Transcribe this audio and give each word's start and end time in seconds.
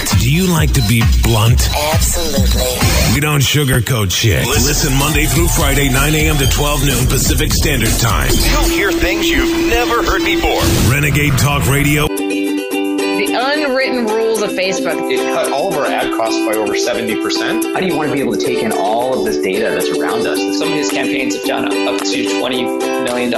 blunt? 0.00 0.20
Do 0.20 0.32
you 0.32 0.46
like 0.52 0.72
to 0.74 0.82
be 0.88 1.02
blunt? 1.22 1.68
Absolutely. 1.92 3.14
We 3.14 3.20
don't 3.20 3.40
sugarcoat 3.40 4.10
shit. 4.10 4.46
Listen 4.46 4.96
Monday 4.98 5.26
through 5.26 5.48
Friday, 5.48 5.88
9 5.88 6.14
a.m. 6.14 6.36
to 6.38 6.46
12 6.48 6.86
noon 6.86 7.06
Pacific 7.06 7.52
Standard 7.52 7.92
Time. 8.00 8.30
You'll 8.32 8.68
hear 8.68 8.92
things 8.92 9.28
you've 9.28 9.68
never 9.68 10.02
heard 10.02 10.24
before. 10.24 10.62
Renegade 10.90 11.38
Talk 11.38 11.66
Radio. 11.68 12.06
The 12.06 13.36
unwritten 13.36 14.06
rules 14.06 14.40
of 14.40 14.50
Facebook. 14.50 15.12
It 15.12 15.18
cut 15.34 15.52
all 15.52 15.68
of 15.68 15.76
our 15.76 15.86
ad 15.86 16.10
costs 16.16 16.38
by 16.46 16.52
over 16.54 16.72
70%. 16.72 17.74
How 17.74 17.80
do 17.80 17.86
you 17.86 17.96
want 17.96 18.08
to 18.08 18.14
be 18.14 18.20
able 18.20 18.32
to 18.32 18.44
take 18.44 18.62
in 18.62 18.72
all 18.72 19.18
of 19.18 19.26
this 19.26 19.36
data 19.38 19.70
that's 19.70 19.90
around 19.90 20.26
us? 20.26 20.38
Some 20.58 20.68
of 20.68 20.74
his 20.74 20.90
campaigns 20.90 21.36
have 21.36 21.44
done 21.44 21.64
up 21.66 22.00
to 22.00 22.06
$20 22.06 23.04
million 23.04 23.32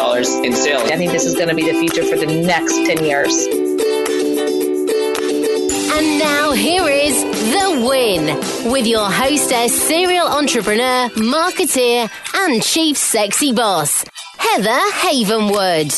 in 0.44 0.52
sales. 0.54 0.90
I 0.90 0.96
think 0.96 1.10
this 1.10 1.24
is 1.24 1.34
going 1.34 1.48
to 1.48 1.54
be 1.54 1.70
the 1.70 1.79
future 1.79 2.04
for 2.04 2.16
the 2.16 2.26
next 2.26 2.74
10 2.74 3.04
years. 3.04 3.61
Here 6.54 6.86
is 6.86 7.22
The 7.24 7.86
Win 7.88 8.26
with 8.70 8.86
your 8.86 9.10
hostess, 9.10 9.72
serial 9.88 10.26
entrepreneur, 10.26 11.08
marketeer, 11.16 12.10
and 12.34 12.62
chief 12.62 12.96
sexy 12.96 13.52
boss, 13.52 14.04
Heather 14.36 14.68
Havenwood. 14.70 15.90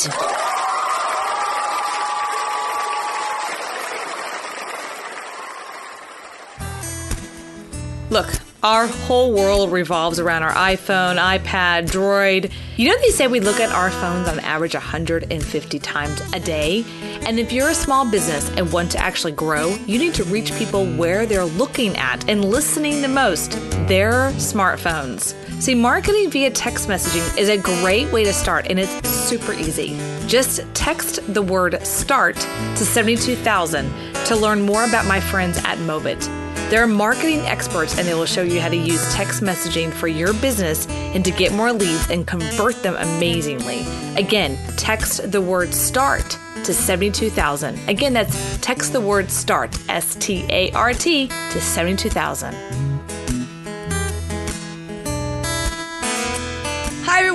Look, 8.10 8.43
our 8.64 8.86
whole 8.86 9.30
world 9.30 9.70
revolves 9.70 10.18
around 10.18 10.42
our 10.42 10.54
iPhone, 10.54 11.18
iPad, 11.18 11.86
Droid. 11.90 12.50
You 12.78 12.88
know, 12.88 12.96
they 13.02 13.10
say 13.10 13.26
we 13.26 13.38
look 13.38 13.60
at 13.60 13.70
our 13.70 13.90
phones 13.90 14.26
on 14.26 14.40
average 14.40 14.72
150 14.72 15.78
times 15.80 16.22
a 16.32 16.40
day. 16.40 16.82
And 17.26 17.38
if 17.38 17.52
you're 17.52 17.68
a 17.68 17.74
small 17.74 18.10
business 18.10 18.48
and 18.56 18.72
want 18.72 18.90
to 18.92 18.98
actually 18.98 19.32
grow, 19.32 19.76
you 19.86 19.98
need 19.98 20.14
to 20.14 20.24
reach 20.24 20.50
people 20.54 20.86
where 20.96 21.26
they're 21.26 21.44
looking 21.44 21.94
at 21.98 22.26
and 22.26 22.42
listening 22.42 23.02
the 23.02 23.08
most 23.08 23.52
their 23.86 24.30
smartphones. 24.32 25.34
See, 25.62 25.74
marketing 25.74 26.30
via 26.30 26.50
text 26.50 26.88
messaging 26.88 27.38
is 27.38 27.50
a 27.50 27.58
great 27.58 28.10
way 28.12 28.24
to 28.24 28.32
start, 28.32 28.68
and 28.70 28.80
it's 28.80 29.08
super 29.08 29.52
easy. 29.52 29.98
Just 30.26 30.62
text 30.74 31.20
the 31.34 31.42
word 31.42 31.86
START 31.86 32.36
to 32.36 32.84
72000 32.84 33.92
to 34.24 34.36
learn 34.36 34.62
more 34.62 34.84
about 34.84 35.06
my 35.06 35.20
friends 35.20 35.58
at 35.64 35.76
Mobit. 35.80 36.43
They're 36.70 36.86
marketing 36.86 37.40
experts 37.40 37.98
and 37.98 38.08
they 38.08 38.14
will 38.14 38.26
show 38.26 38.42
you 38.42 38.60
how 38.60 38.68
to 38.68 38.76
use 38.76 39.14
text 39.14 39.42
messaging 39.42 39.92
for 39.92 40.08
your 40.08 40.32
business 40.34 40.86
and 40.88 41.24
to 41.24 41.30
get 41.30 41.52
more 41.52 41.72
leads 41.72 42.10
and 42.10 42.26
convert 42.26 42.82
them 42.82 42.96
amazingly. 42.96 43.86
Again, 44.16 44.58
text 44.76 45.30
the 45.30 45.40
word 45.40 45.74
START 45.74 46.38
to 46.64 46.72
72000. 46.72 47.78
Again, 47.88 48.12
that's 48.14 48.58
text 48.58 48.92
the 48.92 49.00
word 49.00 49.30
START, 49.30 49.78
S 49.88 50.16
T 50.16 50.46
A 50.48 50.72
R 50.72 50.94
T, 50.94 51.28
to 51.28 51.60
72000. 51.60 52.83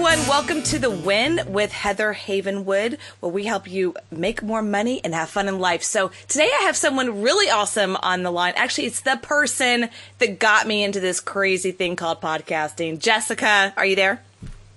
Everyone. 0.01 0.27
Welcome 0.29 0.63
to 0.63 0.79
The 0.79 0.89
Win 0.89 1.41
with 1.47 1.73
Heather 1.73 2.13
Havenwood, 2.13 2.97
where 3.19 3.31
we 3.33 3.43
help 3.43 3.69
you 3.69 3.95
make 4.09 4.41
more 4.41 4.61
money 4.61 5.01
and 5.03 5.13
have 5.13 5.29
fun 5.29 5.49
in 5.49 5.59
life. 5.59 5.83
So 5.83 6.11
today 6.29 6.49
I 6.57 6.63
have 6.63 6.77
someone 6.77 7.21
really 7.21 7.51
awesome 7.51 7.97
on 7.97 8.23
the 8.23 8.31
line. 8.31 8.53
Actually, 8.55 8.85
it's 8.85 9.01
the 9.01 9.19
person 9.21 9.89
that 10.19 10.39
got 10.39 10.65
me 10.65 10.85
into 10.85 11.01
this 11.01 11.19
crazy 11.19 11.73
thing 11.73 11.97
called 11.97 12.21
podcasting. 12.21 12.99
Jessica, 12.99 13.73
are 13.75 13.85
you 13.85 13.97
there? 13.97 14.23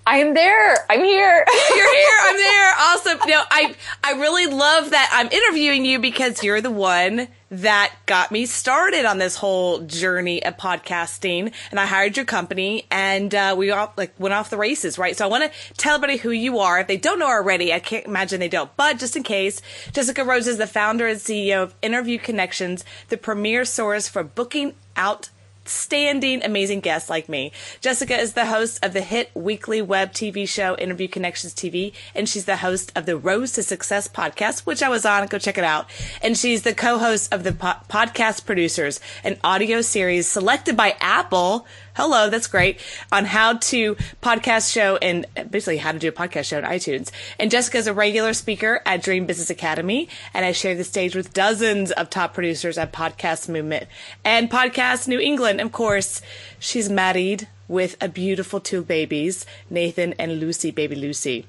I'm 0.06 0.34
there. 0.34 0.76
I'm 0.90 1.04
here. 1.04 1.46
You're 1.76 1.94
here. 1.94 2.18
I'm 2.22 2.36
there. 2.36 2.74
Awesome. 2.76 3.18
No, 3.28 3.42
I 3.50 3.74
I 4.02 4.12
really 4.12 4.46
love 4.46 4.90
that 4.90 5.10
I'm 5.12 5.28
interviewing 5.30 5.84
you 5.84 6.00
because 6.00 6.42
you're 6.42 6.60
the 6.60 6.72
one 6.72 7.28
that 7.52 7.92
got 8.06 8.32
me 8.32 8.46
started 8.46 9.04
on 9.04 9.18
this 9.18 9.36
whole 9.36 9.80
journey 9.80 10.42
of 10.42 10.56
podcasting. 10.56 11.52
And 11.70 11.78
I 11.78 11.86
hired 11.86 12.16
your 12.16 12.26
company, 12.26 12.86
and 12.90 13.32
uh, 13.34 13.54
we 13.56 13.70
all 13.70 13.92
like 13.96 14.12
went 14.18 14.32
off 14.32 14.50
the 14.50 14.56
races, 14.56 14.98
right? 14.98 15.16
So 15.16 15.24
I 15.24 15.28
want 15.28 15.52
to 15.52 15.74
tell 15.74 15.94
everybody 15.94 16.16
who 16.16 16.30
you 16.30 16.58
are. 16.58 16.80
If 16.80 16.88
they 16.88 16.96
don't 16.96 17.18
know 17.20 17.28
already, 17.28 17.72
I 17.72 17.78
can't 17.78 18.06
imagine 18.06 18.40
they 18.40 18.48
don't. 18.48 18.74
But 18.76 18.98
just 18.98 19.16
in 19.16 19.22
case, 19.22 19.62
Jessica 19.92 20.24
Rose 20.24 20.48
is 20.48 20.58
the 20.58 20.66
founder 20.66 21.06
and 21.06 21.20
CEO 21.20 21.62
of 21.62 21.74
Interview 21.80 22.18
Connections, 22.18 22.84
the 23.08 23.16
premier 23.18 23.64
source 23.64 24.08
for 24.08 24.24
booking 24.24 24.74
out 24.96 25.28
outstanding, 25.62 26.42
amazing 26.44 26.80
guests 26.80 27.08
like 27.08 27.28
me. 27.28 27.52
Jessica 27.80 28.16
is 28.16 28.32
the 28.32 28.46
host 28.46 28.84
of 28.84 28.92
the 28.92 29.00
hit 29.00 29.30
weekly 29.34 29.80
web 29.80 30.12
TV 30.12 30.48
show 30.48 30.76
Interview 30.76 31.06
Connections 31.06 31.54
TV, 31.54 31.92
and 32.14 32.28
she's 32.28 32.46
the 32.46 32.56
host 32.56 32.90
of 32.96 33.06
the 33.06 33.16
Rose 33.16 33.52
to 33.52 33.62
Success 33.62 34.08
podcast, 34.08 34.60
which 34.60 34.82
I 34.82 34.88
was 34.88 35.06
on. 35.06 35.26
Go 35.28 35.38
check 35.38 35.58
it 35.58 35.64
out. 35.64 35.88
And 36.20 36.36
she's 36.36 36.62
the 36.62 36.74
co-host 36.74 37.32
of 37.32 37.44
the 37.44 37.52
po- 37.52 37.74
Podcast 37.88 38.44
Producers, 38.44 38.98
an 39.22 39.38
audio 39.44 39.82
series 39.82 40.26
selected 40.26 40.76
by 40.76 40.96
Apple. 41.00 41.66
Hello, 41.94 42.30
that's 42.30 42.46
great. 42.46 42.80
On 43.12 43.26
how 43.26 43.58
to 43.58 43.96
podcast 44.22 44.72
show 44.72 44.96
and 44.96 45.26
basically 45.50 45.76
how 45.76 45.92
to 45.92 45.98
do 45.98 46.08
a 46.08 46.12
podcast 46.12 46.46
show 46.46 46.56
on 46.56 46.64
iTunes. 46.64 47.10
And 47.38 47.50
Jessica 47.50 47.76
is 47.76 47.86
a 47.86 47.92
regular 47.92 48.32
speaker 48.32 48.80
at 48.86 49.02
Dream 49.02 49.26
Business 49.26 49.50
Academy, 49.50 50.08
and 50.32 50.46
I 50.46 50.52
share 50.52 50.74
the 50.74 50.84
stage 50.84 51.14
with 51.14 51.34
dozens 51.34 51.92
of 51.92 52.08
top 52.08 52.32
producers 52.32 52.78
at 52.78 52.94
Podcast 52.94 53.46
Movement 53.50 53.88
and 54.24 54.50
Podcast 54.50 55.06
New 55.06 55.20
England. 55.20 55.60
Of 55.60 55.72
course, 55.72 56.22
she's 56.58 56.88
married 56.88 57.46
with 57.68 57.98
a 58.00 58.08
beautiful 58.08 58.58
two 58.58 58.82
babies, 58.82 59.44
Nathan 59.68 60.14
and 60.18 60.40
Lucy, 60.40 60.70
baby 60.70 60.96
Lucy. 60.96 61.46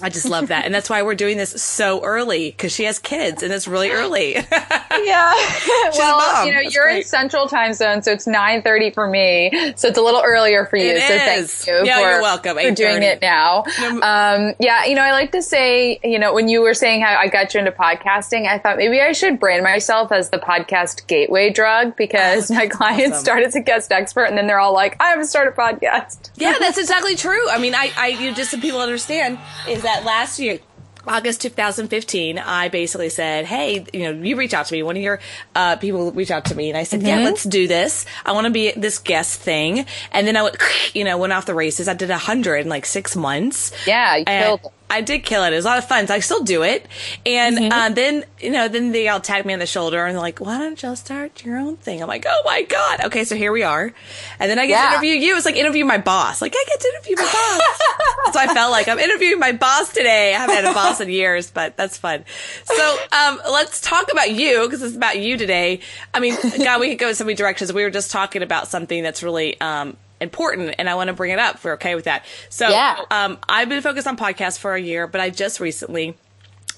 I 0.00 0.08
just 0.08 0.28
love 0.28 0.48
that. 0.48 0.64
And 0.64 0.74
that's 0.74 0.90
why 0.90 1.02
we're 1.02 1.14
doing 1.14 1.36
this 1.36 1.50
so 1.62 2.02
early 2.02 2.50
because 2.50 2.72
she 2.72 2.84
has 2.84 2.98
kids 2.98 3.42
and 3.42 3.52
it's 3.52 3.68
really 3.68 3.90
early. 3.90 4.32
yeah. 4.54 5.32
She's 5.92 5.98
a 5.98 5.98
well, 5.98 6.18
mom. 6.18 6.46
you 6.46 6.54
know, 6.54 6.62
That's 6.62 6.74
you're 6.74 6.88
in. 6.88 7.04
Central 7.04 7.46
Time 7.46 7.72
Zone, 7.72 8.02
so 8.02 8.10
it's 8.12 8.26
9:30 8.26 8.94
for 8.94 9.06
me. 9.08 9.50
So 9.76 9.88
it's 9.88 9.98
a 9.98 10.02
little 10.02 10.22
earlier 10.24 10.66
for 10.66 10.76
you. 10.76 10.90
It 10.92 11.02
so 11.02 11.14
is. 11.14 11.54
thank 11.54 11.66
you 11.66 11.86
Yeah, 11.86 11.96
for, 11.98 12.10
you're 12.10 12.22
welcome. 12.22 12.56
for 12.56 12.70
doing 12.72 13.02
it 13.02 13.20
now. 13.22 13.64
Um, 13.80 14.54
yeah, 14.58 14.86
you 14.86 14.94
know, 14.94 15.02
I 15.02 15.12
like 15.12 15.30
to 15.32 15.42
say, 15.42 16.00
you 16.02 16.18
know, 16.18 16.32
when 16.34 16.48
you 16.48 16.62
were 16.62 16.74
saying 16.74 17.02
how 17.02 17.16
I 17.16 17.28
got 17.28 17.54
you 17.54 17.60
into 17.60 17.70
podcasting, 17.72 18.46
I 18.48 18.58
thought 18.58 18.78
maybe 18.78 19.00
I 19.00 19.12
should 19.12 19.38
brand 19.38 19.62
myself 19.62 20.10
as 20.10 20.30
the 20.30 20.38
podcast 20.38 21.06
gateway 21.06 21.50
drug 21.50 21.94
because 21.96 22.50
my 22.50 22.66
clients 22.66 23.16
awesome. 23.16 23.24
started 23.24 23.46
as 23.46 23.54
a 23.54 23.60
guest 23.60 23.92
expert 23.92 24.24
and 24.24 24.36
then 24.36 24.46
they're 24.48 24.58
all 24.60 24.72
like, 24.74 24.96
I 25.00 25.10
have 25.10 25.20
to 25.20 25.26
start 25.26 25.46
a 25.48 25.52
podcast. 25.52 26.30
Yeah, 26.36 26.56
that's 26.58 26.78
exactly 26.78 27.14
true. 27.14 27.48
I 27.50 27.58
mean, 27.58 27.74
I, 27.74 27.92
I, 27.96 28.08
you 28.08 28.34
just 28.34 28.50
so 28.50 28.58
people 28.58 28.80
understand 28.80 29.38
is 29.82 29.84
that 29.84 30.04
last 30.04 30.38
year, 30.38 30.60
August 31.08 31.40
2015, 31.40 32.38
I 32.38 32.68
basically 32.68 33.08
said, 33.08 33.44
"Hey, 33.44 33.84
you 33.92 34.04
know, 34.04 34.24
you 34.24 34.36
reach 34.36 34.54
out 34.54 34.66
to 34.66 34.72
me. 34.72 34.84
One 34.84 34.96
of 34.96 35.02
your 35.02 35.18
uh, 35.56 35.74
people 35.76 36.12
reached 36.12 36.30
out 36.30 36.44
to 36.46 36.54
me, 36.54 36.68
and 36.68 36.78
I 36.78 36.84
said, 36.84 37.02
"Yeah, 37.02 37.18
let's 37.18 37.42
do 37.42 37.66
this. 37.66 38.06
I 38.24 38.30
want 38.30 38.44
to 38.44 38.52
be 38.52 38.70
this 38.70 39.00
guest 39.00 39.40
thing." 39.40 39.84
And 40.12 40.28
then 40.28 40.36
I 40.36 40.44
went, 40.44 40.56
you 40.94 41.02
know, 41.02 41.18
went 41.18 41.32
off 41.32 41.46
the 41.46 41.54
races. 41.54 41.88
I 41.88 41.94
did 41.94 42.10
a 42.10 42.18
hundred 42.18 42.58
in 42.58 42.68
like 42.68 42.86
six 42.86 43.16
months. 43.16 43.72
Yeah, 43.84 44.16
you 44.16 44.24
And 44.28 44.60
killed 44.60 44.60
it. 44.64 44.72
I 44.92 45.00
did 45.00 45.24
kill 45.24 45.42
it. 45.44 45.52
It 45.52 45.56
was 45.56 45.64
a 45.64 45.68
lot 45.68 45.78
of 45.78 45.86
fun. 45.88 46.06
So 46.06 46.14
I 46.14 46.20
still 46.20 46.44
do 46.44 46.62
it. 46.62 46.86
And 47.26 47.56
Mm-hmm. 47.58 47.72
uh, 47.72 47.88
then, 47.90 48.24
you 48.40 48.50
know, 48.50 48.68
then 48.68 48.92
they 48.92 49.08
all 49.08 49.20
tag 49.20 49.44
me 49.44 49.52
on 49.52 49.58
the 49.58 49.66
shoulder 49.66 50.04
and 50.04 50.14
they're 50.14 50.22
like, 50.22 50.38
why 50.40 50.58
don't 50.58 50.80
you 50.82 50.94
start 50.96 51.44
your 51.44 51.58
own 51.58 51.76
thing? 51.76 52.02
I'm 52.02 52.08
like, 52.08 52.24
oh 52.28 52.42
my 52.44 52.62
God. 52.62 53.00
Okay, 53.06 53.24
so 53.24 53.34
here 53.36 53.52
we 53.52 53.62
are. 53.62 53.92
And 54.38 54.50
then 54.50 54.58
I 54.58 54.66
get 54.66 54.80
to 54.82 54.92
interview 54.92 55.14
you. 55.14 55.36
It's 55.36 55.44
like 55.46 55.56
interview 55.56 55.84
my 55.84 55.98
boss. 55.98 56.40
Like, 56.42 56.52
I 56.56 56.64
get 56.68 56.80
to 56.80 56.88
interview 56.94 57.16
my 57.16 57.22
boss. 57.24 58.32
so 58.34 58.40
I 58.40 58.54
felt 58.54 58.70
like 58.70 58.88
I'm 58.88 58.98
interviewing 58.98 59.38
my 59.38 59.52
boss 59.52 59.92
today. 59.92 60.34
I 60.34 60.38
haven't 60.38 60.56
had 60.56 60.64
a 60.66 60.74
boss 60.74 61.00
in 61.00 61.08
years, 61.08 61.50
but 61.50 61.76
that's 61.76 61.96
fun. 61.98 62.24
So 62.64 62.98
um, 63.12 63.40
let's 63.50 63.80
talk 63.80 64.10
about 64.12 64.30
you 64.32 64.64
because 64.66 64.82
it's 64.82 64.96
about 64.96 65.18
you 65.18 65.36
today. 65.36 65.80
I 66.14 66.20
mean, 66.20 66.36
God, 66.58 66.80
we 66.80 66.90
could 66.90 66.98
go 66.98 67.08
in 67.08 67.14
so 67.14 67.24
many 67.24 67.34
directions. 67.34 67.72
We 67.72 67.82
were 67.82 67.90
just 67.90 68.10
talking 68.10 68.42
about 68.42 68.68
something 68.68 69.02
that's 69.02 69.22
really 69.22 69.60
um, 69.60 69.96
important 70.22 70.74
and 70.78 70.88
I 70.88 70.94
want 70.94 71.08
to 71.08 71.14
bring 71.14 71.30
it 71.32 71.38
up 71.38 71.56
if 71.56 71.64
we're 71.64 71.74
okay 71.74 71.94
with 71.94 72.04
that. 72.04 72.24
So 72.48 72.68
Yeah. 72.68 72.96
um, 73.10 73.38
I've 73.48 73.68
been 73.68 73.82
focused 73.82 74.06
on 74.06 74.16
podcasts 74.16 74.58
for 74.58 74.74
a 74.74 74.80
year, 74.80 75.06
but 75.06 75.20
I 75.20 75.30
just 75.30 75.60
recently 75.60 76.16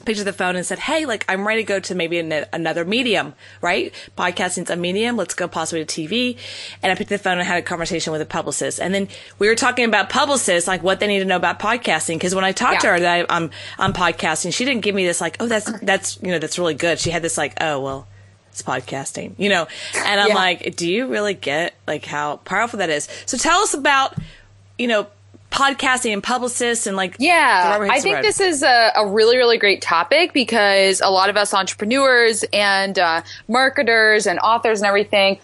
picked 0.04 0.18
up 0.18 0.24
the 0.24 0.32
phone 0.32 0.56
and 0.56 0.66
said, 0.66 0.80
"Hey, 0.80 1.06
like 1.06 1.24
I'm 1.28 1.46
ready 1.46 1.62
to 1.62 1.66
go 1.66 1.78
to 1.78 1.94
maybe 1.94 2.18
an, 2.18 2.32
another 2.52 2.84
medium, 2.84 3.32
right? 3.62 3.94
Podcasting's 4.18 4.68
a 4.68 4.74
medium. 4.74 5.16
Let's 5.16 5.34
go 5.34 5.46
possibly 5.46 5.84
to 5.84 6.02
TV." 6.02 6.36
And 6.82 6.90
I 6.90 6.96
picked 6.96 7.12
up 7.12 7.18
the 7.18 7.22
phone 7.22 7.38
and 7.38 7.46
had 7.46 7.58
a 7.58 7.62
conversation 7.62 8.12
with 8.12 8.20
a 8.20 8.26
publicist, 8.26 8.80
and 8.80 8.92
then 8.92 9.06
we 9.38 9.46
were 9.46 9.54
talking 9.54 9.84
about 9.84 10.10
publicists, 10.10 10.66
like 10.66 10.82
what 10.82 10.98
they 10.98 11.06
need 11.06 11.20
to 11.20 11.24
know 11.24 11.36
about 11.36 11.60
podcasting. 11.60 12.16
Because 12.16 12.34
when 12.34 12.44
I 12.44 12.50
talked 12.50 12.80
to 12.80 12.88
her 12.88 12.98
that 12.98 13.26
I, 13.30 13.36
I'm 13.36 13.50
I'm 13.78 13.92
podcasting, 13.92 14.52
she 14.52 14.64
didn't 14.64 14.82
give 14.82 14.96
me 14.96 15.06
this 15.06 15.20
like, 15.20 15.36
"Oh, 15.38 15.46
that's 15.46 15.70
that's 15.80 16.18
you 16.20 16.32
know 16.32 16.40
that's 16.40 16.58
really 16.58 16.74
good." 16.74 16.98
She 16.98 17.10
had 17.10 17.22
this 17.22 17.38
like, 17.38 17.54
"Oh, 17.60 17.78
well." 17.80 18.08
It's 18.54 18.62
podcasting, 18.62 19.32
you 19.36 19.48
know, 19.48 19.66
and 19.96 20.20
I'm 20.20 20.28
Yeah. 20.28 20.34
like, 20.36 20.76
do 20.76 20.88
you 20.88 21.08
really 21.08 21.34
get 21.34 21.74
like 21.88 22.04
how 22.04 22.36
powerful 22.36 22.78
that 22.78 22.88
is? 22.88 23.08
So 23.26 23.36
tell 23.36 23.62
us 23.62 23.74
about, 23.74 24.14
you 24.78 24.86
know, 24.86 25.08
podcasting 25.50 26.12
and 26.12 26.20
publicists 26.22 26.88
and 26.88 26.96
like 26.96 27.14
yeah 27.20 27.78
i 27.88 28.00
think 28.00 28.22
this 28.22 28.40
is 28.40 28.64
a, 28.64 28.90
a, 28.96 29.06
really 29.06 29.36
really 29.36 29.56
great 29.56 29.80
topic 29.80 30.32
because 30.32 31.00
a 31.00 31.08
lot 31.08 31.30
of 31.30 31.36
us 31.36 31.54
entrepreneurs 31.54 32.44
and 32.52 32.98
uh, 32.98 33.22
marketers 33.46 34.26
and 34.26 34.40
authors 34.40 34.80
and 34.80 34.88
everything 34.88 35.38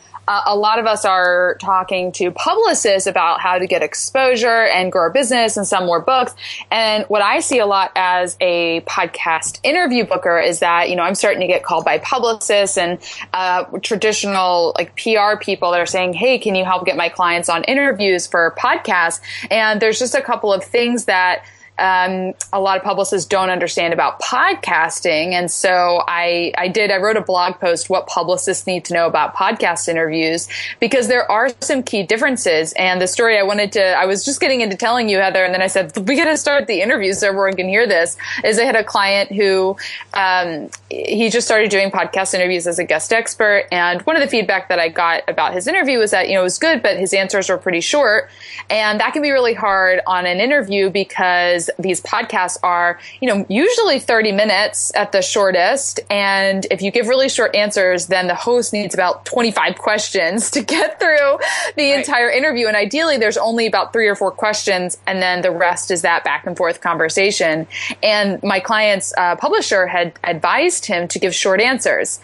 a 0.47 0.57
lot 0.57 0.79
of 0.79 0.87
us 0.87 1.05
are 1.05 1.57
talking 1.61 2.13
to 2.13 2.31
publicists 2.31 3.07
about 3.07 3.41
how 3.41 3.59
to 3.59 3.67
get 3.67 3.83
exposure 3.83 4.67
and 4.67 4.93
grow 4.93 5.03
our 5.03 5.11
business 5.11 5.57
and 5.57 5.67
sell 5.67 5.85
more 5.85 6.01
books. 6.01 6.35
And 6.71 7.05
what 7.09 7.23
I 7.23 7.41
see 7.41 7.59
a 7.59 7.67
lot 7.67 7.93
as 7.97 8.37
a 8.41 8.83
podcast 8.83 9.61
interview 9.63 10.05
booker 10.05 10.39
is 10.39 10.61
that, 10.61 10.91
you 10.91 10.97
know, 10.97 11.03
I'm 11.03 11.15
starting 11.15 11.41
to 11.41 11.47
get 11.47 11.65
called 11.65 11.85
by 11.85 11.99
publicists 11.99 12.77
and 12.77 12.99
uh, 13.33 13.65
traditional 13.83 14.73
like 14.77 14.95
PR 14.97 15.37
people 15.41 15.73
that 15.73 15.81
are 15.81 15.87
saying, 15.87 16.13
hey, 16.13 16.39
can 16.39 16.55
you 16.55 16.65
help 16.65 16.87
get 16.87 16.97
my 16.97 17.09
clients 17.09 17.49
on 17.49 17.65
interviews 17.65 18.27
for 18.27 18.55
podcasts? 18.59 19.21
And 19.51 19.81
there's 19.81 19.99
just 19.99 20.15
a 20.15 20.23
couple 20.23 20.53
of 20.53 20.63
things 20.63 21.07
that 21.07 21.45
um, 21.81 22.35
a 22.53 22.61
lot 22.61 22.77
of 22.77 22.85
publicists 22.85 23.27
don't 23.27 23.51
understand 23.51 23.95
about 23.95 24.21
podcasting. 24.21 25.33
And 25.33 25.51
so 25.51 26.03
I, 26.07 26.53
I 26.57 26.69
did, 26.69 26.91
I 26.91 26.99
wrote 26.99 27.17
a 27.17 27.23
blog 27.23 27.59
post, 27.59 27.89
what 27.89 28.07
publicists 28.07 28.67
need 28.67 28.85
to 28.87 28.95
know 28.95 29.07
about 29.07 29.35
podcast 29.35 29.89
interviews, 29.89 30.49
because 30.79 31.09
there 31.09 31.31
are 31.31 31.49
some 31.61 31.83
key 31.83 32.03
differences. 32.03 32.73
And 32.75 33.01
the 33.01 33.07
story 33.07 33.39
I 33.39 33.43
wanted 33.43 33.73
to, 33.73 33.83
I 33.83 34.07
was 34.07 34.25
just 34.25 34.41
getting 34.41 34.61
into 34.61 34.77
telling 34.77 35.09
you, 35.09 35.19
Heather, 35.19 35.45
and 35.45 35.55
then 35.55 35.63
I 35.63 35.69
said, 35.69 35.97
we 36.07 36.17
got 36.17 36.27
to 36.27 36.37
start 36.37 36.67
the 36.67 36.83
interview 36.83 37.13
so 37.15 37.29
everyone 37.29 37.57
can 37.57 37.69
hear 37.69 37.87
this, 37.87 38.17
is 38.45 38.59
I 38.59 38.65
had 38.65 38.77
a 38.77 38.85
client 38.85 39.33
who, 39.33 39.77
um, 40.13 40.69
he 40.91 41.31
just 41.31 41.47
started 41.47 41.71
doing 41.71 41.91
podcast 41.91 42.35
interviews 42.35 42.67
as 42.67 42.79
a 42.79 42.85
guest 42.85 43.13
expert. 43.13 43.67
And 43.73 44.03
one 44.03 44.17
of 44.17 44.23
the 44.23 44.29
feedback 44.29 44.69
that 44.69 44.79
I 44.79 44.89
got 44.89 45.23
about 45.29 45.55
his 45.55 45.67
interview 45.67 45.99
was 45.99 46.11
that, 46.11 46.29
you 46.29 46.35
know, 46.35 46.41
it 46.41 46.45
was 46.45 46.59
good, 46.59 46.83
but 46.83 46.99
his 46.99 47.15
answers 47.15 47.49
were 47.49 47.59
pretty 47.59 47.81
short. 47.81 48.29
And 48.69 49.01
that 49.01 49.13
can 49.13 49.23
be 49.23 49.31
really 49.31 49.55
hard 49.55 50.01
on 50.07 50.27
an 50.27 50.41
interview 50.41 50.91
because 50.91 51.70
these 51.79 52.01
podcasts 52.01 52.59
are, 52.63 52.99
you 53.21 53.29
know, 53.29 53.47
usually 53.49 53.99
30 53.99 54.33
minutes 54.33 54.93
at 54.95 55.13
the 55.13 55.23
shortest. 55.23 56.01
And 56.11 56.67
if 56.71 56.83
you 56.83 56.91
give 56.91 57.09
really 57.09 57.29
short 57.29 57.55
answers, 57.55 58.07
then 58.07 58.27
the 58.27 58.35
host 58.35 58.73
needs 58.73 58.95
about 58.95 59.25
25 59.25 59.79
questions 59.79 60.51
to 60.53 60.63
get 60.63 60.99
through 60.99 61.39
the 61.77 61.91
right. 61.91 61.99
entire 61.99 62.31
interview. 62.31 62.67
And 62.67 62.77
ideally, 62.77 63.17
there's 63.19 63.37
only 63.37 63.67
about 63.67 63.93
three 63.93 64.09
or 64.09 64.15
four 64.15 64.31
questions, 64.31 64.99
and 65.07 65.23
then 65.23 65.43
the 65.43 65.51
rest 65.51 65.91
is 65.91 66.03
that 66.03 66.25
back 66.25 66.47
and 66.47 66.57
forth 66.57 66.81
conversation. 66.81 67.67
And 68.03 68.43
my 68.43 68.61
client's 68.61 69.13
uh, 69.17 69.37
publisher 69.37 69.87
had 69.87 70.19
advised 70.25 70.87
him 70.87 71.09
to 71.09 71.19
give 71.19 71.35
short 71.35 71.61
answers. 71.61 72.21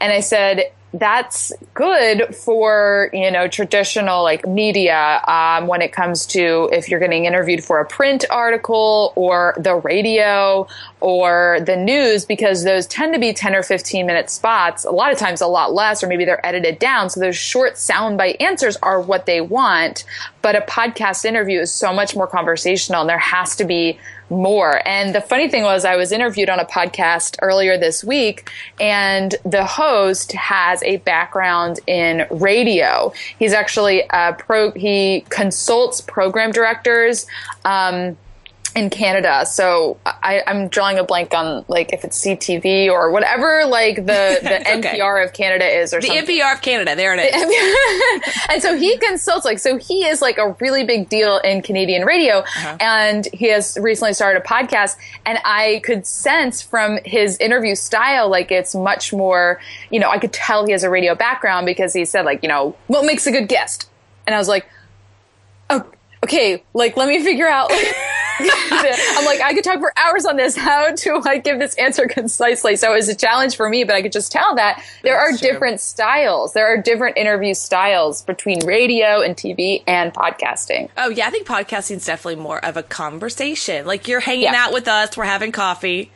And 0.00 0.12
I 0.12 0.20
said, 0.20 0.72
that's 0.92 1.52
good 1.74 2.34
for 2.34 3.10
you 3.12 3.30
know 3.30 3.46
traditional 3.46 4.24
like 4.24 4.46
media 4.46 5.22
um, 5.26 5.68
when 5.68 5.82
it 5.82 5.92
comes 5.92 6.26
to 6.26 6.68
if 6.72 6.88
you're 6.88 6.98
getting 6.98 7.26
interviewed 7.26 7.62
for 7.62 7.80
a 7.80 7.86
print 7.86 8.24
article 8.28 9.12
or 9.14 9.54
the 9.56 9.76
radio 9.76 10.66
or 11.00 11.58
the 11.64 11.76
news 11.76 12.24
because 12.24 12.64
those 12.64 12.86
tend 12.86 13.14
to 13.14 13.20
be 13.20 13.32
10 13.32 13.54
or 13.54 13.62
15 13.62 14.04
minute 14.04 14.30
spots 14.30 14.84
a 14.84 14.90
lot 14.90 15.12
of 15.12 15.18
times 15.18 15.40
a 15.40 15.46
lot 15.46 15.72
less 15.72 16.02
or 16.02 16.08
maybe 16.08 16.24
they're 16.24 16.44
edited 16.44 16.78
down. 16.78 17.08
So 17.08 17.20
those 17.20 17.36
short 17.36 17.74
soundbite 17.74 18.40
answers 18.40 18.76
are 18.82 19.00
what 19.00 19.26
they 19.26 19.40
want. 19.40 20.04
But 20.42 20.56
a 20.56 20.60
podcast 20.60 21.24
interview 21.24 21.60
is 21.60 21.72
so 21.72 21.92
much 21.92 22.16
more 22.16 22.26
conversational 22.26 23.02
and 23.02 23.10
there 23.10 23.18
has 23.18 23.56
to 23.56 23.64
be 23.64 23.98
more. 24.30 24.86
And 24.86 25.14
the 25.14 25.20
funny 25.20 25.48
thing 25.48 25.64
was, 25.64 25.84
I 25.84 25.96
was 25.96 26.12
interviewed 26.12 26.48
on 26.48 26.60
a 26.60 26.64
podcast 26.64 27.36
earlier 27.42 27.76
this 27.76 28.04
week, 28.04 28.50
and 28.80 29.34
the 29.44 29.64
host 29.64 30.32
has 30.32 30.82
a 30.82 30.98
background 30.98 31.80
in 31.86 32.26
radio. 32.30 33.12
He's 33.38 33.52
actually 33.52 34.04
a 34.10 34.34
pro, 34.38 34.70
he 34.72 35.24
consults 35.28 36.00
program 36.00 36.52
directors. 36.52 37.26
Um, 37.64 38.16
in 38.76 38.88
Canada. 38.88 39.44
So 39.46 39.98
I, 40.06 40.42
am 40.46 40.68
drawing 40.68 40.98
a 40.98 41.04
blank 41.04 41.34
on 41.34 41.64
like 41.66 41.92
if 41.92 42.04
it's 42.04 42.24
CTV 42.24 42.88
or 42.88 43.10
whatever 43.10 43.64
like 43.66 43.96
the, 43.96 44.38
the 44.42 44.60
okay. 44.78 44.98
NPR 44.98 45.24
of 45.24 45.32
Canada 45.32 45.64
is 45.66 45.92
or 45.92 46.00
the 46.00 46.06
something. 46.06 46.38
NPR 46.38 46.54
of 46.54 46.62
Canada. 46.62 46.94
There 46.94 47.14
it 47.16 47.34
is. 47.34 48.44
and 48.48 48.62
so 48.62 48.76
he 48.76 48.96
consults 48.98 49.44
like 49.44 49.58
so 49.58 49.76
he 49.76 50.04
is 50.04 50.22
like 50.22 50.38
a 50.38 50.52
really 50.60 50.84
big 50.84 51.08
deal 51.08 51.38
in 51.38 51.62
Canadian 51.62 52.04
radio 52.04 52.38
uh-huh. 52.38 52.76
and 52.80 53.26
he 53.32 53.48
has 53.48 53.76
recently 53.80 54.12
started 54.12 54.40
a 54.40 54.46
podcast 54.46 54.96
and 55.26 55.38
I 55.44 55.80
could 55.84 56.06
sense 56.06 56.62
from 56.62 56.98
his 57.04 57.38
interview 57.38 57.74
style 57.74 58.28
like 58.28 58.52
it's 58.52 58.74
much 58.74 59.12
more, 59.12 59.60
you 59.90 59.98
know, 59.98 60.10
I 60.10 60.18
could 60.18 60.32
tell 60.32 60.64
he 60.64 60.72
has 60.72 60.84
a 60.84 60.90
radio 60.90 61.16
background 61.16 61.66
because 61.66 61.92
he 61.92 62.04
said 62.04 62.24
like, 62.24 62.42
you 62.44 62.48
know, 62.48 62.76
what 62.86 63.04
makes 63.04 63.26
a 63.26 63.32
good 63.32 63.48
guest? 63.48 63.90
And 64.26 64.34
I 64.34 64.38
was 64.38 64.48
like, 64.48 64.68
oh, 65.70 65.84
okay, 66.24 66.62
like 66.72 66.96
let 66.96 67.08
me 67.08 67.22
figure 67.24 67.48
out 67.48 67.70
like 67.70 67.96
I'm 68.70 69.24
like, 69.24 69.40
I 69.40 69.52
could 69.54 69.64
talk 69.64 69.78
for 69.80 69.92
hours 69.96 70.24
on 70.24 70.36
this. 70.36 70.56
How 70.56 70.94
do 70.94 71.22
I 71.24 71.38
give 71.38 71.58
this 71.58 71.74
answer 71.74 72.06
concisely? 72.06 72.76
So 72.76 72.92
it 72.92 72.96
was 72.96 73.08
a 73.08 73.14
challenge 73.14 73.56
for 73.56 73.68
me, 73.68 73.84
but 73.84 73.94
I 73.94 74.02
could 74.02 74.12
just 74.12 74.32
tell 74.32 74.54
that 74.56 74.82
there 75.02 75.14
That's 75.16 75.36
are 75.36 75.38
true. 75.38 75.52
different 75.52 75.80
styles. 75.80 76.52
There 76.52 76.66
are 76.66 76.76
different 76.76 77.16
interview 77.16 77.54
styles 77.54 78.22
between 78.22 78.64
radio 78.64 79.20
and 79.20 79.36
TV 79.36 79.82
and 79.86 80.12
podcasting. 80.12 80.90
Oh 80.96 81.10
yeah, 81.10 81.26
I 81.26 81.30
think 81.30 81.46
podcasting 81.46 81.96
is 81.96 82.06
definitely 82.06 82.42
more 82.42 82.64
of 82.64 82.76
a 82.76 82.82
conversation. 82.82 83.86
Like 83.86 84.08
you're 84.08 84.20
hanging 84.20 84.44
yeah. 84.44 84.64
out 84.66 84.72
with 84.72 84.88
us, 84.88 85.16
we're 85.16 85.24
having 85.24 85.52
coffee 85.52 86.10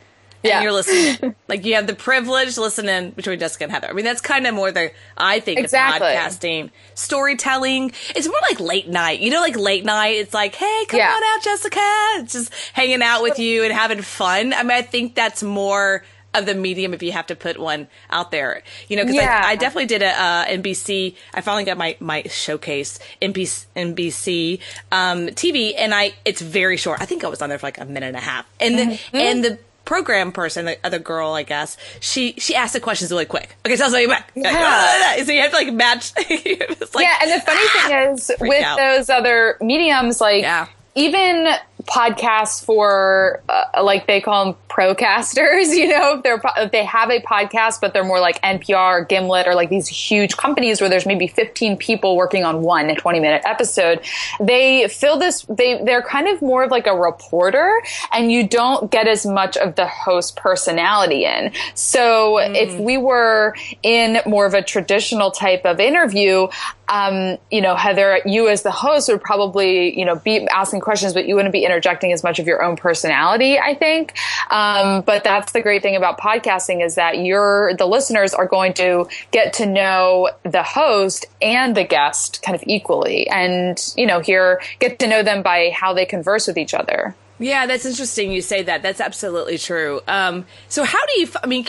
yeah. 0.45 0.55
and 0.55 0.63
you're 0.63 0.73
listening. 0.73 1.35
like 1.47 1.65
you 1.65 1.75
have 1.75 1.87
the 1.87 1.95
privilege 1.95 2.57
listening 2.57 3.11
between 3.11 3.39
Jessica 3.39 3.65
and 3.65 3.73
Heather. 3.73 3.89
I 3.89 3.93
mean, 3.93 4.05
that's 4.05 4.21
kind 4.21 4.47
of 4.47 4.53
more 4.53 4.71
the 4.71 4.91
I 5.17 5.39
think 5.39 5.59
exactly. 5.59 6.07
podcasting, 6.07 6.71
storytelling. 6.93 7.91
It's 8.15 8.27
more 8.27 8.37
like 8.49 8.59
late 8.59 8.87
night. 8.87 9.19
You 9.19 9.31
know, 9.31 9.41
like 9.41 9.57
late 9.57 9.85
night. 9.85 10.15
It's 10.15 10.33
like, 10.33 10.55
hey, 10.55 10.85
come 10.87 10.99
yeah. 10.99 11.13
on 11.13 11.21
out, 11.23 11.43
Jessica. 11.43 11.79
It's 12.17 12.33
just 12.33 12.53
hanging 12.73 13.01
out 13.01 13.21
with 13.21 13.39
you 13.39 13.63
and 13.63 13.73
having 13.73 14.01
fun. 14.01 14.53
I 14.53 14.63
mean, 14.63 14.71
I 14.71 14.81
think 14.81 15.15
that's 15.15 15.43
more 15.43 16.03
of 16.35 16.45
the 16.45 16.53
medium 16.53 16.93
if 16.93 17.01
you 17.01 17.11
have 17.11 17.27
to 17.27 17.35
put 17.35 17.57
one 17.57 17.87
out 18.09 18.31
there. 18.31 18.63
You 18.87 18.97
know, 18.97 19.03
because 19.03 19.15
yeah. 19.15 19.41
I, 19.43 19.51
I, 19.51 19.55
definitely 19.55 19.87
did 19.87 20.01
a 20.01 20.09
uh, 20.09 20.45
NBC. 20.45 21.15
I 21.33 21.41
finally 21.41 21.63
got 21.63 21.77
my 21.77 21.95
my 21.99 22.23
showcase 22.23 22.99
NBC, 23.21 23.65
NBC 23.75 24.59
um, 24.91 25.27
TV, 25.27 25.73
and 25.77 25.93
I 25.93 26.13
it's 26.25 26.41
very 26.41 26.77
short. 26.77 27.01
I 27.01 27.05
think 27.05 27.23
I 27.23 27.27
was 27.27 27.41
on 27.41 27.49
there 27.49 27.57
for 27.57 27.67
like 27.67 27.79
a 27.79 27.85
minute 27.85 28.07
and 28.07 28.17
a 28.17 28.21
half, 28.21 28.47
and 28.59 28.77
the 28.77 28.83
mm-hmm. 28.83 29.17
and 29.17 29.45
the 29.45 29.59
program 29.85 30.31
person, 30.31 30.65
the 30.65 30.77
other 30.83 30.99
girl, 30.99 31.33
I 31.33 31.43
guess, 31.43 31.77
she 31.99 32.33
she 32.33 32.55
asked 32.55 32.73
the 32.73 32.79
questions 32.79 33.11
really 33.11 33.25
quick. 33.25 33.55
Okay, 33.65 33.75
tell 33.75 33.91
me 33.91 34.07
back. 34.07 34.31
Yeah. 34.35 35.15
so 35.23 35.31
you 35.31 35.41
have 35.41 35.51
to 35.51 35.57
like 35.57 35.73
match. 35.73 36.11
like, 36.17 36.29
yeah, 36.35 37.17
and 37.21 37.31
the 37.31 37.45
funny 37.45 37.61
ah, 37.63 37.85
thing 37.87 38.11
is 38.13 38.31
with 38.39 38.63
out. 38.63 38.77
those 38.77 39.09
other 39.09 39.57
mediums, 39.61 40.19
like 40.19 40.41
yeah. 40.41 40.67
even 40.95 41.47
podcasts 41.87 42.63
for 42.63 43.41
uh, 43.47 43.83
like 43.83 44.07
they 44.07 44.19
call 44.19 44.45
them 44.45 44.55
procasters 44.67 45.69
you 45.75 45.87
know 45.87 46.17
if 46.17 46.23
they're 46.23 46.41
if 46.57 46.71
they 46.71 46.83
have 46.83 47.09
a 47.09 47.21
podcast 47.21 47.79
but 47.79 47.93
they're 47.93 48.03
more 48.03 48.19
like 48.19 48.41
npr 48.41 49.01
or 49.01 49.05
gimlet 49.05 49.47
or 49.47 49.55
like 49.55 49.69
these 49.69 49.87
huge 49.87 50.35
companies 50.35 50.81
where 50.81 50.89
there's 50.89 51.05
maybe 51.05 51.27
15 51.27 51.77
people 51.77 52.15
working 52.15 52.43
on 52.43 52.61
one 52.61 52.93
20 52.93 53.19
minute 53.19 53.41
episode 53.45 54.01
they 54.39 54.87
fill 54.87 55.17
this 55.17 55.43
they 55.43 55.81
they're 55.83 56.01
kind 56.01 56.27
of 56.27 56.41
more 56.41 56.63
of 56.63 56.71
like 56.71 56.87
a 56.87 56.95
reporter 56.95 57.81
and 58.11 58.31
you 58.31 58.47
don't 58.47 58.91
get 58.91 59.07
as 59.07 59.25
much 59.25 59.55
of 59.57 59.75
the 59.75 59.87
host 59.87 60.35
personality 60.35 61.25
in 61.25 61.51
so 61.75 62.35
mm. 62.35 62.55
if 62.55 62.79
we 62.79 62.97
were 62.97 63.55
in 63.83 64.19
more 64.25 64.45
of 64.45 64.53
a 64.53 64.61
traditional 64.61 65.31
type 65.31 65.65
of 65.65 65.79
interview 65.79 66.47
um, 66.87 67.37
you 67.51 67.61
know, 67.61 67.75
Heather, 67.75 68.21
you 68.25 68.47
as 68.47 68.63
the 68.63 68.71
host 68.71 69.09
would 69.09 69.21
probably, 69.21 69.97
you 69.97 70.05
know, 70.05 70.15
be 70.15 70.47
asking 70.47 70.81
questions, 70.81 71.13
but 71.13 71.27
you 71.27 71.35
wouldn't 71.35 71.53
be 71.53 71.65
interjecting 71.65 72.11
as 72.11 72.23
much 72.23 72.39
of 72.39 72.47
your 72.47 72.63
own 72.63 72.75
personality, 72.75 73.57
I 73.59 73.73
think. 73.73 74.15
Um, 74.49 75.01
but 75.01 75.23
that's 75.23 75.51
the 75.51 75.61
great 75.61 75.81
thing 75.81 75.95
about 75.95 76.19
podcasting 76.19 76.83
is 76.83 76.95
that 76.95 77.19
you're, 77.19 77.73
the 77.75 77.85
listeners 77.85 78.33
are 78.33 78.47
going 78.47 78.73
to 78.75 79.07
get 79.31 79.53
to 79.53 79.65
know 79.65 80.29
the 80.43 80.63
host 80.63 81.25
and 81.41 81.75
the 81.75 81.83
guest 81.83 82.41
kind 82.41 82.55
of 82.55 82.63
equally 82.67 83.27
and, 83.29 83.93
you 83.97 84.05
know, 84.05 84.19
here, 84.19 84.61
get 84.79 84.99
to 84.99 85.07
know 85.07 85.23
them 85.23 85.43
by 85.43 85.71
how 85.71 85.93
they 85.93 86.05
converse 86.05 86.47
with 86.47 86.57
each 86.57 86.73
other. 86.73 87.15
Yeah, 87.37 87.65
that's 87.65 87.85
interesting 87.85 88.31
you 88.31 88.41
say 88.41 88.63
that. 88.63 88.81
That's 88.81 89.01
absolutely 89.01 89.57
true. 89.57 89.99
Um, 90.07 90.45
so 90.69 90.85
how 90.85 91.05
do 91.05 91.19
you, 91.19 91.27
I 91.43 91.47
mean, 91.47 91.65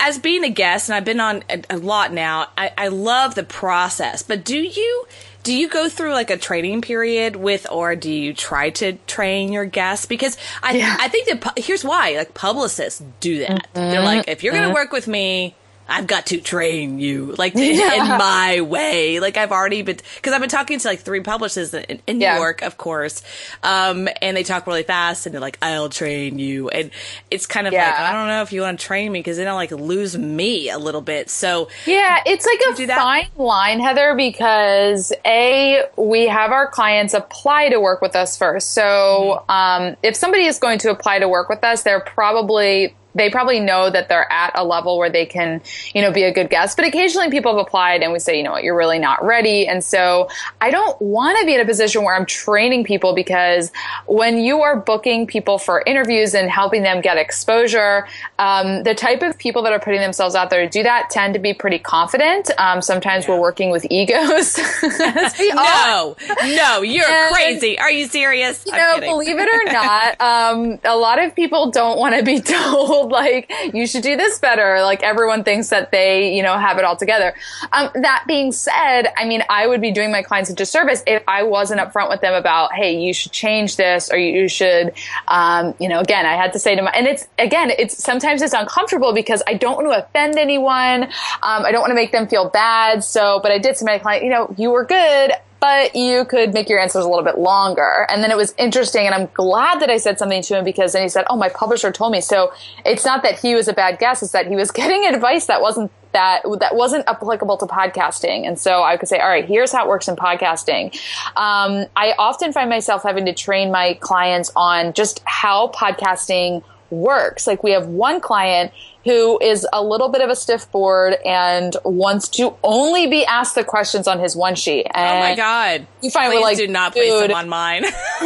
as 0.00 0.18
being 0.18 0.44
a 0.44 0.50
guest, 0.50 0.88
and 0.88 0.96
I've 0.96 1.04
been 1.04 1.20
on 1.20 1.44
a, 1.48 1.62
a 1.70 1.78
lot 1.78 2.12
now, 2.12 2.48
I, 2.56 2.72
I, 2.76 2.88
love 2.88 3.34
the 3.34 3.44
process. 3.44 4.22
But 4.22 4.44
do 4.44 4.56
you 4.56 5.06
do 5.42 5.54
you 5.54 5.68
go 5.68 5.88
through 5.88 6.12
like 6.12 6.30
a 6.30 6.36
training 6.36 6.82
period 6.82 7.36
with, 7.36 7.66
or 7.70 7.96
do 7.96 8.10
you 8.10 8.32
try 8.34 8.70
to 8.70 8.92
train 9.06 9.52
your 9.52 9.64
guests? 9.64 10.06
Because 10.06 10.36
I 10.62 10.72
yeah. 10.72 10.96
I 10.98 11.08
think 11.08 11.28
that 11.28 11.58
here's 11.58 11.84
why 11.84 12.16
like 12.16 12.34
publicists 12.34 13.02
do 13.20 13.40
that. 13.40 13.68
Mm-hmm. 13.74 13.90
They're 13.90 14.02
like, 14.02 14.28
if 14.28 14.42
you're 14.42 14.52
going 14.52 14.62
to 14.62 14.68
mm-hmm. 14.68 14.74
work 14.74 14.92
with 14.92 15.08
me, 15.08 15.54
I've 15.92 16.06
got 16.06 16.26
to 16.26 16.40
train 16.40 16.98
you 16.98 17.34
like 17.38 17.54
in, 17.56 17.62
in 17.62 18.08
my 18.08 18.60
way. 18.62 19.20
Like 19.20 19.36
I've 19.36 19.52
already 19.52 19.82
been 19.82 19.98
because 20.16 20.32
I've 20.32 20.40
been 20.40 20.48
talking 20.50 20.78
to 20.78 20.88
like 20.88 21.00
three 21.00 21.20
publishers 21.20 21.74
in, 21.74 22.00
in 22.06 22.18
New 22.18 22.24
Yeah. 22.24 22.38
York, 22.38 22.62
of 22.62 22.78
course, 22.78 23.22
um, 23.62 24.08
and 24.20 24.36
they 24.36 24.42
talk 24.42 24.66
really 24.66 24.82
fast 24.82 25.26
and 25.26 25.34
they're 25.34 25.40
like, 25.40 25.58
"I'll 25.62 25.88
train 25.88 26.38
you," 26.38 26.68
and 26.70 26.90
it's 27.30 27.46
kind 27.46 27.66
of 27.66 27.72
like 27.72 27.82
I 27.82 28.12
don't 28.12 28.28
know 28.28 28.42
if 28.42 28.52
you 28.52 28.62
want 28.62 28.80
to 28.80 28.86
train 28.86 29.12
me 29.12 29.20
because 29.20 29.36
then 29.36 29.48
I'll 29.48 29.54
like 29.54 29.70
lose 29.70 30.16
me 30.16 30.70
a 30.70 30.78
little 30.78 31.00
bit. 31.02 31.28
So 31.30 31.68
Yeah, 31.86 32.18
it's 32.26 32.46
like 32.46 32.60
a 32.80 32.86
fine 32.94 33.28
line, 33.36 33.80
Heather, 33.80 34.14
because 34.14 35.12
A, 35.26 35.84
we 35.96 36.26
have 36.28 36.52
our 36.52 36.68
clients 36.68 37.14
apply 37.14 37.68
to 37.70 37.80
work 37.80 38.00
with 38.00 38.16
us 38.16 38.36
first. 38.36 38.70
So 38.70 39.44
um, 39.48 39.96
if 40.02 40.16
somebody 40.16 40.46
is 40.46 40.58
going 40.58 40.78
to 40.80 40.90
apply 40.90 41.18
to 41.18 41.28
work 41.28 41.48
with 41.48 41.62
us, 41.64 41.82
they're 41.82 42.00
probably 42.00 42.94
they 43.14 43.30
probably 43.30 43.60
know 43.60 43.90
that 43.90 44.08
they're 44.08 44.30
at 44.32 44.52
a 44.54 44.64
level 44.64 44.98
where 44.98 45.10
they 45.10 45.26
can, 45.26 45.60
you 45.94 46.00
know, 46.02 46.10
be 46.12 46.22
a 46.22 46.32
good 46.32 46.48
guest. 46.50 46.76
But 46.76 46.86
occasionally 46.86 47.30
people 47.30 47.56
have 47.56 47.66
applied 47.66 48.02
and 48.02 48.12
we 48.12 48.18
say, 48.18 48.36
you 48.36 48.42
know 48.42 48.52
what, 48.52 48.64
you're 48.64 48.76
really 48.76 48.98
not 48.98 49.24
ready. 49.24 49.66
And 49.66 49.82
so 49.84 50.28
I 50.60 50.70
don't 50.70 51.00
want 51.00 51.38
to 51.40 51.46
be 51.46 51.54
in 51.54 51.60
a 51.60 51.64
position 51.64 52.02
where 52.04 52.14
I'm 52.16 52.26
training 52.26 52.84
people 52.84 53.14
because 53.14 53.70
when 54.06 54.38
you 54.38 54.62
are 54.62 54.76
booking 54.78 55.26
people 55.26 55.58
for 55.58 55.82
interviews 55.86 56.34
and 56.34 56.50
helping 56.50 56.82
them 56.82 57.00
get 57.00 57.16
exposure, 57.18 58.06
um, 58.38 58.82
the 58.82 58.94
type 58.94 59.22
of 59.22 59.36
people 59.38 59.62
that 59.62 59.72
are 59.72 59.80
putting 59.80 60.00
themselves 60.00 60.34
out 60.34 60.50
there 60.50 60.62
to 60.64 60.68
do 60.70 60.82
that 60.82 61.10
tend 61.10 61.34
to 61.34 61.40
be 61.40 61.52
pretty 61.54 61.78
confident. 61.78 62.50
Um, 62.58 62.80
sometimes 62.82 63.28
we're 63.28 63.40
working 63.40 63.70
with 63.70 63.86
egos. 63.90 64.58
No, 65.54 66.16
no, 66.44 66.82
you're 66.82 67.04
And- 67.08 67.34
crazy. 67.34 67.78
Are 67.78 67.90
you 67.90 68.06
serious? 68.06 68.64
you 68.66 68.72
know, 68.72 69.00
believe 69.00 69.36
it 69.38 69.48
or 69.48 69.72
not, 69.72 70.20
um, 70.20 70.78
a 70.84 70.96
lot 70.96 71.22
of 71.22 71.34
people 71.34 71.70
don't 71.70 71.98
want 71.98 72.14
to 72.16 72.22
be 72.22 72.40
told 72.40 73.01
like 73.10 73.52
you 73.72 73.86
should 73.86 74.02
do 74.02 74.16
this 74.16 74.38
better. 74.38 74.82
Like 74.82 75.02
everyone 75.02 75.44
thinks 75.44 75.68
that 75.68 75.90
they, 75.90 76.34
you 76.34 76.42
know, 76.42 76.56
have 76.58 76.78
it 76.78 76.84
all 76.84 76.96
together. 76.96 77.34
Um, 77.72 77.90
that 77.94 78.24
being 78.26 78.52
said, 78.52 79.12
I 79.16 79.24
mean, 79.24 79.42
I 79.48 79.66
would 79.66 79.80
be 79.80 79.92
doing 79.92 80.10
my 80.10 80.22
clients 80.22 80.50
a 80.50 80.54
disservice 80.54 81.02
if 81.06 81.22
I 81.28 81.42
wasn't 81.42 81.80
upfront 81.80 82.08
with 82.08 82.20
them 82.20 82.34
about, 82.34 82.72
hey, 82.72 82.98
you 82.98 83.12
should 83.12 83.32
change 83.32 83.76
this, 83.76 84.10
or 84.10 84.16
you 84.18 84.48
should, 84.48 84.92
um, 85.28 85.74
you 85.78 85.88
know, 85.88 86.00
again, 86.00 86.26
I 86.26 86.34
had 86.34 86.52
to 86.54 86.58
say 86.58 86.74
to 86.74 86.82
my, 86.82 86.90
and 86.92 87.06
it's 87.06 87.26
again, 87.38 87.70
it's 87.70 88.02
sometimes 88.02 88.42
it's 88.42 88.54
uncomfortable 88.54 89.12
because 89.12 89.42
I 89.46 89.54
don't 89.54 89.76
want 89.76 89.88
to 89.88 90.04
offend 90.04 90.38
anyone. 90.38 91.04
Um, 91.04 91.64
I 91.64 91.72
don't 91.72 91.80
want 91.80 91.90
to 91.90 91.96
make 91.96 92.12
them 92.12 92.26
feel 92.26 92.48
bad. 92.48 93.04
So, 93.04 93.40
but 93.42 93.52
I 93.52 93.58
did 93.58 93.76
say 93.76 93.84
to 93.84 93.84
my 93.92 93.98
client, 93.98 94.24
you 94.24 94.30
know, 94.30 94.54
you 94.56 94.70
were 94.70 94.84
good 94.84 95.32
but 95.62 95.94
you 95.94 96.24
could 96.24 96.52
make 96.52 96.68
your 96.68 96.80
answers 96.80 97.04
a 97.04 97.08
little 97.08 97.24
bit 97.24 97.38
longer. 97.38 98.04
And 98.10 98.20
then 98.20 98.32
it 98.32 98.36
was 98.36 98.52
interesting, 98.58 99.06
and 99.06 99.14
I'm 99.14 99.28
glad 99.32 99.78
that 99.80 99.90
I 99.90 99.96
said 99.96 100.18
something 100.18 100.42
to 100.42 100.58
him 100.58 100.64
because 100.64 100.92
then 100.92 101.02
he 101.02 101.08
said, 101.08 101.24
"Oh, 101.30 101.36
my 101.36 101.48
publisher 101.48 101.92
told 101.92 102.10
me." 102.10 102.20
So 102.20 102.52
it's 102.84 103.04
not 103.04 103.22
that 103.22 103.38
he 103.38 103.54
was 103.54 103.68
a 103.68 103.72
bad 103.72 104.00
guest; 104.00 104.24
it's 104.24 104.32
that 104.32 104.48
he 104.48 104.56
was 104.56 104.70
getting 104.80 105.06
advice 105.06 105.46
that 105.46 105.62
wasn't 105.62 105.92
that 106.10 106.42
that 106.58 106.74
wasn't 106.74 107.08
applicable 107.08 107.58
to 107.58 107.66
podcasting. 107.66 108.44
And 108.44 108.58
so 108.58 108.82
I 108.82 108.96
could 108.96 109.08
say, 109.08 109.20
"All 109.20 109.28
right, 109.28 109.44
here's 109.44 109.70
how 109.70 109.84
it 109.84 109.88
works 109.88 110.08
in 110.08 110.16
podcasting." 110.16 110.96
Um, 111.36 111.86
I 111.94 112.14
often 112.18 112.52
find 112.52 112.68
myself 112.68 113.04
having 113.04 113.26
to 113.26 113.32
train 113.32 113.70
my 113.70 113.94
clients 114.00 114.50
on 114.56 114.94
just 114.94 115.22
how 115.26 115.68
podcasting 115.68 116.64
works. 116.92 117.46
Like 117.46 117.64
we 117.64 117.72
have 117.72 117.86
one 117.88 118.20
client 118.20 118.72
who 119.04 119.40
is 119.40 119.66
a 119.72 119.82
little 119.82 120.08
bit 120.08 120.20
of 120.20 120.30
a 120.30 120.36
stiff 120.36 120.70
board 120.70 121.14
and 121.24 121.74
wants 121.84 122.28
to 122.28 122.54
only 122.62 123.08
be 123.08 123.24
asked 123.24 123.56
the 123.56 123.64
questions 123.64 124.06
on 124.06 124.20
his 124.20 124.36
one 124.36 124.54
sheet. 124.54 124.86
Oh 124.94 125.18
my 125.18 125.34
god! 125.34 125.86
You 126.02 126.10
find 126.10 126.30
Please 126.30 126.38
we're 126.38 126.42
like, 126.42 126.56
do 126.58 126.68
not 126.68 126.92
place 126.92 127.20
them 127.20 127.32
on 127.32 127.48
mine. 127.48 127.82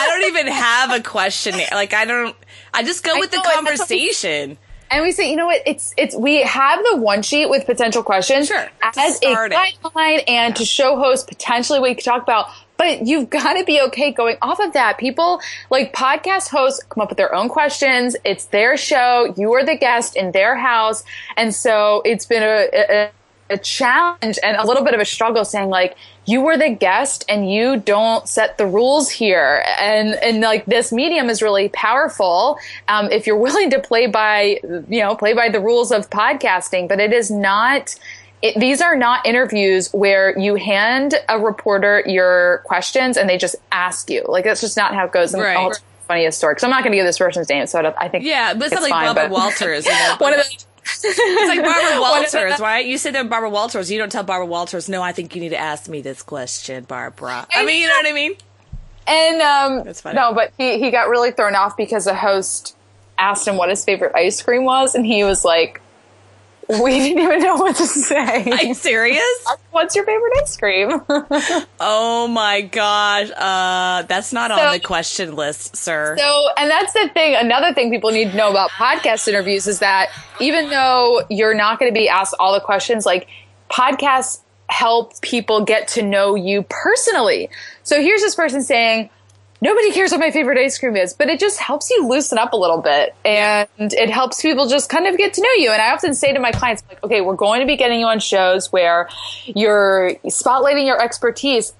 I 0.00 0.06
don't 0.06 0.28
even 0.28 0.52
have 0.52 0.92
a 0.92 1.02
question. 1.02 1.54
Like 1.72 1.94
I 1.94 2.04
don't. 2.04 2.34
I 2.74 2.82
just 2.82 3.04
go 3.04 3.18
with 3.18 3.30
the 3.30 3.36
know, 3.36 3.42
and 3.44 3.48
we- 3.50 3.54
conversation. 3.68 4.58
And 4.90 5.02
we 5.04 5.12
say, 5.12 5.30
you 5.30 5.36
know 5.36 5.46
what? 5.46 5.62
It's 5.66 5.92
it's 5.98 6.16
we 6.16 6.42
have 6.42 6.80
the 6.90 6.96
one 6.96 7.22
sheet 7.22 7.50
with 7.50 7.66
potential 7.66 8.02
questions 8.02 8.48
Sure, 8.48 8.68
as 8.82 8.96
a 9.22 9.34
guideline 9.34 10.24
and 10.26 10.56
to 10.56 10.64
show 10.64 10.96
hosts 10.96 11.26
potentially 11.26 11.78
we 11.78 11.94
could 11.94 12.04
talk 12.04 12.22
about. 12.22 12.46
But 12.78 13.06
you've 13.06 13.28
got 13.28 13.54
to 13.54 13.64
be 13.64 13.80
okay 13.82 14.12
going 14.12 14.38
off 14.40 14.60
of 14.60 14.72
that. 14.72 14.96
People 14.96 15.40
like 15.68 15.92
podcast 15.92 16.48
hosts 16.48 16.82
come 16.84 17.02
up 17.02 17.10
with 17.10 17.18
their 17.18 17.34
own 17.34 17.48
questions. 17.48 18.16
It's 18.24 18.46
their 18.46 18.76
show. 18.76 19.34
You 19.36 19.52
are 19.54 19.64
the 19.64 19.76
guest 19.76 20.16
in 20.16 20.32
their 20.32 20.56
house, 20.56 21.04
and 21.36 21.54
so 21.54 22.00
it's 22.04 22.24
been 22.24 22.42
a, 22.42 22.68
a 22.72 23.10
a 23.50 23.58
challenge 23.58 24.38
and 24.42 24.56
a 24.56 24.66
little 24.66 24.84
bit 24.84 24.94
of 24.94 25.00
a 25.00 25.04
struggle 25.04 25.44
saying 25.44 25.68
like 25.68 25.96
you 26.26 26.40
were 26.40 26.56
the 26.56 26.68
guest 26.68 27.24
and 27.28 27.50
you 27.50 27.78
don't 27.78 28.28
set 28.28 28.58
the 28.58 28.66
rules 28.66 29.08
here 29.08 29.64
and 29.78 30.14
and 30.22 30.40
like 30.40 30.66
this 30.66 30.92
medium 30.92 31.30
is 31.30 31.40
really 31.40 31.68
powerful 31.70 32.58
um, 32.88 33.10
if 33.10 33.26
you're 33.26 33.38
willing 33.48 33.70
to 33.70 33.80
play 33.80 34.06
by 34.06 34.60
you 34.88 35.00
know 35.00 35.14
play 35.14 35.32
by 35.32 35.48
the 35.48 35.60
rules 35.60 35.90
of 35.90 36.10
podcasting 36.10 36.88
but 36.88 37.00
it 37.00 37.12
is 37.12 37.30
not 37.30 37.94
it, 38.42 38.58
these 38.58 38.80
are 38.80 38.96
not 38.96 39.26
interviews 39.26 39.90
where 39.92 40.38
you 40.38 40.54
hand 40.54 41.14
a 41.28 41.38
reporter 41.38 42.02
your 42.06 42.58
questions 42.64 43.16
and 43.16 43.28
they 43.28 43.36
just 43.38 43.56
ask 43.72 44.08
you 44.10 44.24
like 44.28 44.44
that's 44.44 44.60
just 44.60 44.76
not 44.76 44.94
how 44.94 45.06
it 45.06 45.12
goes 45.12 45.34
and 45.34 45.42
Right. 45.42 45.72
The 45.72 45.80
funniest 46.06 46.38
story 46.38 46.54
because 46.54 46.64
i'm 46.64 46.70
not 46.70 46.82
going 46.84 46.92
to 46.92 46.96
give 46.96 47.04
this 47.04 47.18
person's 47.18 47.48
name 47.50 47.66
so 47.66 47.78
I, 47.78 47.82
don't, 47.82 47.96
I 47.98 48.08
think 48.08 48.24
Yeah, 48.24 48.54
but 48.54 48.66
it's, 48.66 48.74
not 48.74 48.82
like 48.82 48.90
fine, 48.90 49.06
Barbara 49.14 49.24
but- 49.24 49.30
Walters. 49.32 49.84
You 49.84 49.92
know, 49.92 50.16
one 50.18 50.32
of 50.32 50.38
the 50.38 50.64
it's 51.04 51.48
like 51.48 51.62
Barbara 51.62 52.00
One 52.00 52.24
of 52.24 52.30
the- 52.30 52.38
Walters, 52.38 52.60
right? 52.60 52.86
You 52.86 52.96
sit 52.96 53.12
there, 53.12 53.22
Barbara 53.24 53.50
Walters. 53.50 53.90
You 53.90 53.98
don't 53.98 54.10
tell 54.10 54.22
Barbara 54.22 54.46
Walters, 54.46 54.88
no, 54.88 55.02
I 55.02 55.12
think 55.12 55.34
you 55.34 55.40
need 55.42 55.50
to 55.50 55.58
ask 55.58 55.86
me 55.88 56.00
this 56.00 56.22
question, 56.22 56.84
Barbara. 56.84 57.46
I 57.54 57.64
mean, 57.66 57.82
you 57.82 57.88
know 57.88 57.94
what 57.94 58.06
I 58.06 58.12
mean? 58.12 58.34
And 59.06 59.42
um, 59.42 59.84
That's 59.84 60.00
funny. 60.00 60.16
no, 60.16 60.32
but 60.32 60.52
he, 60.56 60.78
he 60.78 60.90
got 60.90 61.08
really 61.10 61.30
thrown 61.30 61.54
off 61.54 61.76
because 61.76 62.06
the 62.06 62.14
host 62.14 62.74
asked 63.18 63.46
him 63.46 63.56
what 63.56 63.68
his 63.68 63.84
favorite 63.84 64.14
ice 64.14 64.40
cream 64.42 64.64
was, 64.64 64.94
and 64.94 65.04
he 65.04 65.24
was 65.24 65.44
like, 65.44 65.82
"We 66.68 66.98
didn't 66.98 67.22
even 67.22 67.40
know 67.40 67.56
what 67.56 67.76
to 67.76 67.86
say." 67.86 68.50
Are 68.50 68.62
you 68.62 68.74
serious? 68.74 69.22
What's 69.70 69.94
your 69.96 70.04
favorite 70.04 70.32
ice 70.42 70.56
cream? 70.56 71.00
Oh 71.80 72.26
my 72.28 72.62
gosh. 72.62 73.30
Uh, 73.30 74.02
that's 74.02 74.32
not 74.32 74.50
So- 74.50 74.56
on 74.66 74.72
the 74.72 74.80
question 74.80 75.34
list, 75.36 75.76
sir. 75.76 76.16
So, 76.18 76.48
and 76.56 76.68
that's 76.70 76.92
the 76.92 77.08
thing. 77.14 77.36
Another 77.36 77.72
thing 77.72 77.90
people 77.90 78.10
need 78.10 78.32
to 78.32 78.36
know 78.36 78.50
about 78.50 78.70
podcast 78.70 79.28
interviews 79.28 79.66
is 79.66 79.78
that 79.78 80.08
even 80.40 80.68
though 80.70 81.22
you're 81.30 81.54
not 81.54 81.78
going 81.78 81.90
to 81.90 81.94
be 81.98 82.08
asked 82.08 82.34
all 82.38 82.52
the 82.52 82.60
questions, 82.60 83.06
like 83.06 83.28
podcasts 83.70 84.40
help 84.68 85.18
people 85.22 85.64
get 85.64 85.88
to 85.88 86.02
know 86.02 86.34
you 86.34 86.64
personally. 86.68 87.48
So 87.84 88.02
here's 88.02 88.20
this 88.20 88.34
person 88.34 88.62
saying, 88.62 89.08
Nobody 89.60 89.90
cares 89.90 90.12
what 90.12 90.20
my 90.20 90.30
favorite 90.30 90.56
ice 90.56 90.78
cream 90.78 90.96
is, 90.96 91.14
but 91.14 91.28
it 91.28 91.40
just 91.40 91.58
helps 91.58 91.90
you 91.90 92.06
loosen 92.06 92.38
up 92.38 92.52
a 92.52 92.56
little 92.56 92.80
bit 92.80 93.14
and 93.24 93.68
it 93.78 94.08
helps 94.08 94.40
people 94.40 94.68
just 94.68 94.88
kind 94.88 95.06
of 95.06 95.16
get 95.16 95.34
to 95.34 95.42
know 95.42 95.52
you. 95.56 95.72
And 95.72 95.82
I 95.82 95.92
often 95.92 96.14
say 96.14 96.32
to 96.32 96.38
my 96.38 96.52
clients, 96.52 96.84
like, 96.88 97.02
okay, 97.02 97.20
we're 97.20 97.34
going 97.34 97.60
to 97.60 97.66
be 97.66 97.76
getting 97.76 97.98
you 97.98 98.06
on 98.06 98.20
shows 98.20 98.72
where 98.72 99.08
you're 99.46 100.12
spotlighting 100.26 100.86
your 100.86 101.02
expertise, 101.02 101.74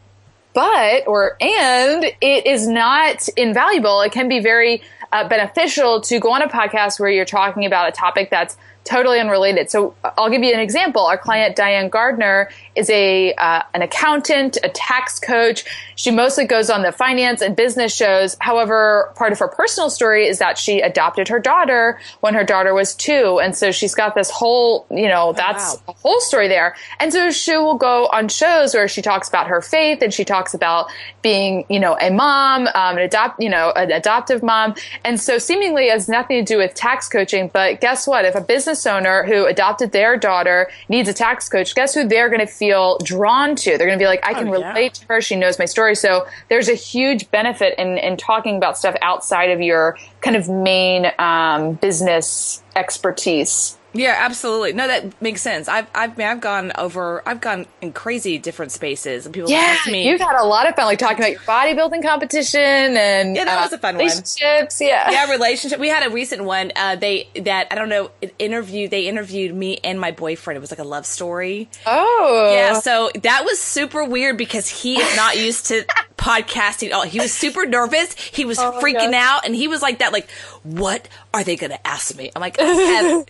but 0.55 1.07
or 1.07 1.37
and 1.41 2.05
it 2.21 2.47
is 2.47 2.67
not 2.67 3.29
invaluable 3.37 4.01
it 4.01 4.11
can 4.11 4.29
be 4.29 4.41
very 4.41 4.83
uh, 5.13 5.29
beneficial 5.29 6.01
to 6.01 6.19
go 6.19 6.33
on 6.33 6.43
a 6.43 6.49
podcast 6.49 6.99
where 6.99 7.11
you're 7.11 7.25
talking 7.25 7.65
about 7.65 7.89
a 7.89 7.93
topic 7.93 8.29
that's 8.31 8.57
totally 8.89 9.21
unrelated 9.21 9.71
so 9.71 9.95
uh, 10.05 10.11
i'll 10.19 10.31
give 10.31 10.43
you 10.43 10.53
an 10.53 10.61
example 10.61 11.07
our 11.07 11.19
client 11.19 11.57
diane 11.57 11.89
gardner 11.89 12.51
is 12.75 12.89
a 12.91 13.35
uh, 13.35 13.63
an 13.75 13.83
accountant 13.83 14.59
a 14.63 14.69
tax 14.69 15.19
coach 15.19 15.65
she 15.95 16.11
mostly 16.11 16.45
goes 16.45 16.71
on 16.71 16.83
the 16.83 16.93
finance 16.93 17.41
and 17.43 17.57
business 17.57 17.95
shows 17.95 18.37
however 18.41 19.13
part 19.17 19.33
of 19.33 19.39
her 19.39 19.49
personal 19.49 19.91
story 19.91 20.27
is 20.27 20.39
that 20.39 20.59
she 20.59 20.81
adopted 20.81 21.29
her 21.29 21.39
daughter 21.39 21.99
when 22.21 22.35
her 22.35 22.45
daughter 22.45 22.75
was 22.75 22.95
two 22.95 23.39
and 23.41 23.57
so 23.57 23.71
she's 23.71 23.95
got 23.95 24.15
this 24.15 24.31
whole 24.31 24.87
you 24.91 25.09
know 25.09 25.33
that's 25.33 25.77
wow. 25.77 25.83
a 25.89 25.93
whole 25.93 26.21
story 26.21 26.49
there. 26.49 26.75
And 27.01 27.13
so 27.13 27.31
she 27.31 27.57
will 27.57 27.77
go 27.77 28.07
on 28.13 28.29
shows 28.29 28.75
where 28.75 28.89
she 28.89 29.03
talks 29.03 29.29
about 29.29 29.47
her 29.49 29.61
faith 29.61 30.03
and 30.03 30.13
she 30.13 30.25
talks 30.25 30.55
about 30.55 30.91
being, 31.23 31.65
you 31.69 31.81
know, 31.81 31.97
a 32.01 32.11
mom, 32.11 32.67
um, 32.69 32.97
an 32.97 32.99
adopt, 32.99 33.43
you 33.43 33.49
know, 33.49 33.73
an 33.75 33.93
adoptive 33.93 34.43
mom. 34.43 34.75
And 35.05 35.21
so 35.21 35.39
seemingly 35.39 35.89
has 35.89 36.09
nothing 36.09 36.45
to 36.45 36.55
do 36.55 36.59
with 36.59 36.75
tax 36.75 37.09
coaching. 37.09 37.51
But 37.53 37.81
guess 37.81 38.07
what? 38.07 38.25
If 38.25 38.35
a 38.35 38.41
business 38.41 38.78
owner 38.87 39.23
who 39.25 39.47
adopted 39.47 39.93
their 39.93 40.17
daughter 40.17 40.71
needs 40.89 41.09
a 41.09 41.13
tax 41.15 41.49
coach, 41.49 41.75
guess 41.75 41.95
who 41.95 42.07
they're 42.07 42.29
going 42.29 42.41
to 42.41 42.47
feel 42.47 42.99
drawn 42.99 43.55
to? 43.57 43.77
They're 43.79 43.87
going 43.87 43.99
to 43.99 44.03
be 44.03 44.07
like, 44.07 44.21
I 44.27 44.35
can 44.35 44.49
Oh, 44.49 44.59
yeah. 44.59 44.69
relate 44.69 44.95
to 44.95 45.07
her. 45.07 45.21
She 45.21 45.37
knows 45.37 45.59
my 45.59 45.65
story. 45.65 45.95
So 45.95 46.27
there's 46.49 46.69
a 46.69 46.75
huge 46.75 47.31
benefit 47.31 47.75
in, 47.79 47.99
in 47.99 48.17
talking 48.17 48.57
about 48.57 48.79
stuff 48.79 48.97
outside 49.03 49.51
of 49.51 49.61
your 49.61 49.97
kind 50.21 50.37
of 50.37 50.49
main 50.49 51.11
um, 51.19 51.75
business 51.75 52.63
expertise. 52.77 53.79
Yeah, 53.99 54.15
absolutely. 54.19 54.73
No, 54.73 54.87
that 54.87 55.21
makes 55.21 55.43
sense. 55.43 55.69
I've, 55.69 55.87
I've, 55.95 56.13
I 56.13 56.15
mean, 56.17 56.27
I've 56.29 56.41
gone 56.41 56.73
over, 56.79 57.23
I've 57.27 57.41
gone 57.41 57.67
in 57.83 57.93
crazy 57.93 58.39
different 58.39 58.73
spaces, 58.73 59.27
and 59.27 59.35
people 59.35 59.51
Yeah, 59.51 59.59
ask 59.59 59.87
me, 59.87 60.09
you've 60.09 60.21
had 60.21 60.41
a 60.41 60.45
lot 60.45 60.69
of 60.69 60.75
fun, 60.77 60.87
like 60.87 60.99
talking 60.99 61.19
about 61.19 61.31
your 61.33 61.41
bodybuilding 61.41 62.03
competition 62.03 62.61
and 62.97 63.37
Yeah, 63.37 63.45
that 63.45 63.59
uh, 63.59 63.63
was 63.63 63.73
a 63.73 63.79
fun 63.79 63.95
one. 63.97 64.03
relationships. 64.03 64.81
Yeah, 64.81 65.11
yeah, 65.11 65.31
relationship. 65.31 65.81
We 65.81 65.89
had 65.89 66.07
a 66.07 66.11
recent 66.11 66.45
one. 66.45 66.73
Uh, 66.77 66.97
they 66.97 67.29
that 67.45 67.69
I 67.71 67.75
don't 67.75 67.89
know 67.89 68.11
interview. 68.39 68.89
They 68.89 69.07
interviewed 69.09 69.55
me 69.55 69.79
and 69.85 70.01
my 70.01 70.11
boyfriend. 70.13 70.57
It 70.57 70.61
was 70.61 70.71
like 70.71 70.81
a 70.81 70.85
love 70.85 71.07
story. 71.07 71.69
Oh, 71.87 72.49
Yeah, 72.53 72.75
so 72.75 73.11
that 73.23 73.45
was 73.45 73.59
super 73.61 74.05
weird 74.05 74.37
because 74.37 74.69
he 74.69 75.01
is 75.01 75.13
not 75.13 75.37
used 75.39 75.67
to 75.67 75.85
podcasting. 76.29 76.91
Oh, 76.93 77.03
he 77.03 77.21
was 77.21 77.33
super 77.33 77.65
nervous. 77.67 78.15
He 78.15 78.45
was 78.45 78.59
Oh 78.61 78.79
freaking 78.83 79.15
out, 79.15 79.45
and 79.47 79.55
he 79.55 79.69
was 79.69 79.81
like 79.83 79.99
that. 80.01 80.13
Like, 80.13 80.29
what 80.63 81.09
are 81.33 81.43
they 81.45 81.57
going 81.57 81.71
to 81.71 81.87
ask 81.87 82.15
me? 82.17 82.31
I'm 82.37 82.41
like, 82.41 82.61
I 82.61 82.65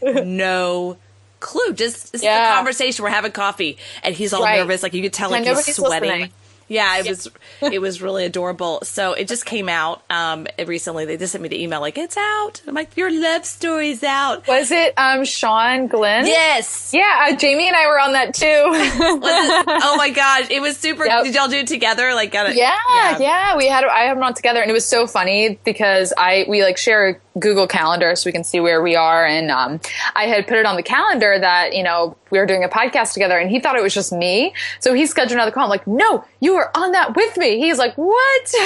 have 0.02 0.24
no 0.26 0.96
clue. 1.40 1.72
Just 1.74 2.12
this 2.12 2.22
Yeah. 2.22 2.42
is 2.46 2.50
a 2.50 2.54
conversation. 2.56 3.02
We're 3.04 3.10
having 3.10 3.32
coffee, 3.32 3.78
and 4.02 4.14
he's 4.14 4.32
all 4.32 4.42
Right. 4.42 4.58
nervous. 4.58 4.82
Like 4.82 4.94
you 4.94 5.02
could 5.02 5.12
tell, 5.12 5.32
And 5.34 5.44
like 5.46 5.64
he's 5.64 5.76
sweating. 5.76 6.08
listening. 6.10 6.32
Yeah, 6.68 6.98
it 6.98 7.08
was 7.08 7.28
it 7.60 7.80
was 7.80 8.00
really 8.02 8.24
adorable. 8.24 8.80
So 8.82 9.14
it 9.14 9.26
just 9.28 9.44
came 9.46 9.68
out 9.68 10.02
um 10.10 10.46
recently. 10.66 11.04
They 11.06 11.16
just 11.16 11.32
sent 11.32 11.42
me 11.42 11.48
the 11.48 11.62
email 11.62 11.80
like 11.80 11.98
it's 11.98 12.16
out. 12.16 12.60
I'm 12.66 12.74
like 12.74 12.96
your 12.96 13.10
love 13.10 13.44
story's 13.44 14.02
out. 14.04 14.46
Was 14.46 14.70
it 14.70 14.94
um, 14.96 15.24
Sean 15.24 15.86
Glenn? 15.86 16.26
Yes. 16.26 16.92
Yeah, 16.94 17.28
uh, 17.30 17.36
Jamie 17.36 17.66
and 17.68 17.76
I 17.76 17.86
were 17.86 18.00
on 18.00 18.12
that 18.12 18.34
too. 18.34 18.44
Oh 19.80 19.96
my 19.96 20.10
gosh, 20.10 20.50
it 20.50 20.60
was 20.60 20.76
super. 20.76 21.04
Yep. 21.06 21.24
Did 21.24 21.34
y'all 21.34 21.48
do 21.48 21.56
it 21.58 21.66
together? 21.66 22.14
Like, 22.14 22.32
got 22.32 22.50
it? 22.50 22.56
Yeah, 22.56 22.76
yeah, 23.18 23.56
We 23.56 23.66
had 23.66 23.84
I 23.84 24.00
had 24.04 24.16
them 24.16 24.22
on 24.22 24.34
together, 24.34 24.60
and 24.60 24.70
it 24.70 24.74
was 24.74 24.84
so 24.86 25.06
funny 25.06 25.58
because 25.64 26.12
I 26.16 26.44
we 26.48 26.62
like 26.62 26.76
share 26.76 27.08
a 27.08 27.38
Google 27.38 27.66
Calendar 27.66 28.14
so 28.16 28.28
we 28.28 28.32
can 28.32 28.44
see 28.44 28.60
where 28.60 28.82
we 28.82 28.96
are, 28.96 29.24
and 29.26 29.50
um, 29.50 29.80
I 30.14 30.24
had 30.26 30.46
put 30.46 30.58
it 30.58 30.66
on 30.66 30.76
the 30.76 30.82
calendar 30.82 31.38
that 31.38 31.74
you 31.74 31.82
know 31.82 32.16
we 32.30 32.38
were 32.38 32.46
doing 32.46 32.64
a 32.64 32.68
podcast 32.68 33.12
together, 33.14 33.38
and 33.38 33.50
he 33.50 33.60
thought 33.60 33.76
it 33.76 33.82
was 33.82 33.94
just 33.94 34.12
me, 34.12 34.54
so 34.80 34.92
he 34.94 35.06
scheduled 35.06 35.32
another 35.32 35.50
call. 35.52 35.64
I'm 35.64 35.70
like, 35.70 35.86
no, 35.86 36.24
you 36.40 36.57
were 36.58 36.76
on 36.76 36.92
that 36.92 37.16
with 37.16 37.36
me. 37.36 37.58
He's 37.58 37.78
like, 37.78 37.94
what? 37.96 38.52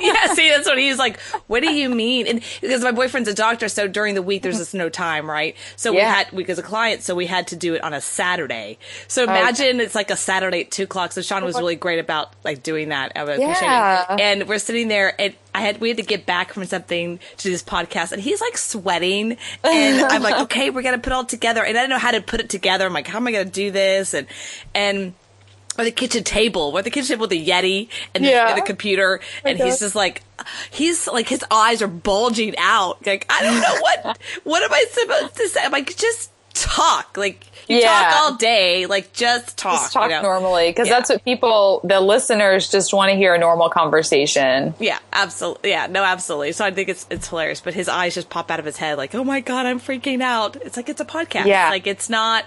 yeah, 0.00 0.26
see, 0.34 0.48
that's 0.48 0.66
what 0.66 0.78
he's 0.78 0.98
like. 0.98 1.18
What 1.48 1.62
do 1.62 1.72
you 1.72 1.88
mean? 1.88 2.26
And 2.26 2.42
because 2.60 2.82
my 2.82 2.92
boyfriend's 2.92 3.28
a 3.28 3.34
doctor, 3.34 3.68
so 3.68 3.88
during 3.88 4.14
the 4.14 4.22
week 4.22 4.42
there's 4.42 4.58
just 4.58 4.74
no 4.74 4.88
time, 4.88 5.28
right? 5.28 5.56
So 5.76 5.92
we 5.92 5.98
had 6.00 6.28
because 6.34 6.58
a 6.58 6.62
client, 6.62 7.02
so 7.02 7.14
we 7.14 7.26
had 7.26 7.48
to 7.48 7.56
do 7.56 7.74
it 7.74 7.82
on 7.82 7.92
a 7.92 8.00
Saturday. 8.00 8.78
So 9.08 9.24
imagine 9.24 9.80
it's 9.80 9.94
like 9.94 10.10
a 10.10 10.16
Saturday 10.16 10.62
at 10.62 10.70
two 10.70 10.84
o'clock. 10.84 11.12
So 11.12 11.22
Sean 11.22 11.44
was 11.44 11.56
really 11.56 11.76
great 11.76 11.98
about 11.98 12.32
like 12.44 12.62
doing 12.62 12.90
that. 12.90 13.12
I 13.16 13.24
Yeah. 13.38 14.14
it. 14.14 14.20
And 14.20 14.48
we're 14.48 14.58
sitting 14.58 14.88
there, 14.88 15.18
and 15.20 15.34
I 15.54 15.60
had 15.60 15.80
we 15.80 15.88
had 15.88 15.96
to 15.96 16.02
get 16.02 16.26
back 16.26 16.52
from 16.52 16.64
something 16.66 17.18
to 17.38 17.50
this 17.50 17.62
podcast, 17.62 18.12
and 18.12 18.20
he's 18.20 18.40
like 18.40 18.58
sweating, 18.58 19.36
and 19.64 20.00
I'm 20.04 20.22
like, 20.22 20.38
okay, 20.42 20.70
we're 20.70 20.82
gonna 20.82 20.98
put 20.98 21.12
it 21.12 21.16
all 21.16 21.24
together, 21.24 21.64
and 21.64 21.76
I 21.76 21.80
don't 21.80 21.90
know 21.90 21.98
how 21.98 22.10
to 22.10 22.20
put 22.20 22.40
it 22.40 22.50
together. 22.50 22.86
I'm 22.86 22.92
like, 22.92 23.06
how 23.06 23.18
am 23.18 23.26
I 23.26 23.32
gonna 23.32 23.46
do 23.46 23.70
this? 23.70 24.12
And 24.14 24.26
and 24.74 25.14
or 25.78 25.84
the 25.84 25.90
kitchen 25.90 26.24
table, 26.24 26.72
or 26.74 26.82
the 26.82 26.90
kitchen 26.90 27.08
table 27.08 27.22
with 27.22 27.30
the 27.30 27.46
Yeti 27.46 27.88
and, 28.14 28.24
the, 28.24 28.28
Yeah. 28.30 28.48
and 28.48 28.58
the 28.58 28.62
computer, 28.66 29.20
and 29.44 29.58
he's 29.58 29.78
just 29.80 29.94
like, 29.94 30.22
he's 30.70 31.06
like, 31.06 31.28
his 31.28 31.44
eyes 31.50 31.82
are 31.82 31.88
bulging 31.88 32.54
out. 32.58 33.04
Like, 33.06 33.26
I 33.28 33.42
don't 33.42 33.60
know 33.60 33.80
what, 33.80 34.18
what 34.44 34.62
am 34.62 34.72
I 34.72 34.84
supposed 34.90 35.36
to 35.36 35.48
say? 35.48 35.60
I'm 35.64 35.72
like, 35.72 35.96
just 35.96 36.30
talk. 36.54 37.16
Like, 37.16 37.44
you 37.68 37.78
Yeah. 37.78 37.88
talk 38.10 38.14
all 38.16 38.34
day. 38.36 38.86
Like, 38.86 39.12
just 39.12 39.58
talk. 39.58 39.74
Just 39.80 39.92
talk 39.92 40.04
you 40.10 40.16
know? 40.16 40.22
normally 40.22 40.70
because 40.70 40.88
Yeah. 40.88 40.94
that's 40.94 41.10
what 41.10 41.24
people, 41.24 41.80
the 41.84 42.00
listeners, 42.00 42.70
just 42.70 42.94
want 42.94 43.10
to 43.10 43.16
hear 43.16 43.34
a 43.34 43.38
normal 43.38 43.68
conversation. 43.68 44.72
Yeah, 44.78 44.98
absolutely. 45.12 45.70
Yeah, 45.70 45.86
no, 45.88 46.02
absolutely. 46.04 46.52
So 46.52 46.64
I 46.64 46.70
think 46.70 46.88
it's 46.88 47.06
it's 47.10 47.28
hilarious. 47.28 47.60
But 47.60 47.74
his 47.74 47.88
eyes 47.88 48.14
just 48.14 48.30
pop 48.30 48.50
out 48.50 48.58
of 48.60 48.64
his 48.64 48.76
head, 48.78 48.96
like, 48.98 49.14
oh 49.14 49.24
my 49.24 49.40
god, 49.40 49.66
I'm 49.66 49.80
freaking 49.80 50.22
out. 50.22 50.56
It's 50.62 50.76
like 50.76 50.88
it's 50.88 51.00
a 51.00 51.04
podcast. 51.04 51.46
Yeah. 51.46 51.68
like 51.70 51.86
it's 51.86 52.08
not. 52.08 52.44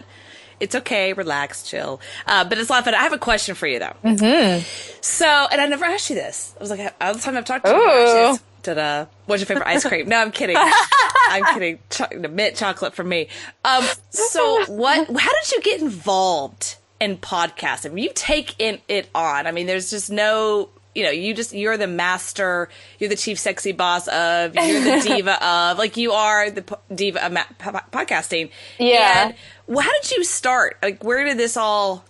It's 0.59 0.75
okay, 0.75 1.13
relax, 1.13 1.63
chill. 1.63 2.01
Uh, 2.27 2.43
but 2.43 2.57
it's 2.57 2.69
a 2.69 2.71
lot 2.73 2.79
of 2.79 2.85
fun. 2.85 2.95
I 2.95 3.03
have 3.03 3.13
a 3.13 3.17
question 3.17 3.55
for 3.55 3.67
you 3.67 3.79
though. 3.79 3.93
Mm-hmm. 4.03 4.63
So, 5.01 5.25
and 5.51 5.61
I 5.61 5.67
never 5.67 5.85
asked 5.85 6.09
you 6.09 6.15
this. 6.15 6.53
I 6.57 6.59
was 6.59 6.69
like, 6.69 6.93
all 6.99 7.13
the 7.13 7.19
time 7.19 7.37
I've 7.37 7.45
talked 7.45 7.65
to 7.65 7.71
you, 7.71 7.77
I've 7.77 7.89
asked 7.89 8.15
you 8.15 8.31
this. 8.33 8.43
Ta-da. 8.61 9.05
What's 9.25 9.41
your 9.41 9.47
favorite 9.47 9.67
ice 9.67 9.85
cream? 9.85 10.09
No, 10.09 10.17
I'm 10.17 10.31
kidding. 10.31 10.57
I'm 11.29 11.53
kidding. 11.53 11.79
Cho- 11.89 12.07
the 12.11 12.27
mint 12.27 12.55
chocolate 12.55 12.93
for 12.93 13.03
me. 13.03 13.29
Um, 13.63 13.85
so 14.09 14.65
what, 14.65 15.07
how 15.07 15.31
did 15.41 15.51
you 15.51 15.61
get 15.61 15.81
involved 15.81 16.75
in 16.99 17.17
podcasting? 17.17 18.01
You 18.01 18.11
take 18.13 18.55
in 18.59 18.79
it 18.89 19.09
on. 19.15 19.47
I 19.47 19.51
mean, 19.51 19.65
there's 19.65 19.89
just 19.89 20.11
no, 20.11 20.69
you 20.99 21.05
know, 21.05 21.11
you 21.11 21.33
just, 21.33 21.53
you're 21.53 21.77
the 21.77 21.87
master, 21.87 22.67
you're 22.99 23.09
the 23.09 23.15
chief 23.15 23.39
sexy 23.39 23.71
boss 23.71 24.07
of, 24.09 24.53
you're 24.53 24.83
the 24.83 25.01
diva 25.01 25.43
of, 25.45 25.77
like 25.77 25.95
you 25.95 26.11
are 26.11 26.51
the 26.51 26.61
po- 26.61 26.79
diva 26.93 27.25
of 27.25 27.31
ma- 27.31 27.43
po- 27.57 27.71
podcasting. 27.91 28.51
Yeah. 28.77 29.27
And 29.27 29.35
well, 29.67 29.79
how 29.79 29.91
did 30.01 30.11
you 30.11 30.25
start? 30.25 30.77
Like, 30.83 31.03
where 31.03 31.23
did 31.23 31.37
this 31.37 31.55
all, 31.55 32.03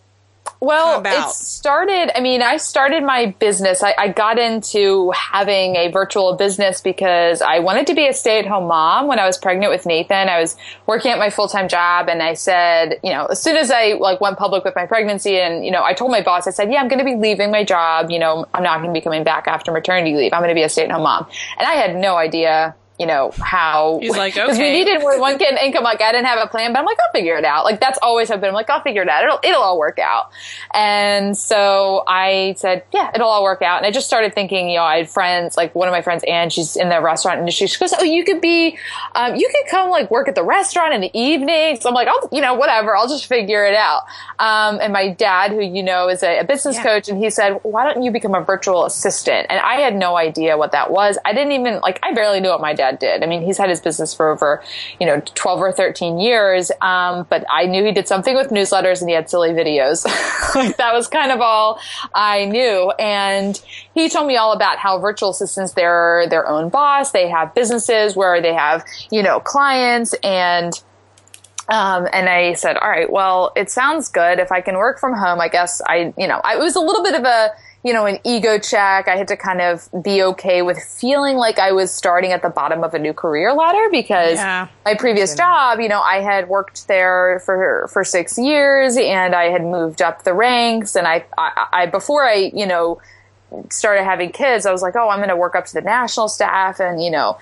Well, 0.62 1.02
it 1.06 1.30
started. 1.30 2.12
I 2.18 2.20
mean, 2.20 2.42
I 2.42 2.58
started 2.58 3.02
my 3.02 3.28
business. 3.40 3.82
I, 3.82 3.96
I 3.98 4.08
got 4.10 4.38
into 4.38 5.10
having 5.12 5.78
a 5.78 5.90
virtual 5.90 6.36
business 6.36 6.82
because 6.82 7.42
I 7.42 7.60
wanted 7.60 7.88
to 7.88 7.96
be 7.96 8.08
a 8.08 8.14
stay-at-home 8.14 8.68
mom. 8.68 9.08
When 9.08 9.20
I 9.20 9.26
was 9.26 9.38
pregnant 9.38 9.72
with 9.72 9.86
Nathan, 9.86 10.28
I 10.28 10.42
was 10.42 10.58
working 10.86 11.12
at 11.12 11.18
my 11.18 11.30
full-time 11.30 11.70
job, 11.70 12.10
and 12.10 12.22
I 12.22 12.34
said, 12.34 13.00
you 13.04 13.12
know, 13.12 13.28
as 13.28 13.42
soon 13.42 13.56
as 13.56 13.72
I 13.72 13.94
like 13.94 14.20
went 14.20 14.38
public 14.38 14.66
with 14.66 14.76
my 14.76 14.86
pregnancy, 14.86 15.40
and 15.40 15.64
you 15.64 15.72
know, 15.72 15.82
I 15.82 15.94
told 15.94 16.12
my 16.12 16.22
boss, 16.22 16.46
I 16.46 16.52
said, 16.52 16.70
yeah, 16.70 16.82
I'm 16.82 16.90
going 16.90 17.00
to 17.00 17.06
be 17.06 17.16
leaving 17.16 17.52
my 17.52 17.64
job. 17.64 18.12
You 18.12 18.20
know, 18.20 18.46
I'm 18.54 18.64
not 18.64 18.82
going 18.82 18.94
to 18.94 19.00
be 19.00 19.02
coming 19.02 19.24
back 19.24 19.48
after 19.48 19.72
maternity 19.72 20.14
leave. 20.14 20.34
I'm 20.34 20.42
going 20.42 20.50
to 20.50 20.56
be 20.56 20.64
a 20.64 20.70
stay-at-home 20.70 21.04
mom, 21.04 21.28
and 21.58 21.66
I 21.68 21.76
had 21.76 21.96
no 21.96 22.18
idea. 22.18 22.76
You 23.00 23.06
know 23.06 23.32
how 23.40 24.00
He's 24.02 24.16
like, 24.16 24.34
because 24.36 24.58
we 24.58 24.72
needed 24.72 25.02
one 25.02 25.38
kid 25.38 25.58
income. 25.58 25.84
Like 25.84 26.02
I 26.02 26.12
didn't 26.12 26.28
have 26.28 26.40
a 26.44 26.48
plan, 26.48 26.74
but 26.74 26.80
I'm 26.80 26.86
like, 26.86 26.98
I'll 27.00 27.12
figure 27.14 27.38
it 27.38 27.46
out. 27.46 27.64
Like 27.64 27.80
that's 27.80 27.98
always 28.02 28.28
have 28.30 28.42
been. 28.42 28.50
I'm 28.50 28.54
like, 28.54 28.70
I'll 28.70 28.82
figure 28.82 29.02
it 29.02 29.10
out. 29.10 29.24
It'll 29.24 29.40
it'll 29.44 29.62
all 29.62 29.80
work 29.80 30.00
out. 30.00 30.32
And 30.74 31.38
so 31.38 32.04
I 32.08 32.56
said, 32.58 32.84
yeah, 32.94 33.12
it'll 33.16 33.30
all 33.30 33.44
work 33.44 33.62
out. 33.62 33.78
And 33.78 33.86
I 33.86 33.92
just 33.92 34.08
started 34.08 34.34
thinking, 34.34 34.70
you 34.70 34.78
know, 34.78 34.84
I 34.84 34.98
had 34.98 35.10
friends, 35.10 35.56
like 35.58 35.74
one 35.76 35.88
of 35.88 35.92
my 35.94 36.02
friends, 36.02 36.24
Anne, 36.28 36.50
she's 36.50 36.76
in 36.76 36.90
the 36.90 37.02
restaurant 37.02 37.40
industry. 37.40 37.68
She 37.68 37.80
goes, 37.80 37.94
oh, 37.98 38.04
you 38.04 38.24
could 38.24 38.42
be, 38.42 38.78
um, 39.16 39.36
you 39.36 39.50
could 39.50 39.72
come 39.72 39.90
like 39.90 40.12
work 40.12 40.28
at 40.28 40.36
the 40.36 40.44
restaurant 40.44 40.94
in 40.94 41.02
the 41.02 41.12
evenings. 41.18 41.86
I'm 41.86 41.94
like, 41.94 42.08
oh, 42.10 42.30
you 42.32 42.42
know, 42.42 42.54
whatever. 42.54 42.96
I'll 42.96 43.08
just 43.08 43.26
figure 43.28 43.66
it 43.66 43.76
out. 43.76 44.04
Um, 44.40 44.80
and 44.82 44.92
my 44.94 45.10
dad, 45.10 45.52
who 45.52 45.62
you 45.62 45.84
know 45.84 46.10
is 46.10 46.22
a, 46.24 46.40
a 46.40 46.44
business 46.44 46.76
Yeah. 46.76 46.84
coach, 46.84 47.10
and 47.10 47.18
he 47.18 47.30
said, 47.30 47.60
why 47.64 47.92
don't 47.92 48.04
you 48.04 48.12
become 48.12 48.36
a 48.36 48.42
virtual 48.42 48.86
assistant? 48.86 49.48
And 49.50 49.60
I 49.60 49.76
had 49.76 49.96
no 49.96 50.18
idea 50.18 50.58
what 50.58 50.72
that 50.72 50.92
was. 50.92 51.18
I 51.26 51.34
didn't 51.34 51.54
even 51.54 51.80
like. 51.80 52.00
I 52.04 52.14
barely 52.14 52.40
knew 52.40 52.50
what 52.50 52.62
my 52.62 52.74
dad 52.74 52.89
did. 52.94 53.24
I 53.24 53.28
mean, 53.28 53.42
he's 53.42 53.58
had 53.58 53.70
his 53.70 53.82
business 53.82 54.14
for 54.14 54.30
over, 54.30 54.64
you 55.00 55.06
know, 55.06 55.22
12 55.36 55.62
or 55.62 55.72
13 55.72 56.20
years. 56.20 56.72
Um, 56.82 57.26
but 57.30 57.46
I 57.50 57.66
knew 57.66 57.84
he 57.84 57.92
did 57.92 58.08
something 58.08 58.36
with 58.36 58.50
newsletters 58.50 59.02
and 59.02 59.10
he 59.10 59.16
had 59.16 59.30
silly 59.30 59.50
videos. 59.50 60.04
that 60.78 60.94
was 60.94 61.08
kind 61.08 61.32
of 61.32 61.42
all 61.42 61.80
I 62.14 62.46
knew. 62.46 62.92
And 63.00 63.62
he 63.94 64.10
told 64.10 64.28
me 64.28 64.38
all 64.38 64.54
about 64.54 64.78
how 64.78 65.00
virtual 65.00 65.30
assistants, 65.30 65.74
they're 65.74 66.28
their 66.30 66.48
own 66.48 66.70
boss. 66.70 67.12
They 67.12 67.28
have 67.28 67.54
businesses 67.54 68.16
where 68.16 68.42
they 68.42 68.54
have, 68.54 68.86
you 69.12 69.24
know, 69.24 69.40
clients 69.40 70.14
and 70.24 70.74
um, 71.70 72.08
and 72.12 72.28
I 72.28 72.54
said, 72.54 72.78
all 72.78 72.90
right, 72.90 73.12
well, 73.12 73.52
it 73.56 73.70
sounds 73.70 74.10
good. 74.10 74.40
If 74.40 74.52
I 74.52 74.60
can 74.60 74.76
work 74.78 75.00
from 75.00 75.14
home, 75.14 75.40
I 75.40 75.50
guess 75.50 75.82
I, 75.86 76.14
you 76.18 76.28
know, 76.28 76.42
I, 76.44 76.56
it 76.56 76.60
was 76.60 76.76
a 76.76 76.80
little 76.80 77.04
bit 77.04 77.14
of 77.14 77.24
a, 77.24 77.52
you 77.84 77.94
know, 77.94 78.06
an 78.06 78.20
ego 78.26 78.60
check. 78.60 79.08
I 79.08 79.16
had 79.16 79.30
to 79.30 79.38
kind 79.38 79.62
of 79.62 79.88
be 80.04 80.22
okay 80.22 80.62
with 80.62 80.78
feeling 80.80 81.38
like 81.38 81.60
I 81.60 81.72
was 81.72 81.92
starting 81.94 82.34
at 82.34 82.42
the 82.42 82.50
bottom 82.50 82.84
of 82.84 82.94
a 82.94 83.00
new 83.00 83.14
career 83.14 83.54
ladder 83.54 83.88
because 83.90 84.38
Yeah. 84.38 84.68
my 84.84 84.96
previous 84.96 85.34
job, 85.34 85.80
you 85.80 85.88
know, 85.88 86.02
I 86.02 86.18
had 86.20 86.50
worked 86.50 86.88
there 86.90 87.42
for, 87.46 87.88
for 87.92 88.04
six 88.04 88.38
years 88.38 88.98
and 88.98 89.34
I 89.34 89.46
had 89.46 89.64
moved 89.64 90.02
up 90.02 90.24
the 90.24 90.34
ranks 90.34 90.96
and 90.98 91.08
I, 91.08 91.24
I, 91.38 91.68
I 91.72 91.86
before 91.86 92.26
I, 92.26 92.52
you 92.54 92.66
know, 92.66 93.02
started 93.70 94.04
having 94.04 94.32
kids, 94.32 94.66
I 94.66 94.72
was 94.72 94.82
like, 94.82 94.96
oh, 94.96 95.10
I'm 95.10 95.20
going 95.20 95.30
to 95.30 95.38
work 95.38 95.56
up 95.56 95.66
to 95.68 95.74
the 95.74 95.82
national 95.82 96.28
staff 96.28 96.80
and, 96.80 97.02
you 97.02 97.10
know, 97.10 97.38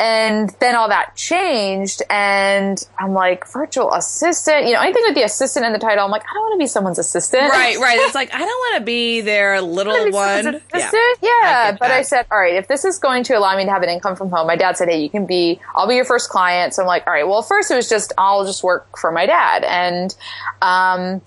and 0.00 0.50
then 0.60 0.76
all 0.76 0.88
that 0.88 1.16
changed 1.16 2.02
and 2.08 2.82
I'm 2.98 3.12
like, 3.14 3.46
virtual 3.52 3.92
assistant, 3.92 4.66
you 4.66 4.74
know, 4.74 4.80
anything 4.80 5.02
with 5.06 5.16
the 5.16 5.24
assistant 5.24 5.66
in 5.66 5.72
the 5.72 5.78
title, 5.78 6.04
I'm 6.04 6.10
like, 6.10 6.22
I 6.22 6.34
don't 6.34 6.42
want 6.44 6.54
to 6.54 6.62
be 6.62 6.66
someone's 6.68 6.98
assistant. 6.98 7.50
right, 7.50 7.76
right. 7.78 7.98
It's 7.98 8.14
like, 8.14 8.30
I 8.34 8.38
don't 8.38 8.46
want 8.46 8.78
to 8.78 8.84
be 8.84 9.20
their 9.22 9.60
little 9.60 9.92
Maybe 9.92 10.12
one. 10.12 10.42
someone's 10.44 10.62
Yeah. 10.72 10.78
assistant? 10.78 11.18
Yeah, 11.22 11.30
I 11.32 11.76
but 11.78 11.90
I 11.90 12.02
said, 12.02 12.26
all 12.30 12.38
right, 12.38 12.54
if 12.54 12.68
this 12.68 12.84
is 12.84 12.98
going 12.98 13.24
to 13.24 13.34
allow 13.34 13.56
me 13.56 13.64
to 13.64 13.70
have 13.70 13.82
an 13.82 13.88
income 13.88 14.14
from 14.14 14.30
home, 14.30 14.46
my 14.46 14.56
dad 14.56 14.76
said, 14.76 14.88
hey, 14.88 15.00
you 15.02 15.10
can 15.10 15.26
be, 15.26 15.60
I'll 15.74 15.88
be 15.88 15.96
your 15.96 16.04
first 16.04 16.30
client. 16.30 16.74
So 16.74 16.82
I'm 16.82 16.86
like, 16.88 17.06
all 17.06 17.12
right, 17.12 17.26
well, 17.26 17.42
first 17.42 17.70
it 17.70 17.74
was 17.74 17.88
just, 17.88 18.12
I'll 18.16 18.44
just 18.44 18.62
work 18.62 18.96
for 18.98 19.10
my 19.10 19.26
dad. 19.26 19.64
And, 19.64 20.14
um, 20.62 21.22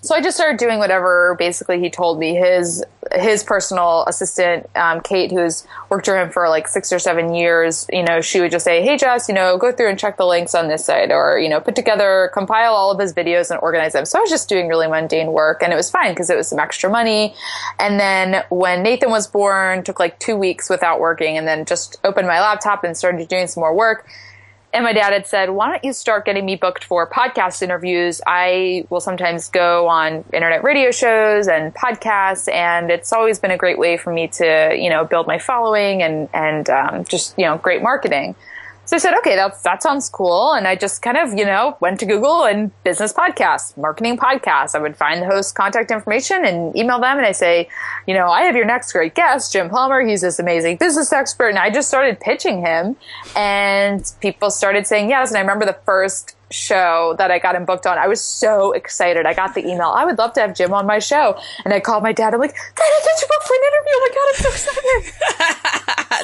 so 0.00 0.14
I 0.14 0.20
just 0.20 0.36
started 0.36 0.58
doing 0.58 0.78
whatever 0.78 1.34
basically 1.38 1.80
he 1.80 1.88
told 1.88 2.18
me. 2.18 2.34
His 2.34 2.84
his 3.14 3.44
personal 3.44 4.04
assistant, 4.06 4.68
um, 4.76 5.00
Kate, 5.00 5.30
who's 5.30 5.66
worked 5.88 6.06
for 6.06 6.18
him 6.20 6.30
for 6.30 6.48
like 6.48 6.68
six 6.68 6.92
or 6.92 6.98
seven 6.98 7.34
years, 7.34 7.86
you 7.92 8.02
know, 8.02 8.20
she 8.20 8.40
would 8.40 8.50
just 8.50 8.64
say, 8.64 8.82
"Hey, 8.82 8.96
Jess, 8.96 9.28
you 9.28 9.34
know, 9.34 9.56
go 9.56 9.72
through 9.72 9.88
and 9.88 9.98
check 9.98 10.16
the 10.16 10.26
links 10.26 10.54
on 10.54 10.68
this 10.68 10.84
site, 10.84 11.10
or 11.10 11.38
you 11.38 11.48
know, 11.48 11.60
put 11.60 11.76
together, 11.76 12.30
compile 12.32 12.74
all 12.74 12.90
of 12.90 12.98
his 12.98 13.12
videos 13.12 13.50
and 13.50 13.60
organize 13.60 13.92
them." 13.92 14.04
So 14.04 14.18
I 14.18 14.22
was 14.22 14.30
just 14.30 14.48
doing 14.48 14.68
really 14.68 14.86
mundane 14.86 15.32
work, 15.32 15.62
and 15.62 15.72
it 15.72 15.76
was 15.76 15.90
fine 15.90 16.12
because 16.12 16.30
it 16.30 16.36
was 16.36 16.48
some 16.48 16.58
extra 16.58 16.90
money. 16.90 17.34
And 17.78 17.98
then 17.98 18.44
when 18.50 18.82
Nathan 18.82 19.10
was 19.10 19.26
born, 19.26 19.84
took 19.84 19.98
like 20.00 20.18
two 20.18 20.36
weeks 20.36 20.68
without 20.68 21.00
working, 21.00 21.38
and 21.38 21.46
then 21.46 21.64
just 21.64 21.98
opened 22.04 22.26
my 22.26 22.40
laptop 22.40 22.84
and 22.84 22.96
started 22.96 23.28
doing 23.28 23.46
some 23.46 23.60
more 23.60 23.74
work. 23.74 24.06
And 24.74 24.82
my 24.82 24.92
dad 24.92 25.12
had 25.12 25.24
said, 25.24 25.50
why 25.50 25.70
don't 25.70 25.84
you 25.84 25.92
start 25.92 26.24
getting 26.24 26.44
me 26.44 26.56
booked 26.56 26.82
for 26.82 27.08
podcast 27.08 27.62
interviews? 27.62 28.20
I 28.26 28.84
will 28.90 29.00
sometimes 29.00 29.48
go 29.48 29.86
on 29.86 30.24
internet 30.32 30.64
radio 30.64 30.90
shows 30.90 31.46
and 31.46 31.72
podcasts, 31.72 32.52
and 32.52 32.90
it's 32.90 33.12
always 33.12 33.38
been 33.38 33.52
a 33.52 33.56
great 33.56 33.78
way 33.78 33.96
for 33.96 34.12
me 34.12 34.26
to, 34.26 34.74
you 34.76 34.90
know, 34.90 35.04
build 35.04 35.28
my 35.28 35.38
following 35.38 36.02
and, 36.02 36.28
and 36.34 36.68
um, 36.70 37.04
just, 37.04 37.38
you 37.38 37.44
know, 37.44 37.56
great 37.56 37.82
marketing. 37.82 38.34
So 38.86 38.96
I 38.96 38.98
said, 38.98 39.16
okay, 39.18 39.34
that's, 39.34 39.62
that 39.62 39.82
sounds 39.82 40.08
cool. 40.10 40.52
And 40.52 40.68
I 40.68 40.76
just 40.76 41.00
kind 41.00 41.16
of, 41.16 41.32
you 41.32 41.44
know, 41.44 41.76
went 41.80 42.00
to 42.00 42.06
Google 42.06 42.44
and 42.44 42.70
business 42.84 43.12
podcasts, 43.12 43.76
marketing 43.78 44.18
podcasts. 44.18 44.74
I 44.74 44.78
would 44.78 44.96
find 44.96 45.22
the 45.22 45.26
host 45.26 45.54
contact 45.54 45.90
information 45.90 46.44
and 46.44 46.76
email 46.76 47.00
them. 47.00 47.16
And 47.16 47.26
I 47.26 47.32
say, 47.32 47.68
you 48.06 48.12
know, 48.12 48.28
I 48.28 48.42
have 48.42 48.56
your 48.56 48.66
next 48.66 48.92
great 48.92 49.14
guest, 49.14 49.52
Jim 49.52 49.70
Palmer. 49.70 50.02
He's 50.02 50.20
this 50.20 50.38
amazing 50.38 50.76
business 50.76 51.12
expert. 51.12 51.48
And 51.48 51.58
I 51.58 51.70
just 51.70 51.88
started 51.88 52.20
pitching 52.20 52.60
him 52.60 52.96
and 53.34 54.04
people 54.20 54.50
started 54.50 54.86
saying 54.86 55.08
yes. 55.08 55.30
And 55.30 55.38
I 55.38 55.40
remember 55.40 55.64
the 55.64 55.78
first 55.86 56.36
show 56.50 57.14
that 57.18 57.30
I 57.30 57.38
got 57.38 57.54
him 57.56 57.64
booked 57.64 57.86
on, 57.86 57.98
I 57.98 58.06
was 58.06 58.22
so 58.22 58.72
excited. 58.72 59.26
I 59.26 59.34
got 59.34 59.54
the 59.54 59.66
email. 59.66 59.92
I 59.94 60.04
would 60.04 60.18
love 60.18 60.34
to 60.34 60.40
have 60.40 60.54
Jim 60.54 60.72
on 60.72 60.86
my 60.86 60.98
show. 60.98 61.40
And 61.64 61.72
I 61.72 61.80
called 61.80 62.02
my 62.02 62.12
dad. 62.12 62.34
I'm 62.34 62.40
like, 62.40 62.54
Dad, 62.54 62.84
I 62.84 63.00
got 63.04 63.20
you 63.20 63.28
booked 63.28 63.46
for 63.46 63.54
an 63.54 63.62
interview. 63.66 63.94
Oh 63.94 64.00
my 64.04 64.14
God, 64.14 64.26
I'm 64.28 64.38
so 64.42 64.48
excited. 64.50 65.12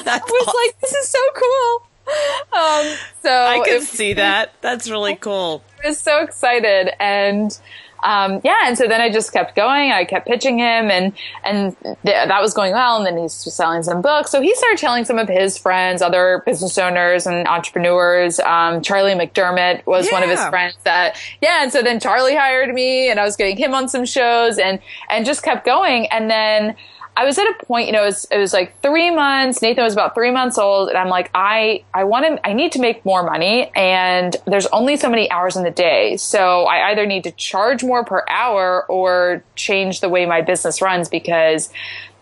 I 0.07 0.21
was 0.23 0.47
awesome. 0.47 0.53
like, 0.65 0.79
this 0.79 0.93
is 0.93 1.09
so 1.09 1.19
cool. 1.35 1.90
Um, 2.53 2.95
so 3.23 3.31
I 3.31 3.61
can 3.65 3.81
see 3.81 4.13
that. 4.13 4.53
That's 4.59 4.89
really 4.89 5.15
cool. 5.21 5.63
I 5.83 5.87
was 5.87 5.99
so 5.99 6.21
excited. 6.21 6.91
And 7.01 7.57
um, 8.03 8.41
yeah 8.43 8.63
and 8.65 8.77
so 8.77 8.87
then 8.87 8.99
i 8.99 9.09
just 9.09 9.31
kept 9.31 9.55
going. 9.55 9.91
I 9.91 10.05
kept 10.05 10.27
pitching 10.27 10.57
him 10.57 10.91
and 10.91 11.13
and 11.43 11.77
th- 11.81 11.95
that 12.03 12.41
was 12.41 12.53
going 12.53 12.73
well. 12.73 12.97
And 12.97 13.05
then 13.05 13.17
he's 13.17 13.33
selling 13.33 13.83
some 13.83 14.01
books. 14.01 14.31
So 14.31 14.41
he 14.41 14.53
started 14.55 14.79
telling 14.79 15.05
some 15.05 15.17
of 15.17 15.29
his 15.29 15.57
friends 15.57 16.01
other 16.01 16.43
business 16.45 16.77
owners 16.77 17.25
and 17.25 17.47
entrepreneurs. 17.47 18.39
Um, 18.39 18.81
charlie 18.81 19.13
mcdermott 19.13 19.85
was 19.85 20.09
one 20.11 20.23
of 20.23 20.29
his 20.29 20.43
friends 20.47 20.75
that 20.83 21.15
yeah 21.41 21.63
and 21.63 21.71
so 21.71 21.81
then 21.81 21.99
charlie 21.99 22.35
hired 22.35 22.73
me 22.73 23.09
and 23.09 23.19
i 23.19 23.23
was 23.23 23.35
getting 23.35 23.55
him 23.57 23.73
on 23.73 23.87
some 23.87 24.03
shows 24.05 24.57
and 24.57 24.79
and 25.09 25.25
just 25.25 25.43
kept 25.43 25.65
going. 25.65 26.07
And 26.07 26.29
then 26.29 26.75
I 27.15 27.25
was 27.25 27.37
at 27.37 27.45
a 27.45 27.65
point, 27.65 27.87
you 27.87 27.93
know, 27.93 28.03
it 28.03 28.05
was, 28.05 28.25
it 28.31 28.37
was 28.37 28.53
like 28.53 28.81
three 28.81 29.11
months. 29.13 29.61
Nathan 29.61 29.83
was 29.83 29.93
about 29.93 30.15
three 30.15 30.31
months 30.31 30.57
old, 30.57 30.89
and 30.89 30.97
I'm 30.97 31.09
like, 31.09 31.29
I, 31.35 31.83
I 31.93 32.05
want 32.05 32.25
to, 32.25 32.47
I 32.47 32.53
need 32.53 32.71
to 32.71 32.79
make 32.79 33.03
more 33.05 33.21
money, 33.23 33.69
and 33.75 34.35
there's 34.47 34.65
only 34.67 34.95
so 34.97 35.09
many 35.09 35.29
hours 35.29 35.55
in 35.57 35.63
the 35.63 35.71
day, 35.71 36.15
so 36.17 36.63
I 36.63 36.89
either 36.91 37.05
need 37.05 37.25
to 37.25 37.31
charge 37.31 37.83
more 37.83 38.05
per 38.05 38.23
hour 38.29 38.85
or 38.87 39.43
change 39.55 39.99
the 39.99 40.09
way 40.09 40.25
my 40.25 40.41
business 40.41 40.81
runs 40.81 41.09
because, 41.09 41.69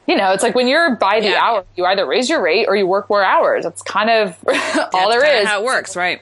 you 0.07 0.15
know, 0.17 0.31
it's 0.33 0.41
like 0.43 0.55
when 0.55 0.67
you're 0.67 0.95
by 0.95 1.19
the 1.19 1.29
Yeah. 1.29 1.43
hour, 1.43 1.65
you 1.75 1.85
either 1.85 2.05
raise 2.07 2.27
your 2.27 2.41
rate 2.41 2.65
or 2.67 2.75
you 2.75 2.87
work 2.87 3.09
more 3.11 3.23
hours. 3.23 3.63
That's 3.65 3.83
kind 3.83 4.09
of 4.09 4.35
all 4.47 5.09
That's 5.09 5.23
there. 5.23 5.45
How 5.45 5.61
it 5.61 5.65
works, 5.65 5.95
right? 5.95 6.19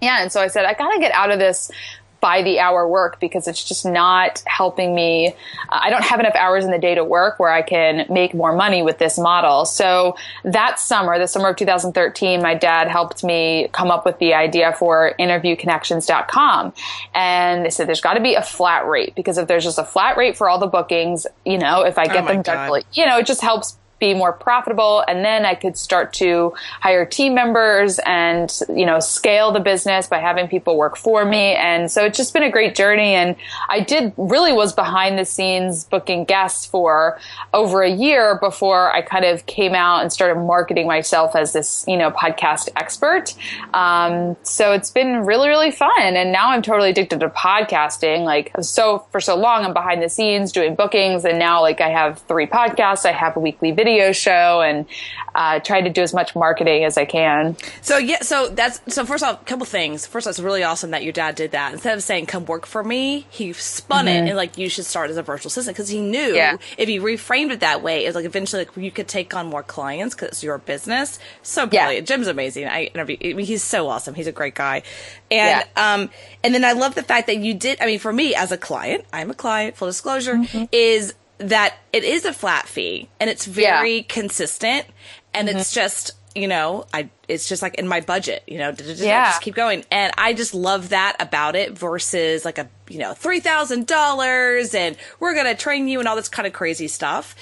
Yeah, 0.00 0.22
and 0.22 0.32
so 0.32 0.40
I 0.40 0.46
said, 0.46 0.64
I 0.64 0.72
gotta 0.74 0.98
get 0.98 1.12
out 1.12 1.30
of 1.30 1.38
this 1.38 1.70
by 2.20 2.42
the 2.42 2.58
hour 2.58 2.88
work 2.88 3.20
because 3.20 3.46
it's 3.46 3.62
just 3.64 3.84
not 3.84 4.42
helping 4.46 4.94
me. 4.94 5.28
Uh, 5.68 5.80
I 5.82 5.90
don't 5.90 6.02
have 6.04 6.20
enough 6.20 6.34
hours 6.34 6.64
in 6.64 6.70
the 6.70 6.78
day 6.78 6.94
to 6.94 7.04
work 7.04 7.38
where 7.38 7.50
I 7.50 7.62
can 7.62 8.06
make 8.12 8.34
more 8.34 8.54
money 8.54 8.82
with 8.82 8.98
this 8.98 9.18
model. 9.18 9.64
So 9.64 10.16
that 10.44 10.78
summer, 10.78 11.18
the 11.18 11.28
summer 11.28 11.50
of 11.50 11.56
2013, 11.56 12.42
my 12.42 12.54
dad 12.54 12.88
helped 12.88 13.22
me 13.22 13.68
come 13.72 13.90
up 13.90 14.04
with 14.04 14.18
the 14.18 14.34
idea 14.34 14.74
for 14.78 15.14
interviewconnections.com. 15.18 16.72
And 17.14 17.64
they 17.64 17.70
said 17.70 17.86
there's 17.86 18.00
got 18.00 18.14
to 18.14 18.22
be 18.22 18.34
a 18.34 18.42
flat 18.42 18.86
rate 18.86 19.14
because 19.14 19.38
if 19.38 19.48
there's 19.48 19.64
just 19.64 19.78
a 19.78 19.84
flat 19.84 20.16
rate 20.16 20.36
for 20.36 20.48
all 20.48 20.58
the 20.58 20.66
bookings, 20.66 21.26
you 21.44 21.58
know, 21.58 21.82
if 21.82 21.98
I 21.98 22.06
get 22.06 22.24
Oh 22.24 22.28
them 22.28 22.42
done, 22.42 22.82
you 22.92 23.06
know, 23.06 23.18
it 23.18 23.26
just 23.26 23.40
helps 23.40 23.76
be 23.98 24.14
more 24.14 24.32
profitable 24.32 25.04
and 25.08 25.24
then 25.24 25.44
I 25.44 25.54
could 25.54 25.76
start 25.76 26.12
to 26.14 26.54
hire 26.80 27.04
team 27.04 27.34
members 27.34 27.98
and 28.04 28.52
you 28.68 28.86
know 28.86 29.00
scale 29.00 29.52
the 29.52 29.60
business 29.60 30.06
by 30.06 30.18
having 30.18 30.48
people 30.48 30.76
work 30.76 30.96
for 30.96 31.24
me. 31.24 31.54
And 31.54 31.90
so 31.90 32.04
it's 32.04 32.16
just 32.16 32.32
been 32.32 32.42
a 32.42 32.50
great 32.50 32.74
journey. 32.74 33.14
And 33.14 33.36
I 33.68 33.80
did 33.80 34.12
really 34.16 34.52
was 34.52 34.72
behind 34.72 35.18
the 35.18 35.24
scenes 35.24 35.84
booking 35.84 36.24
guests 36.24 36.66
for 36.66 37.18
over 37.52 37.82
a 37.82 37.90
year 37.90 38.38
before 38.38 38.92
I 38.92 39.02
kind 39.02 39.24
of 39.24 39.46
came 39.46 39.74
out 39.74 40.02
and 40.02 40.12
started 40.12 40.40
marketing 40.40 40.86
myself 40.86 41.34
as 41.34 41.52
this 41.52 41.84
you 41.88 41.96
know 41.96 42.10
podcast 42.10 42.68
expert. 42.76 43.34
Um, 43.74 44.36
so 44.42 44.72
it's 44.72 44.90
been 44.90 45.24
really 45.24 45.48
really 45.48 45.70
fun. 45.70 46.16
And 46.16 46.32
now 46.32 46.50
I'm 46.50 46.62
totally 46.62 46.90
addicted 46.90 47.20
to 47.20 47.28
podcasting. 47.30 48.24
Like 48.24 48.52
so 48.60 49.06
for 49.10 49.20
so 49.20 49.36
long 49.36 49.64
I'm 49.64 49.72
behind 49.72 50.02
the 50.02 50.08
scenes 50.08 50.52
doing 50.52 50.74
bookings. 50.74 51.24
And 51.24 51.38
now 51.38 51.60
like 51.60 51.80
I 51.80 51.88
have 51.88 52.18
three 52.28 52.46
podcasts. 52.46 53.04
I 53.04 53.12
have 53.12 53.36
a 53.36 53.40
weekly 53.40 53.72
video 53.72 53.87
show 54.12 54.60
and 54.60 54.86
uh, 55.34 55.60
try 55.60 55.80
to 55.80 55.90
do 55.90 56.02
as 56.02 56.12
much 56.12 56.34
marketing 56.34 56.84
as 56.84 56.96
I 56.98 57.04
can 57.04 57.56
So 57.82 57.96
yeah, 57.98 58.22
so 58.22 58.48
that's 58.48 58.80
so. 58.92 59.04
First 59.04 59.22
off, 59.22 59.40
a 59.40 59.44
couple 59.44 59.66
things. 59.66 60.06
First, 60.06 60.26
off, 60.26 60.32
it's 60.32 60.40
really 60.40 60.62
awesome 60.64 60.90
that 60.90 61.04
your 61.04 61.12
dad 61.12 61.34
did 61.36 61.52
that. 61.52 61.72
Instead 61.72 61.96
of 61.96 62.02
saying 62.02 62.26
"come 62.26 62.44
work 62.46 62.66
for 62.66 62.82
me," 62.82 63.26
he 63.30 63.52
spun 63.52 64.08
it 64.08 64.26
and 64.28 64.36
like 64.36 64.58
you 64.58 64.68
should 64.68 64.84
start 64.84 65.10
as 65.10 65.16
a 65.16 65.22
virtual 65.22 65.48
assistant 65.48 65.76
because 65.76 65.88
he 65.88 66.00
knew 66.00 66.18
Mm-hmm. 66.18 66.34
Yeah. 66.36 66.56
if 66.76 66.88
he 66.88 66.98
reframed 66.98 67.52
it 67.52 67.60
that 67.60 67.82
way, 67.82 68.04
it 68.04 68.08
was 68.08 68.14
like 68.16 68.24
eventually 68.24 68.64
like 68.64 68.76
you 68.76 68.90
could 68.90 69.06
take 69.08 69.34
on 69.34 69.46
more 69.46 69.62
clients 69.62 70.14
because 70.14 70.28
it's 70.28 70.42
your 70.42 70.58
business. 70.58 71.18
So 71.42 71.68
Yeah. 71.70 71.84
brilliant. 71.86 72.08
Jim's 72.08 72.26
amazing. 72.26 72.66
I 72.66 72.84
interview. 72.84 73.16
I 73.22 73.32
mean, 73.34 73.46
he's 73.46 73.62
so 73.62 73.88
awesome. 73.88 74.14
He's 74.14 74.26
a 74.26 74.32
great 74.32 74.54
guy, 74.56 74.82
and 75.30 75.64
um, 75.76 76.10
and 76.42 76.54
then 76.54 76.64
I 76.64 76.72
love 76.72 76.94
the 76.96 77.02
fact 77.02 77.26
that 77.28 77.36
you 77.38 77.54
did. 77.54 77.80
I 77.80 77.86
mean, 77.86 77.98
for 78.00 78.12
me 78.12 78.34
as 78.34 78.50
a 78.50 78.58
client, 78.58 79.04
I'm 79.12 79.30
a 79.30 79.34
client. 79.34 79.76
Full 79.76 79.88
disclosure 79.88 80.34
Mm-hmm. 80.34 80.64
is 80.72 81.14
that 81.38 81.76
it 81.92 82.04
is 82.04 82.24
a 82.24 82.32
flat 82.32 82.66
fee 82.68 83.08
and 83.20 83.30
it's 83.30 83.46
Yeah. 83.46 83.74
Mm-hmm. 83.74 83.82
very 83.82 84.02
consistent 84.02 84.86
and 85.34 85.48
it's 85.48 85.72
just 85.72 86.12
you 86.34 86.46
know 86.46 86.86
i 86.92 87.08
it's 87.26 87.48
just 87.48 87.62
like 87.62 87.74
in 87.76 87.88
my 87.88 88.00
budget 88.00 88.42
you 88.46 88.58
know 88.58 88.72
Yeah. 88.78 89.26
just 89.30 89.40
keep 89.42 89.54
going 89.54 89.84
and 89.90 90.12
i 90.18 90.32
just 90.34 90.52
love 90.54 90.90
that 90.90 91.16
about 91.20 91.56
it 91.56 91.76
versus 91.78 92.44
like 92.44 92.58
a 92.58 92.68
you 92.88 92.98
know 92.98 93.12
$3000 93.12 94.74
and 94.74 94.96
we're 95.20 95.34
gonna 95.34 95.54
train 95.54 95.88
you 95.88 95.98
and 96.00 96.08
all 96.08 96.16
this 96.16 96.28
kind 96.28 96.46
of 96.46 96.52
crazy 96.52 96.88
stuff 96.88 97.34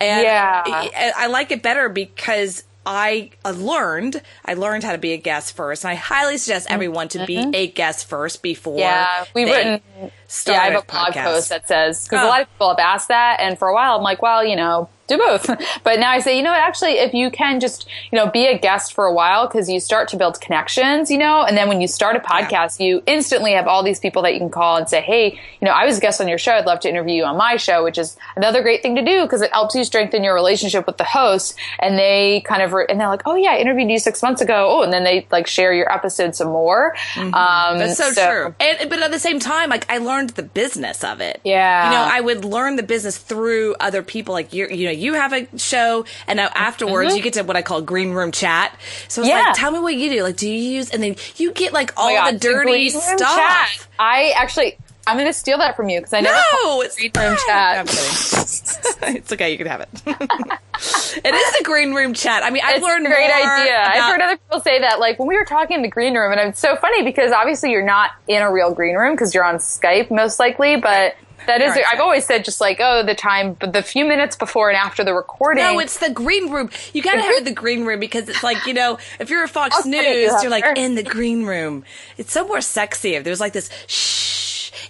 and 0.00 0.22
Yeah. 0.22 0.62
I, 0.66 1.12
I 1.16 1.26
like 1.26 1.50
it 1.50 1.62
better 1.62 1.88
because 1.88 2.64
I 2.86 3.30
learned 3.44 4.22
I 4.46 4.54
learned 4.54 4.84
how 4.84 4.92
to 4.92 4.98
be 4.98 5.12
a 5.12 5.18
guest 5.18 5.54
first, 5.54 5.84
and 5.84 5.90
I 5.90 5.94
highly 5.96 6.38
suggest 6.38 6.66
everyone 6.70 7.08
to 7.08 7.26
be 7.26 7.50
a 7.52 7.66
guest 7.66 8.08
first 8.08 8.42
before. 8.42 8.78
Mm-hmm. 8.78 8.80
Yeah, 8.80 9.24
we've 9.34 9.46
they 9.46 9.52
written. 9.52 10.10
Yeah, 10.46 10.52
I 10.54 10.70
have 10.70 10.82
a 10.82 10.86
blog 10.86 11.12
podcast. 11.12 11.24
post 11.24 11.48
that 11.48 11.68
says 11.68 12.04
because 12.04 12.22
Oh. 12.24 12.26
a 12.26 12.28
lot 12.28 12.42
of 12.42 12.48
people 12.52 12.68
have 12.68 12.78
asked 12.78 13.08
that, 13.08 13.40
and 13.40 13.58
for 13.58 13.68
a 13.68 13.74
while 13.74 13.96
I'm 13.96 14.02
like, 14.02 14.22
well, 14.22 14.44
you 14.44 14.56
know, 14.56 14.88
do 15.08 15.18
both. 15.18 15.48
but 15.82 15.98
now 15.98 16.08
I 16.10 16.20
say, 16.20 16.36
you 16.36 16.42
know 16.44 16.52
what? 16.52 16.60
Actually, 16.60 16.92
if 17.00 17.12
you 17.12 17.32
can 17.32 17.58
just, 17.58 17.88
you 18.12 18.16
know, 18.16 18.30
be 18.30 18.46
a 18.46 18.56
guest 18.56 18.92
for 18.94 19.06
a 19.06 19.12
while 19.12 19.48
because 19.48 19.68
you 19.68 19.80
start 19.80 20.06
to 20.10 20.16
build 20.16 20.40
connections, 20.40 21.10
you 21.10 21.18
know, 21.18 21.42
and 21.42 21.56
then 21.56 21.66
when 21.68 21.80
you 21.80 21.88
start 21.88 22.14
a 22.14 22.20
podcast, 22.20 22.78
you 22.78 23.02
instantly 23.06 23.52
have 23.54 23.66
all 23.66 23.82
these 23.82 23.98
people 23.98 24.22
that 24.22 24.34
you 24.34 24.38
can 24.38 24.50
call 24.50 24.76
and 24.76 24.88
say, 24.88 25.00
hey, 25.00 25.32
you 25.32 25.66
know, 25.66 25.72
I 25.72 25.84
was 25.84 25.98
a 25.98 26.00
guest 26.00 26.20
on 26.20 26.28
your 26.28 26.38
show. 26.38 26.52
I'd 26.52 26.64
love 26.64 26.78
to 26.80 26.88
interview 26.88 27.16
you 27.16 27.24
on 27.24 27.36
my 27.36 27.56
show, 27.56 27.82
which 27.82 27.98
is 27.98 28.16
another 28.36 28.62
great 28.62 28.82
thing 28.82 28.94
to 28.94 29.04
do 29.04 29.22
because 29.22 29.42
it 29.42 29.50
helps 29.52 29.74
you 29.74 29.82
strengthen 29.82 30.22
your 30.22 30.32
relationship 30.34 30.86
with 30.86 30.96
the 30.96 31.02
host. 31.04 31.56
And 31.80 31.98
they 31.98 32.42
kind 32.42 32.62
of, 32.62 32.72
re- 32.72 32.86
and 32.88 33.00
they're 33.00 33.08
like, 33.08 33.22
oh 33.26 33.34
yeah, 33.34 33.50
I 33.50 33.56
interviewed 33.58 33.90
you 33.90 33.98
six 33.98 34.22
months 34.22 34.40
ago. 34.40 34.68
Oh, 34.78 34.82
and 34.82 34.92
then 34.92 35.02
they 35.02 35.26
like 35.32 35.48
share 35.48 35.72
your 35.74 35.92
episode 35.92 36.36
some 36.36 36.50
more. 36.50 36.94
Um, 37.16 37.32
That's 37.78 37.96
so, 37.98 38.12
true. 38.12 38.54
And 38.60 38.88
but 38.88 39.00
at 39.02 39.10
the 39.10 39.18
same 39.18 39.40
time, 39.40 39.70
like 39.70 39.90
I 39.90 39.98
learned 39.98 40.19
the 40.28 40.42
business 40.42 41.02
of 41.04 41.20
it. 41.20 41.40
Yeah. 41.44 41.84
You 41.86 41.90
know, 41.96 42.02
I 42.02 42.20
would 42.20 42.44
learn 42.44 42.76
the 42.76 42.82
business 42.82 43.18
through 43.18 43.74
other 43.80 44.02
people. 44.02 44.32
Like 44.34 44.52
you, 44.52 44.68
you 44.68 44.86
know, 44.86 44.92
you 44.92 45.14
have 45.14 45.32
a 45.32 45.46
show, 45.58 46.04
and 46.26 46.36
now 46.36 46.48
afterwards 46.54 47.16
you 47.16 47.22
get 47.22 47.34
to 47.34 47.42
what 47.42 47.56
I 47.56 47.62
call 47.62 47.82
green 47.82 48.10
room 48.12 48.32
chat. 48.32 48.74
So 49.08 49.22
it's 49.22 49.30
Mm-hmm. 49.30 49.38
Yeah. 49.38 49.44
like, 49.46 49.54
tell 49.56 49.70
me 49.72 49.78
what 49.80 49.94
you 49.94 50.10
do. 50.10 50.22
Like, 50.22 50.36
do 50.36 50.48
you 50.48 50.72
use? 50.76 50.90
And 50.90 51.02
then 51.02 51.16
you 51.36 51.52
get 51.52 51.72
like 51.72 51.92
all 51.96 52.08
Oh 52.10 52.14
God, 52.14 52.34
the 52.34 52.38
dirty 52.38 52.90
stuff. 52.90 53.18
chat. 53.18 53.86
I 53.98 54.32
actually, 54.36 54.76
I'm 55.06 55.16
going 55.16 55.28
to 55.28 55.32
steal 55.32 55.58
that 55.58 55.76
from 55.76 55.88
you 55.88 55.98
because 56.00 56.12
I 56.12 56.20
never. 56.20 56.38
No, 56.62 56.82
it's 56.82 56.96
green 56.96 57.10
room 57.16 57.36
fine. 57.46 57.78
I'm 57.78 57.86
chat. 57.86 57.88
kidding. 57.88 59.16
it's 59.16 59.32
okay. 59.32 59.50
You 59.50 59.58
can 59.58 59.66
have 59.66 59.80
it. 59.80 59.88
it 60.06 61.34
is 61.34 61.58
the 61.58 61.64
green 61.64 61.94
room 61.94 62.14
chat. 62.14 62.42
I 62.42 62.50
mean, 62.50 62.62
I've 62.64 62.76
It's 62.76 62.84
learned 62.84 63.06
a 63.06 63.10
great 63.10 63.30
idea. 63.30 63.78
I've 63.78 64.12
heard 64.12 64.20
other 64.20 64.36
people 64.36 64.60
say 64.60 64.80
that, 64.80 65.00
like 65.00 65.18
when 65.18 65.28
we 65.28 65.36
were 65.36 65.44
talking 65.44 65.76
in 65.76 65.82
the 65.82 65.88
green 65.88 66.14
room, 66.14 66.32
and 66.32 66.40
it's 66.40 66.60
so 66.60 66.76
funny 66.76 67.02
because 67.02 67.32
obviously 67.32 67.70
you're 67.70 67.84
not 67.84 68.10
in 68.28 68.42
a 68.42 68.52
real 68.52 68.72
green 68.72 68.96
room 68.96 69.14
because 69.14 69.34
you're 69.34 69.44
on 69.44 69.56
Skype 69.56 70.10
most 70.10 70.38
likely, 70.38 70.76
but. 70.76 71.14
That 71.46 71.62
is, 71.62 71.74
I've 71.90 72.00
always 72.00 72.26
said 72.26 72.44
just 72.44 72.60
like, 72.60 72.80
oh, 72.80 73.02
the 73.02 73.14
time, 73.14 73.54
but 73.54 73.72
the 73.72 73.82
few 73.82 74.04
minutes 74.04 74.36
before 74.36 74.68
and 74.68 74.76
after 74.76 75.02
the 75.02 75.14
recording. 75.14 75.64
No, 75.64 75.78
it's 75.78 75.98
the 75.98 76.10
green 76.10 76.52
room. 76.52 76.68
You 76.92 77.02
gotta 77.02 77.22
have 77.22 77.46
the 77.46 77.52
green 77.52 77.86
room 77.86 77.98
because 77.98 78.28
it's 78.28 78.42
like, 78.42 78.66
you 78.66 78.74
know, 78.74 78.98
if 79.18 79.30
you're 79.30 79.42
a 79.42 79.48
Fox 79.48 79.74
I'll 79.74 79.82
send 79.82 79.94
it 79.94 80.02
to 80.02 80.10
News, 80.10 80.32
you 80.32 80.42
you're 80.42 80.50
like 80.50 80.76
in 80.76 80.96
the 80.96 81.02
green 81.02 81.46
room. 81.46 81.84
It's 82.18 82.32
so 82.32 82.46
more 82.46 82.60
sexy 82.60 83.14
if 83.14 83.24
there's 83.24 83.40
like 83.40 83.54
this 83.54 83.70
shh, 83.86 84.39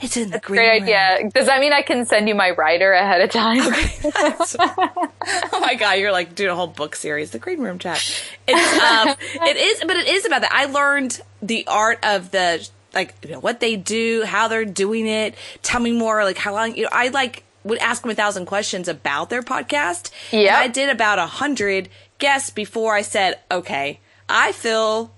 it's 0.01 0.17
in 0.17 0.31
the 0.31 0.39
green 0.39 0.59
great 0.59 0.73
room. 0.81 0.83
idea. 0.83 1.31
Does 1.33 1.47
that 1.47 1.61
mean 1.61 1.73
I 1.73 1.83
can 1.83 2.07
send 2.07 2.29
you 2.29 2.35
my 2.35 2.51
writer 2.51 2.93
ahead 2.93 3.21
of 3.21 3.31
time? 3.31 3.61
oh 5.53 5.61
my 5.61 5.75
god, 5.75 5.99
you're 5.99 6.13
like 6.13 6.35
doing 6.35 6.51
a 6.51 6.55
whole 6.55 6.67
book 6.67 6.97
series, 6.97 7.31
the 7.31 7.39
green 7.39 7.61
room 7.61 7.79
chat. 7.79 8.01
It's 8.49 8.83
um 8.83 9.15
it 9.47 9.57
is 9.57 9.81
but 9.87 9.97
it 9.97 10.09
is 10.09 10.27
about 10.27 10.41
that. 10.43 10.53
I 10.53 10.65
learned 10.67 11.21
the 11.41 11.67
art 11.67 11.99
of 12.05 12.31
the 12.31 12.69
like 12.93 13.15
you 13.23 13.31
know, 13.31 13.41
what 13.41 13.61
they 13.61 13.77
do, 13.77 14.25
how 14.25 14.49
they're 14.49 14.65
doing 14.65 15.07
it. 15.07 15.35
Tell 15.63 15.81
me 15.81 15.93
more, 15.93 16.25
like 16.25 16.39
how 16.39 16.53
long 16.53 16.75
you 16.75 16.85
know, 16.85 16.89
I 16.91 17.09
like 17.09 17.45
would 17.63 17.79
ask 17.79 18.03
them 18.03 18.11
a 18.11 18.15
thousand 18.15 18.47
questions 18.47 18.89
about 18.89 19.31
their 19.31 19.43
podcast. 19.43 20.11
Yeah, 20.33 20.57
I 20.57 20.69
did 20.69 20.89
about 20.89 21.19
a 21.19 21.27
hundred 21.27 21.89
guests 22.19 22.51
before 22.51 22.95
I 22.95 23.03
said, 23.03 23.39
Okay, 23.51 24.01
I 24.29 24.53
feel 24.53 25.13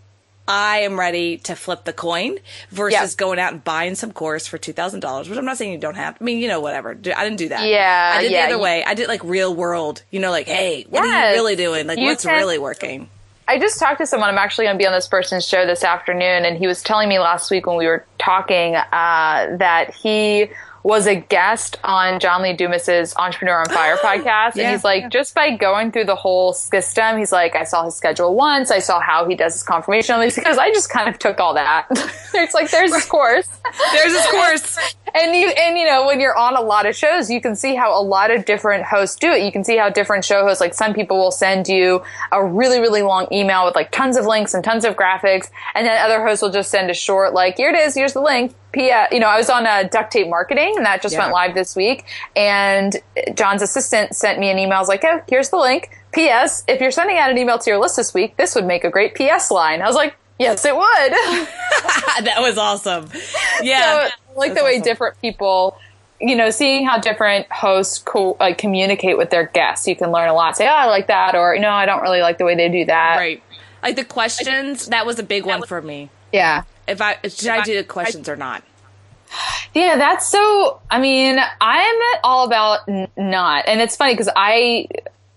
I 0.54 0.80
am 0.80 1.00
ready 1.00 1.38
to 1.38 1.56
flip 1.56 1.84
the 1.84 1.94
coin 1.94 2.36
versus 2.68 3.14
going 3.14 3.38
out 3.38 3.54
and 3.54 3.64
buying 3.64 3.94
some 3.94 4.12
course 4.12 4.46
for 4.46 4.58
two 4.58 4.74
thousand 4.74 5.00
dollars, 5.00 5.26
which 5.30 5.38
I'm 5.38 5.46
not 5.46 5.56
saying 5.56 5.72
you 5.72 5.78
don't 5.78 5.96
have. 5.96 6.18
I 6.20 6.24
mean, 6.24 6.40
you 6.40 6.48
know, 6.48 6.60
whatever. 6.60 6.90
I 6.90 6.94
didn't 7.24 7.36
do 7.36 7.48
that. 7.48 7.66
Yeah, 7.66 8.12
I 8.18 8.20
did 8.20 8.32
yeah, 8.32 8.42
the 8.42 8.46
other 8.48 8.56
you- 8.56 8.62
way. 8.62 8.84
I 8.84 8.92
did 8.92 9.08
like 9.08 9.24
real 9.24 9.54
world. 9.54 10.02
You 10.10 10.20
know, 10.20 10.30
like, 10.30 10.46
hey, 10.46 10.84
what 10.90 11.04
are 11.04 11.30
you 11.30 11.36
really 11.36 11.56
doing? 11.56 11.86
Like, 11.86 11.96
what's 11.96 12.24
can- 12.24 12.34
really 12.34 12.58
working? 12.58 13.08
I 13.48 13.58
just 13.58 13.78
talked 13.78 13.98
to 14.00 14.06
someone. 14.06 14.28
I'm 14.28 14.36
actually 14.38 14.66
going 14.66 14.76
to 14.76 14.78
be 14.78 14.86
on 14.86 14.92
this 14.92 15.08
person's 15.08 15.48
show 15.48 15.66
this 15.66 15.84
afternoon, 15.84 16.44
and 16.44 16.58
he 16.58 16.66
was 16.66 16.82
telling 16.82 17.08
me 17.08 17.18
last 17.18 17.50
week 17.50 17.66
when 17.66 17.78
we 17.78 17.86
were 17.86 18.04
talking 18.18 18.76
uh, 18.76 19.56
that 19.56 19.94
he 19.94 20.48
was 20.82 21.06
a 21.06 21.16
guest 21.16 21.78
on 21.84 22.18
John 22.20 22.42
Lee 22.42 22.54
Dumas's 22.54 23.14
Entrepreneur 23.16 23.60
on 23.60 23.66
Fire 23.66 23.96
podcast. 24.02 24.56
Yeah. 24.56 24.64
And 24.64 24.72
he's 24.72 24.84
like, 24.84 25.10
just 25.10 25.34
by 25.34 25.56
going 25.56 25.92
through 25.92 26.06
the 26.06 26.16
whole 26.16 26.52
system, 26.52 27.18
he's 27.18 27.32
like, 27.32 27.54
I 27.54 27.64
saw 27.64 27.84
his 27.84 27.94
schedule 27.94 28.34
once. 28.34 28.70
I 28.70 28.80
saw 28.80 29.00
how 29.00 29.28
he 29.28 29.34
does 29.34 29.54
his 29.54 29.62
confirmation. 29.62 30.20
He's 30.22 30.34
because 30.34 30.58
I 30.58 30.70
just 30.70 30.90
kind 30.90 31.08
of 31.08 31.18
took 31.18 31.40
all 31.40 31.54
that. 31.54 31.86
it's 32.34 32.54
like, 32.54 32.70
there's 32.70 32.90
this 32.90 33.06
course. 33.06 33.48
There's 33.92 34.12
this 34.12 34.30
course. 34.30 34.78
And 35.14 35.36
you, 35.36 35.48
and 35.48 35.76
you 35.76 35.84
know, 35.84 36.06
when 36.06 36.20
you're 36.20 36.36
on 36.38 36.56
a 36.56 36.62
lot 36.62 36.86
of 36.86 36.96
shows, 36.96 37.28
you 37.28 37.38
can 37.42 37.54
see 37.54 37.74
how 37.74 38.00
a 38.00 38.00
lot 38.00 38.30
of 38.30 38.46
different 38.46 38.84
hosts 38.84 39.16
do 39.16 39.30
it. 39.30 39.44
You 39.44 39.52
can 39.52 39.62
see 39.62 39.76
how 39.76 39.90
different 39.90 40.24
show 40.24 40.42
hosts, 40.42 40.58
like 40.58 40.72
some 40.72 40.94
people 40.94 41.18
will 41.18 41.30
send 41.30 41.68
you 41.68 42.02
a 42.30 42.42
really, 42.42 42.80
really 42.80 43.02
long 43.02 43.26
email 43.30 43.66
with 43.66 43.74
like 43.74 43.90
tons 43.90 44.16
of 44.16 44.24
links 44.24 44.54
and 44.54 44.64
tons 44.64 44.86
of 44.86 44.96
graphics. 44.96 45.50
And 45.74 45.86
then 45.86 46.02
other 46.02 46.24
hosts 46.24 46.40
will 46.40 46.50
just 46.50 46.70
send 46.70 46.90
a 46.90 46.94
short, 46.94 47.34
like, 47.34 47.58
here 47.58 47.68
it 47.68 47.76
is, 47.76 47.94
here's 47.94 48.14
the 48.14 48.22
link. 48.22 48.54
P- 48.72 48.90
you 49.12 49.20
know, 49.20 49.28
I 49.28 49.36
was 49.36 49.50
on 49.50 49.66
a 49.66 49.88
duct 49.88 50.12
tape 50.12 50.28
marketing 50.28 50.74
and 50.76 50.86
that 50.86 51.02
just 51.02 51.12
Yeah. 51.14 51.20
went 51.20 51.32
live 51.32 51.54
this 51.54 51.76
week. 51.76 52.04
And 52.34 52.96
John's 53.34 53.62
assistant 53.62 54.16
sent 54.16 54.38
me 54.38 54.50
an 54.50 54.58
email. 54.58 54.76
I 54.76 54.80
was 54.80 54.88
like, 54.88 55.04
oh, 55.04 55.20
here's 55.28 55.50
the 55.50 55.58
link. 55.58 55.90
P.S. 56.12 56.64
If 56.68 56.80
you're 56.80 56.90
sending 56.90 57.18
out 57.18 57.30
an 57.30 57.38
email 57.38 57.58
to 57.58 57.70
your 57.70 57.78
list 57.78 57.96
this 57.96 58.12
week, 58.14 58.36
this 58.36 58.54
would 58.54 58.64
make 58.66 58.84
a 58.84 58.90
great 58.90 59.14
P.S. 59.14 59.50
line. 59.50 59.82
I 59.82 59.86
was 59.86 59.96
like, 59.96 60.14
yes, 60.38 60.64
it 60.64 60.74
would. 60.74 60.84
that 62.24 62.36
was 62.38 62.58
awesome. 62.58 63.08
Yeah. 63.62 64.08
So, 64.08 64.14
I 64.34 64.38
like 64.38 64.54
the 64.54 64.64
way 64.64 64.80
different 64.80 65.20
people, 65.20 65.76
you 66.20 66.34
know, 66.36 66.50
seeing 66.50 66.86
how 66.86 66.98
different 66.98 67.46
hosts 67.52 67.98
co- 67.98 68.36
like 68.40 68.58
communicate 68.58 69.16
with 69.18 69.30
their 69.30 69.46
guests. 69.46 69.86
You 69.86 69.96
can 69.96 70.10
learn 70.12 70.28
a 70.28 70.34
lot. 70.34 70.56
Say, 70.56 70.66
oh, 70.66 70.70
I 70.70 70.86
like 70.86 71.06
that, 71.08 71.34
or 71.34 71.58
no, 71.58 71.70
I 71.70 71.84
don't 71.86 72.02
really 72.02 72.20
like 72.22 72.38
the 72.38 72.44
way 72.44 72.54
they 72.54 72.68
do 72.68 72.84
that. 72.86 73.16
right. 73.18 73.42
Like 73.82 73.96
the 73.96 74.04
questions, 74.04 74.86
that 74.86 75.04
was 75.06 75.18
a 75.18 75.22
big 75.24 75.44
one 75.44 75.62
for 75.64 75.82
me. 75.82 76.08
Yeah. 76.32 76.62
If 76.86 77.00
I 77.00 77.16
should 77.24 77.48
I 77.48 77.62
do 77.62 77.76
the 77.76 77.84
questions 77.84 78.28
or 78.28 78.36
not? 78.36 78.62
Yeah, 79.74 79.96
that's 79.96 80.28
so. 80.28 80.80
I 80.90 81.00
mean, 81.00 81.38
I'm 81.58 82.00
all 82.22 82.44
about 82.46 82.80
n- 82.86 83.08
not, 83.16 83.64
and 83.66 83.80
it's 83.80 83.96
funny 83.96 84.12
because 84.12 84.28
I 84.36 84.86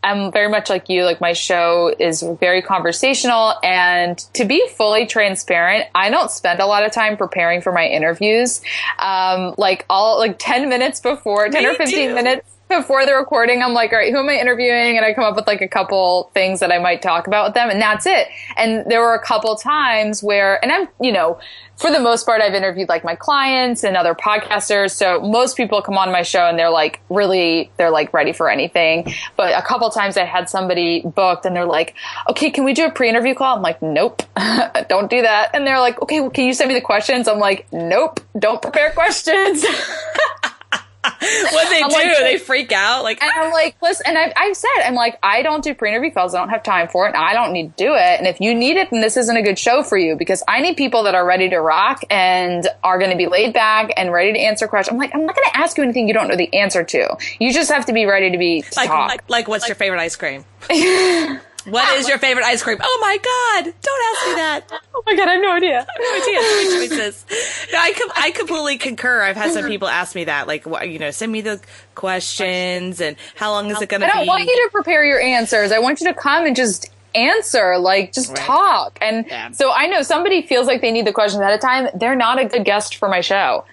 am 0.04 0.34
very 0.34 0.50
much 0.50 0.70
like 0.70 0.90
you. 0.90 1.06
Like 1.06 1.22
my 1.22 1.32
show 1.32 1.96
is 1.98 2.22
very 2.42 2.62
conversational, 2.62 3.54
and 3.64 4.18
to 4.34 4.44
be 4.44 4.68
fully 4.76 5.06
transparent, 5.06 5.86
I 5.96 6.10
don't 6.10 6.30
spend 6.30 6.60
a 6.60 6.66
lot 6.66 6.86
of 6.86 6.92
time 6.92 7.16
preparing 7.16 7.62
for 7.62 7.72
my 7.72 7.86
interviews. 7.88 8.60
Um, 9.00 9.56
like 9.58 9.86
all 9.90 10.20
like 10.20 10.36
ten 10.38 10.68
minutes 10.68 11.00
before, 11.00 11.48
ten 11.48 11.64
Me 11.64 11.70
or 11.70 11.76
fifteen 11.76 12.10
too. 12.10 12.16
minutes 12.16 12.52
before 12.78 13.06
the 13.06 13.14
recording, 13.14 13.62
I'm 13.62 13.74
like, 13.74 13.92
all 13.92 14.00
right, 14.00 14.12
who 14.12 14.20
am 14.20 14.30
I 14.30 14.36
interviewing? 14.36 14.98
And 14.98 15.06
I 15.06 15.14
come 15.14 15.24
up 15.24 15.36
with 15.36 15.48
like 15.48 15.62
a 15.62 15.68
couple 15.68 16.32
things 16.34 16.60
that 16.60 16.72
I 16.72 16.80
might 16.80 17.02
talk 17.02 17.28
about 17.28 17.48
with 17.48 17.54
them, 17.54 17.70
and 17.70 17.82
that's 17.82 18.06
it. 18.06 18.28
And 18.58 18.86
there 18.90 19.02
were 19.02 19.14
a 19.14 19.24
couple 19.24 19.56
times 19.56 20.22
where, 20.22 20.64
and 20.64 20.72
I'm, 20.72 20.88
you 21.02 21.12
know, 21.12 21.40
for 21.78 21.92
the 21.92 22.00
most 22.00 22.26
part, 22.26 22.42
I've 22.42 22.54
interviewed 22.54 22.88
like 22.88 23.04
my 23.04 23.16
clients 23.16 23.84
and 23.84 23.98
other 23.98 24.16
podcasters. 24.16 24.92
So 24.92 25.20
most 25.20 25.58
people 25.58 25.82
come 25.82 25.98
on 25.98 26.12
my 26.12 26.22
show 26.22 26.46
and 26.46 26.58
they're 26.58 26.70
like 26.70 27.02
really, 27.10 27.70
they're 27.78 27.92
like 27.92 28.14
ready 28.14 28.32
for 28.32 28.50
anything. 28.50 29.14
But 29.36 29.58
a 29.58 29.62
couple 29.62 29.90
times 29.90 30.16
I 30.16 30.24
had 30.24 30.50
somebody 30.50 31.02
booked 31.02 31.46
and 31.46 31.56
they're 31.56 31.66
like, 31.66 31.96
okay, 32.30 32.50
can 32.50 32.64
we 32.64 32.74
do 32.74 32.86
a 32.86 32.92
pre-interview 32.92 33.36
call? 33.36 33.58
I'm 33.58 33.62
like, 33.62 33.82
nope, 33.82 34.24
don't 34.90 35.10
do 35.10 35.22
that. 35.22 35.52
And 35.54 35.68
they're 35.68 35.80
like, 35.80 36.02
okay, 36.02 36.22
well, 36.22 36.30
can 36.30 36.46
you 36.46 36.54
send 36.54 36.70
me 36.70 36.76
the 36.76 36.82
questions? 36.82 37.28
I'm 37.28 37.40
like, 37.40 37.68
nope, 37.74 38.22
don't 38.40 38.62
prepare 38.62 38.92
questions. 38.92 39.66
What 41.56 41.70
they 41.70 41.82
I'm 41.82 41.90
do, 41.90 41.96
like- 41.96 42.18
they 42.20 42.38
freak 42.38 42.72
out. 42.72 43.04
Like 43.04 43.22
And 43.22 43.32
I'm 43.36 43.52
like, 43.52 43.76
listen, 43.82 44.06
and 44.08 44.18
I've, 44.18 44.34
I've 44.36 44.56
said, 44.58 44.70
I'm 44.86 44.96
like, 44.96 45.18
I 45.24 45.42
don't 45.42 45.64
do 45.64 45.74
pre-interview 45.74 46.12
calls. 46.12 46.34
I 46.34 46.40
don't 46.40 46.50
have 46.50 46.64
time 46.64 46.88
for 46.88 47.06
it. 47.06 47.10
And 47.10 47.18
I 47.18 47.34
don't 47.34 47.54
need 47.54 47.78
to 47.78 47.84
do 47.84 47.94
it. 47.94 48.20
And 48.20 48.28
if 48.28 48.40
you 48.42 48.54
need 48.54 48.78
it, 48.78 48.90
then 48.92 49.02
this 49.02 49.18
isn't 49.18 49.36
a 49.36 49.42
good 49.42 49.58
show 49.60 49.84
for 49.84 49.98
you 49.98 50.16
because 50.16 50.44
I 50.48 50.62
need 50.62 50.78
people 50.78 51.04
that 51.04 51.16
are 51.16 51.26
ready 51.26 51.50
to 51.50 51.58
rock 51.58 52.02
and 52.10 52.68
are 52.84 52.98
going 53.00 53.12
to 53.12 53.18
be 53.18 53.28
laid 53.28 53.54
back 53.54 53.92
and 53.98 54.12
ready 54.12 54.34
to 54.34 54.40
answer 54.40 54.68
questions. 54.68 54.94
I'm 54.94 55.00
like, 55.00 55.14
I'm 55.14 55.26
not 55.26 55.36
going 55.36 55.48
to 55.52 55.58
ask 55.58 55.78
you 55.78 55.84
anything 55.84 56.08
you 56.08 56.14
don't 56.14 56.28
know 56.28 56.36
the 56.36 56.54
answer 56.54 56.84
to. 56.84 57.18
You 57.40 57.54
just 57.54 57.72
have 57.72 57.86
to 57.86 57.94
be 57.94 58.06
ready 58.06 58.32
to 58.32 58.38
be 58.38 58.62
to 58.62 58.80
like, 58.80 58.90
like, 58.90 59.30
like, 59.30 59.48
what's 59.48 59.68
your 59.68 59.76
favorite 59.76 60.00
ice 60.00 60.16
cream? 60.16 60.44
what 61.66 61.98
is 61.98 62.08
your 62.08 62.18
favorite 62.20 62.46
ice 62.46 62.64
cream? 62.64 62.78
Oh 62.82 62.98
my 63.02 63.18
god! 63.18 63.74
Don't 63.82 64.16
ask 64.16 64.28
me 64.28 64.34
that. 64.36 64.82
oh 64.96 65.04
my 65.06 65.16
God, 65.16 65.28
I 65.28 65.34
have 65.34 65.42
no 65.42 65.52
idea. 65.54 65.86
No 66.00 66.16
idea. 66.16 66.40
Too 66.40 66.78
many 66.80 66.88
choices. 66.90 67.26
No, 67.72 67.80
I 67.80 67.94
com- 67.94 68.12
I 68.16 68.32
completely 68.32 68.78
concur. 68.78 69.22
I've 69.22 69.36
had 69.36 69.52
some 69.52 69.68
people 69.68 69.88
ask 69.88 70.16
me 70.16 70.26
that, 70.26 70.48
like, 70.48 70.66
what, 70.66 70.90
you 70.90 71.00
know, 71.00 71.12
send 71.12 71.32
me 71.32 71.42
the 71.42 71.60
questions 71.96 73.02
and 73.02 73.18
how 73.36 73.52
long 73.52 73.70
is 73.72 73.82
it 73.82 73.90
going 73.90 74.02
to 74.02 74.08
be? 74.08 74.12
I 74.12 74.16
don't 74.18 74.28
want 74.28 74.44
you 74.46 74.56
to 74.66 74.70
prepare 74.72 75.04
your 75.04 75.20
answers. 75.20 75.72
I 75.72 75.80
want 75.80 76.02
you 76.02 76.08
to 76.08 76.14
come 76.14 76.46
and 76.46 76.56
just 76.56 76.90
answer, 77.14 77.78
like 77.78 78.12
just 78.14 78.30
Right. 78.30 78.38
talk. 78.40 78.98
And 79.02 79.26
Yeah. 79.28 79.52
so 79.52 79.72
I 79.72 79.88
know 79.88 80.02
somebody 80.02 80.42
feels 80.42 80.68
like 80.68 80.82
they 80.82 80.92
need 80.92 81.06
the 81.08 81.14
questions 81.14 81.42
ahead 81.42 81.54
of 81.54 81.62
time. 81.62 81.88
They're 81.96 82.16
not 82.16 82.40
a 82.40 82.46
good 82.46 82.66
guest 82.66 82.98
for 82.98 83.08
my 83.10 83.22
show. 83.22 83.64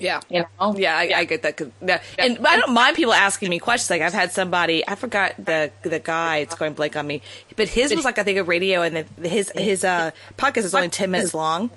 Yeah. 0.00 0.20
You 0.30 0.44
know? 0.60 0.74
Yeah, 0.76 0.96
I, 0.96 1.12
I 1.16 1.24
get 1.24 1.42
that. 1.42 1.60
yeah. 1.80 2.00
And 2.18 2.46
I 2.46 2.56
don't 2.58 2.72
mind 2.72 2.96
people 2.96 3.12
asking 3.12 3.50
me 3.50 3.58
questions. 3.58 3.90
Like 3.90 4.02
I've 4.02 4.12
had 4.12 4.32
somebody, 4.32 4.86
I 4.86 4.94
forgot 4.94 5.34
the 5.38 5.70
the 5.82 5.98
guy. 5.98 6.38
It's 6.38 6.54
going 6.54 6.74
blank 6.74 6.96
on 6.96 7.06
me, 7.06 7.22
but 7.56 7.68
his 7.68 7.94
was 7.94 8.04
like 8.04 8.18
I 8.18 8.22
think 8.22 8.38
a 8.38 8.44
radio, 8.44 8.82
and 8.82 9.04
the, 9.16 9.28
his 9.28 9.50
his 9.54 9.84
uh 9.84 10.10
podcast 10.36 10.64
is 10.64 10.74
only 10.74 10.88
ten 10.88 11.10
minutes 11.10 11.34
long, 11.34 11.70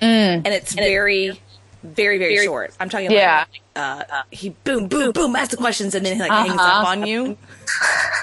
and 0.00 0.46
it's 0.46 0.74
very, 0.74 1.38
very, 1.82 2.18
very 2.18 2.38
short. 2.44 2.74
I'm 2.80 2.88
talking 2.88 3.06
about 3.08 3.16
Yeah. 3.16 3.44
uh, 3.76 4.22
he 4.30 4.50
boom, 4.64 4.88
boom, 4.88 5.12
boom, 5.12 5.34
asks 5.36 5.50
the 5.52 5.56
questions, 5.56 5.94
and 5.94 6.04
then 6.06 6.14
he 6.14 6.20
like 6.20 6.30
hangs 6.30 6.52
Uh-huh. 6.52 6.80
up 6.82 6.86
on 6.86 7.06
you, 7.06 7.36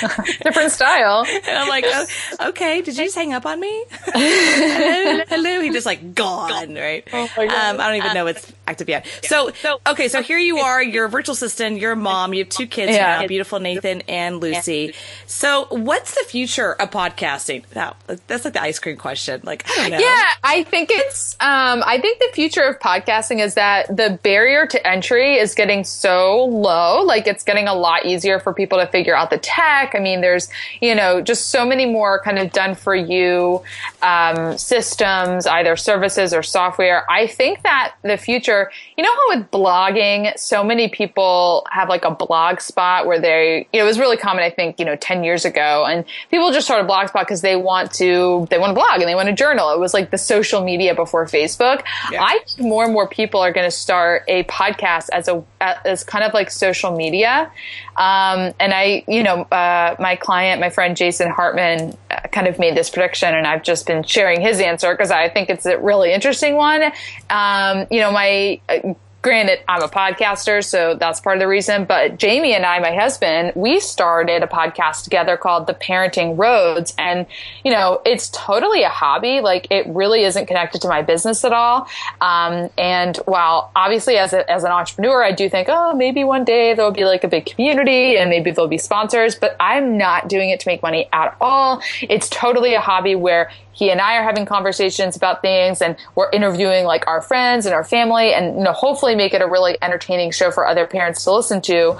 Different 0.42 0.72
style. 0.72 1.24
and 1.28 1.58
I'm 1.58 1.68
like, 1.68 1.84
oh, 1.86 2.06
okay, 2.48 2.80
did 2.82 2.96
you 2.96 3.04
just 3.04 3.14
hang 3.16 3.32
up 3.32 3.46
on 3.46 3.60
me? 3.60 3.84
hello, 4.14 5.24
hello. 5.28 5.60
He 5.60 5.70
just 5.70 5.86
like 5.86 6.14
gone, 6.14 6.74
right? 6.74 7.06
Oh 7.12 7.28
my 7.36 7.46
God. 7.46 7.74
Um, 7.74 7.80
I 7.80 7.88
don't 7.88 7.96
even 7.96 8.14
know 8.14 8.26
it's 8.26 8.50
active 8.66 8.88
yet. 8.88 9.06
So, 9.24 9.50
okay, 9.86 10.08
so 10.08 10.22
here 10.22 10.38
you 10.38 10.58
are. 10.58 10.82
You're 10.82 11.06
a 11.06 11.08
virtual 11.08 11.34
assistant. 11.34 11.78
You're 11.78 11.92
a 11.92 11.96
mom. 11.96 12.34
You 12.34 12.44
have 12.44 12.48
two 12.48 12.66
kids 12.66 12.92
Yeah. 12.92 13.20
now, 13.20 13.26
beautiful 13.26 13.60
Nathan 13.60 14.02
and 14.08 14.40
Lucy. 14.40 14.94
So, 15.26 15.66
what's 15.70 16.14
the 16.14 16.24
future 16.28 16.72
of 16.72 16.90
podcasting? 16.90 17.64
Now, 17.74 17.96
that's 18.26 18.44
like 18.44 18.54
the 18.54 18.62
ice 18.62 18.78
cream 18.78 18.96
question. 18.96 19.40
Like, 19.44 19.64
I 19.70 19.76
don't 19.76 19.90
know. 19.92 19.98
Yeah, 19.98 20.22
I 20.42 20.64
think 20.64 20.90
it's. 20.90 21.34
Um, 21.40 21.82
I 21.86 21.98
think 22.00 22.18
the 22.20 22.30
future 22.32 22.62
of 22.62 22.78
podcasting 22.78 23.40
is 23.40 23.54
that 23.54 23.94
the 23.94 24.18
barrier 24.22 24.66
to 24.66 24.86
entry 24.86 25.36
is 25.36 25.54
getting 25.54 25.84
so 25.84 26.44
low. 26.44 27.02
Like 27.02 27.26
it's 27.26 27.42
getting 27.44 27.68
a 27.68 27.74
lot 27.74 28.06
easier 28.06 28.38
for 28.40 28.52
people 28.54 28.78
to 28.78 28.86
figure 28.86 29.14
out 29.16 29.30
the 29.30 29.38
tech. 29.38 29.83
I 29.94 29.98
mean, 29.98 30.20
there's 30.20 30.48
you 30.80 30.94
know 30.94 31.20
just 31.20 31.48
so 31.48 31.66
many 31.66 31.86
more 31.86 32.20
kind 32.22 32.38
of 32.38 32.52
done 32.52 32.74
for 32.74 32.94
you 32.94 33.62
um, 34.02 34.56
systems, 34.56 35.46
either 35.46 35.76
services 35.76 36.32
or 36.32 36.42
software. 36.42 37.10
I 37.10 37.26
think 37.26 37.62
that 37.62 37.94
the 38.02 38.16
future. 38.16 38.70
You 38.96 39.02
know 39.02 39.10
how 39.12 39.36
with 39.36 39.50
blogging, 39.50 40.38
so 40.38 40.62
many 40.62 40.88
people 40.88 41.66
have 41.70 41.88
like 41.88 42.04
a 42.04 42.10
blog 42.12 42.60
spot 42.60 43.06
where 43.06 43.20
they. 43.20 43.66
You 43.72 43.80
know, 43.80 43.84
it 43.84 43.88
was 43.88 43.98
really 43.98 44.16
common. 44.16 44.44
I 44.44 44.50
think 44.50 44.78
you 44.78 44.84
know 44.84 44.96
ten 44.96 45.24
years 45.24 45.44
ago, 45.44 45.84
and 45.84 46.04
people 46.30 46.52
just 46.52 46.66
started 46.66 46.88
blogspot 46.88 47.22
because 47.22 47.42
they 47.42 47.56
want 47.56 47.92
to. 47.94 48.46
They 48.50 48.58
want 48.58 48.70
to 48.70 48.74
blog 48.74 49.00
and 49.00 49.08
they 49.08 49.14
want 49.14 49.28
to 49.28 49.34
journal. 49.34 49.72
It 49.72 49.80
was 49.80 49.92
like 49.92 50.10
the 50.10 50.18
social 50.18 50.62
media 50.62 50.94
before 50.94 51.26
Facebook. 51.26 51.82
I 52.18 52.38
think 52.46 52.68
more 52.68 52.84
and 52.84 52.92
more 52.92 53.08
people 53.08 53.40
are 53.40 53.52
going 53.52 53.66
to 53.66 53.76
start 53.76 54.24
a 54.28 54.44
podcast 54.44 55.08
as 55.12 55.28
a 55.28 55.42
as 55.60 56.04
kind 56.04 56.24
of 56.24 56.34
like 56.34 56.50
social 56.50 56.96
media. 56.96 57.50
Um, 57.96 58.52
and 58.58 58.74
I, 58.74 59.04
you 59.06 59.22
know, 59.22 59.42
uh, 59.42 59.54
my 59.98 60.16
client, 60.16 60.60
my 60.60 60.70
friend 60.70 60.96
Jason 60.96 61.30
Hartman, 61.30 61.96
uh, 62.10 62.20
kind 62.32 62.46
of 62.46 62.58
made 62.58 62.76
this 62.76 62.90
prediction, 62.90 63.34
and 63.34 63.46
I've 63.46 63.62
just 63.62 63.86
been 63.86 64.02
sharing 64.02 64.40
his 64.40 64.60
answer 64.60 64.92
because 64.92 65.10
I 65.10 65.28
think 65.28 65.50
it's 65.50 65.66
a 65.66 65.78
really 65.78 66.12
interesting 66.12 66.56
one. 66.56 66.82
Um, 67.30 67.86
you 67.90 68.00
know, 68.00 68.10
my 68.12 68.60
uh, 68.68 68.94
granted, 69.24 69.58
I'm 69.66 69.82
a 69.82 69.88
podcaster, 69.88 70.62
so 70.62 70.94
that's 70.94 71.18
part 71.18 71.36
of 71.36 71.40
the 71.40 71.48
reason. 71.48 71.86
But 71.86 72.18
Jamie 72.18 72.54
and 72.54 72.64
I, 72.64 72.78
my 72.78 72.94
husband, 72.94 73.52
we 73.56 73.80
started 73.80 74.42
a 74.42 74.46
podcast 74.46 75.02
together 75.02 75.38
called 75.38 75.66
The 75.66 75.72
Parenting 75.72 76.38
Roads. 76.38 76.94
And, 76.98 77.26
you 77.64 77.72
know, 77.72 78.02
it's 78.04 78.28
totally 78.28 78.82
a 78.82 78.90
hobby. 78.90 79.40
Like, 79.40 79.66
it 79.70 79.86
really 79.88 80.24
isn't 80.24 80.44
connected 80.44 80.82
to 80.82 80.88
my 80.88 81.00
business 81.00 81.42
at 81.42 81.54
all. 81.54 81.88
Um, 82.20 82.68
and 82.76 83.16
while 83.24 83.72
obviously, 83.74 84.18
as, 84.18 84.34
a, 84.34 84.48
as 84.48 84.62
an 84.62 84.70
entrepreneur, 84.70 85.24
I 85.24 85.32
do 85.32 85.48
think, 85.48 85.68
oh, 85.70 85.94
maybe 85.94 86.22
one 86.22 86.44
day 86.44 86.74
there'll 86.74 86.92
be 86.92 87.06
like 87.06 87.24
a 87.24 87.28
big 87.28 87.46
community 87.46 88.18
and 88.18 88.28
maybe 88.28 88.50
there'll 88.50 88.68
be 88.68 88.78
sponsors, 88.78 89.36
but 89.36 89.56
I'm 89.58 89.96
not 89.96 90.28
doing 90.28 90.50
it 90.50 90.60
to 90.60 90.68
make 90.68 90.82
money 90.82 91.08
at 91.14 91.34
all. 91.40 91.80
It's 92.02 92.28
totally 92.28 92.74
a 92.74 92.80
hobby 92.80 93.14
where 93.14 93.50
he 93.74 93.90
and 93.90 94.00
I 94.00 94.16
are 94.16 94.22
having 94.22 94.46
conversations 94.46 95.16
about 95.16 95.42
things 95.42 95.82
and 95.82 95.96
we're 96.14 96.30
interviewing 96.30 96.84
like 96.84 97.06
our 97.06 97.20
friends 97.20 97.66
and 97.66 97.74
our 97.74 97.84
family 97.84 98.32
and 98.32 98.56
you 98.56 98.64
know 98.64 98.72
hopefully 98.72 99.13
make 99.16 99.34
it 99.34 99.42
a 99.42 99.46
really 99.46 99.76
entertaining 99.82 100.30
show 100.30 100.50
for 100.50 100.66
other 100.66 100.86
parents 100.86 101.24
to 101.24 101.32
listen 101.32 101.60
to 101.60 101.96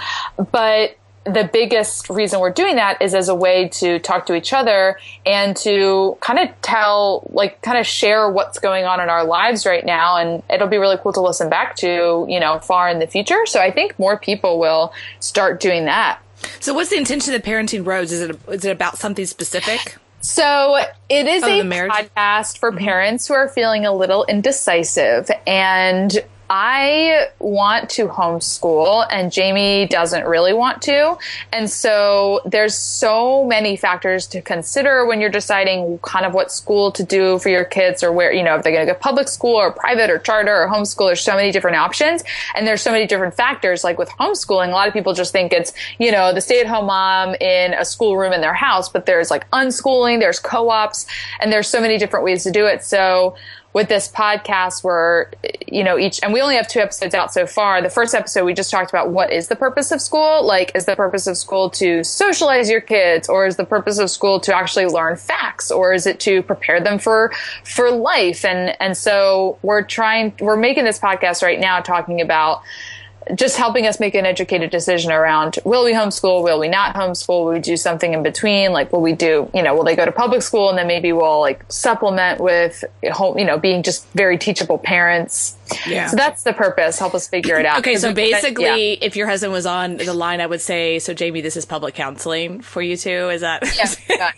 but 0.50 0.96
the 1.24 1.48
biggest 1.50 2.10
reason 2.10 2.38
we're 2.38 2.50
doing 2.50 2.76
that 2.76 3.00
is 3.00 3.14
as 3.14 3.28
a 3.28 3.34
way 3.34 3.68
to 3.68 3.98
talk 3.98 4.26
to 4.26 4.34
each 4.34 4.52
other 4.52 4.98
and 5.24 5.56
to 5.56 6.18
kind 6.20 6.38
of 6.38 6.48
tell 6.60 7.26
like 7.32 7.62
kind 7.62 7.78
of 7.78 7.86
share 7.86 8.28
what's 8.28 8.58
going 8.58 8.84
on 8.84 9.00
in 9.00 9.08
our 9.08 9.24
lives 9.24 9.64
right 9.64 9.86
now 9.86 10.18
and 10.18 10.42
it'll 10.50 10.68
be 10.68 10.76
really 10.76 10.98
cool 10.98 11.14
to 11.14 11.22
listen 11.22 11.48
back 11.48 11.76
to 11.76 12.26
you 12.28 12.38
know 12.38 12.58
far 12.58 12.90
in 12.90 12.98
the 12.98 13.06
future 13.06 13.46
so 13.46 13.58
i 13.58 13.70
think 13.70 13.98
more 13.98 14.18
people 14.18 14.58
will 14.58 14.92
start 15.20 15.60
doing 15.60 15.86
that 15.86 16.18
So, 16.60 16.74
what's 16.74 16.90
the 16.90 16.98
intention 16.98 17.32
of 17.34 17.42
Parenting 17.42 17.86
Roads? 17.86 18.12
Is 18.12 18.20
it 18.20 18.38
is 18.48 18.64
it 18.64 18.70
about 18.70 18.98
something 18.98 19.24
specific? 19.24 19.96
So 20.20 20.76
it 21.10 21.26
is 21.26 21.42
Other 21.42 21.52
a 21.52 21.88
podcast 21.88 22.58
for 22.58 22.70
mm-hmm. 22.70 22.78
parents 22.78 23.28
who 23.28 23.34
are 23.34 23.48
feeling 23.48 23.84
a 23.84 23.92
little 23.92 24.24
indecisive. 24.24 25.30
And 25.46 26.18
I 26.50 27.28
want 27.38 27.90
to 27.90 28.06
homeschool 28.06 29.06
and 29.10 29.32
Jamie 29.32 29.86
doesn't 29.86 30.26
really 30.26 30.52
want 30.52 30.82
to. 30.82 31.16
And 31.52 31.70
so 31.70 32.40
there's 32.44 32.76
so 32.76 33.44
many 33.44 33.76
factors 33.76 34.26
to 34.28 34.42
consider 34.42 35.06
when 35.06 35.20
you're 35.20 35.30
deciding 35.30 35.98
kind 36.00 36.26
of 36.26 36.34
what 36.34 36.52
school 36.52 36.92
to 36.92 37.02
do 37.02 37.38
for 37.38 37.48
your 37.48 37.64
kids 37.64 38.02
or 38.02 38.12
where, 38.12 38.32
you 38.32 38.42
know, 38.42 38.56
if 38.56 38.62
they're 38.62 38.72
going 38.72 38.86
to 38.86 38.92
go 38.92 38.98
public 38.98 39.28
school 39.28 39.56
or 39.56 39.72
private 39.72 40.10
or 40.10 40.18
charter 40.18 40.54
or 40.54 40.68
homeschool. 40.68 41.08
There's 41.08 41.22
so 41.22 41.34
many 41.34 41.50
different 41.50 41.76
options 41.76 42.22
and 42.54 42.66
there's 42.66 42.82
so 42.82 42.92
many 42.92 43.06
different 43.06 43.34
factors. 43.34 43.82
Like 43.82 43.98
with 43.98 44.10
homeschooling, 44.10 44.68
a 44.68 44.72
lot 44.72 44.86
of 44.86 44.94
people 44.94 45.14
just 45.14 45.32
think 45.32 45.52
it's, 45.52 45.72
you 45.98 46.12
know, 46.12 46.32
the 46.32 46.40
stay 46.40 46.60
at 46.60 46.66
home 46.66 46.86
mom 46.86 47.34
in 47.36 47.74
a 47.74 47.84
schoolroom 47.84 48.32
in 48.32 48.40
their 48.40 48.54
house, 48.54 48.88
but 48.88 49.06
there's 49.06 49.30
like 49.30 49.48
unschooling, 49.50 50.20
there's 50.20 50.38
co-ops, 50.38 51.06
and 51.40 51.50
there's 51.50 51.68
so 51.68 51.80
many 51.80 51.98
different 51.98 52.24
ways 52.24 52.42
to 52.44 52.50
do 52.50 52.66
it. 52.66 52.84
So 52.84 53.36
with 53.74 53.88
this 53.88 54.08
podcast 54.08 54.84
where 54.84 55.32
you 55.66 55.82
know 55.82 55.98
each 55.98 56.20
and 56.22 56.32
we 56.32 56.40
only 56.40 56.54
have 56.54 56.68
two 56.68 56.78
episodes 56.78 57.14
out 57.14 57.34
so 57.34 57.44
far. 57.44 57.82
The 57.82 57.90
first 57.90 58.14
episode 58.14 58.44
we 58.44 58.54
just 58.54 58.70
talked 58.70 58.90
about 58.90 59.10
what 59.10 59.32
is 59.32 59.48
the 59.48 59.56
purpose 59.56 59.90
of 59.90 60.00
school. 60.00 60.46
Like 60.46 60.72
is 60.74 60.86
the 60.86 60.96
purpose 60.96 61.26
of 61.26 61.36
school 61.36 61.68
to 61.70 62.02
socialize 62.04 62.70
your 62.70 62.80
kids 62.80 63.28
or 63.28 63.46
is 63.46 63.56
the 63.56 63.64
purpose 63.64 63.98
of 63.98 64.10
school 64.10 64.40
to 64.40 64.56
actually 64.56 64.86
learn 64.86 65.16
facts 65.16 65.70
or 65.70 65.92
is 65.92 66.06
it 66.06 66.20
to 66.20 66.42
prepare 66.44 66.80
them 66.80 66.98
for 66.98 67.32
for 67.64 67.90
life? 67.90 68.44
And 68.44 68.80
and 68.80 68.96
so 68.96 69.58
we're 69.62 69.82
trying 69.82 70.32
we're 70.40 70.56
making 70.56 70.84
this 70.84 71.00
podcast 71.00 71.42
right 71.42 71.58
now 71.58 71.80
talking 71.80 72.20
about 72.20 72.62
just 73.34 73.56
helping 73.56 73.86
us 73.86 74.00
make 74.00 74.14
an 74.14 74.26
educated 74.26 74.70
decision 74.70 75.10
around 75.10 75.58
will 75.64 75.84
we 75.84 75.92
homeschool, 75.92 76.42
will 76.42 76.58
we 76.58 76.68
not 76.68 76.94
homeschool, 76.94 77.44
will 77.44 77.52
we 77.52 77.60
do 77.60 77.76
something 77.76 78.12
in 78.12 78.22
between? 78.22 78.72
Like, 78.72 78.92
will 78.92 79.00
we 79.00 79.12
do, 79.12 79.50
you 79.54 79.62
know, 79.62 79.74
will 79.74 79.84
they 79.84 79.96
go 79.96 80.04
to 80.04 80.12
public 80.12 80.42
school 80.42 80.68
and 80.68 80.78
then 80.78 80.86
maybe 80.86 81.12
we'll 81.12 81.40
like 81.40 81.64
supplement 81.68 82.40
with 82.40 82.84
home, 83.12 83.38
you 83.38 83.44
know, 83.44 83.58
being 83.58 83.82
just 83.82 84.06
very 84.12 84.36
teachable 84.38 84.78
parents. 84.78 85.56
Yeah. 85.86 86.08
So 86.08 86.16
that's 86.16 86.42
the 86.42 86.52
purpose. 86.52 86.98
Help 86.98 87.14
us 87.14 87.28
figure 87.28 87.58
it 87.58 87.66
out. 87.66 87.78
Okay. 87.80 87.96
So 87.96 88.12
basically, 88.12 88.92
yeah. 88.92 88.98
if 89.00 89.16
your 89.16 89.26
husband 89.26 89.52
was 89.52 89.66
on 89.66 89.96
the 89.96 90.14
line, 90.14 90.40
I 90.40 90.46
would 90.46 90.60
say, 90.60 90.98
so 90.98 91.14
Jamie, 91.14 91.40
this 91.40 91.56
is 91.56 91.64
public 91.64 91.94
counseling 91.94 92.60
for 92.60 92.82
you 92.82 92.96
too. 92.96 93.30
Is 93.30 93.40
that? 93.40 93.62
Yeah. 94.08 94.32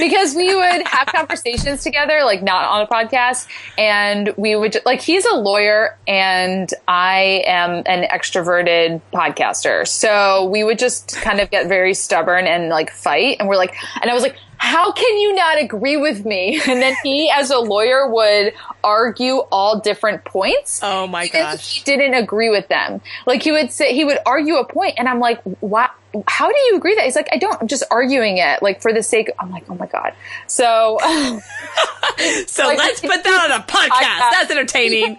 because 0.00 0.34
we 0.34 0.54
would 0.54 0.86
have 0.86 1.08
conversations 1.08 1.82
together, 1.82 2.22
like 2.24 2.42
not 2.42 2.64
on 2.64 2.82
a 2.82 2.86
podcast. 2.86 3.46
And 3.78 4.32
we 4.36 4.56
would, 4.56 4.78
like, 4.84 5.00
he's 5.00 5.24
a 5.24 5.34
lawyer 5.34 5.96
and 6.06 6.72
I 6.88 7.42
am 7.46 7.82
an 7.86 8.08
extroverted 8.08 9.00
podcaster. 9.12 9.86
So 9.86 10.46
we 10.46 10.64
would 10.64 10.78
just 10.78 11.16
kind 11.16 11.40
of 11.40 11.50
get 11.50 11.68
very 11.68 11.94
stubborn 11.94 12.46
and 12.46 12.68
like 12.68 12.90
fight. 12.90 13.36
And 13.40 13.48
we're 13.48 13.56
like, 13.56 13.74
and 14.00 14.10
I 14.10 14.14
was 14.14 14.22
like, 14.22 14.36
how 14.62 14.92
can 14.92 15.18
you 15.18 15.34
not 15.34 15.60
agree 15.60 15.96
with 15.96 16.24
me? 16.24 16.60
And 16.68 16.80
then 16.80 16.94
he, 17.02 17.28
as 17.30 17.50
a 17.50 17.58
lawyer, 17.58 18.08
would 18.08 18.54
argue 18.84 19.38
all 19.50 19.80
different 19.80 20.24
points. 20.24 20.80
Oh 20.82 21.08
my 21.08 21.26
gosh. 21.26 21.78
He 21.78 21.82
didn't 21.82 22.14
agree 22.14 22.48
with 22.48 22.68
them. 22.68 23.00
Like 23.26 23.42
he 23.42 23.50
would 23.50 23.72
say, 23.72 23.92
he 23.92 24.04
would 24.04 24.18
argue 24.24 24.56
a 24.56 24.64
point, 24.64 24.94
and 24.98 25.08
I'm 25.08 25.18
like, 25.18 25.42
what? 25.60 25.90
How 26.26 26.48
do 26.48 26.58
you 26.68 26.76
agree 26.76 26.94
that? 26.94 27.04
He's 27.04 27.16
like, 27.16 27.28
I 27.32 27.36
don't, 27.36 27.60
I'm 27.60 27.68
just 27.68 27.84
arguing 27.90 28.38
it, 28.38 28.62
like 28.62 28.82
for 28.82 28.92
the 28.92 29.02
sake. 29.02 29.30
I'm 29.38 29.50
like, 29.50 29.64
oh 29.70 29.74
my 29.74 29.86
god. 29.86 30.14
So, 30.46 30.98
so 32.46 32.66
like, 32.66 32.78
let's 32.78 33.00
put 33.00 33.24
that 33.24 33.50
on 33.50 33.60
a 33.60 33.64
podcast. 33.64 33.88
podcast. 33.88 34.30
That's 34.32 34.50
entertaining. 34.50 35.18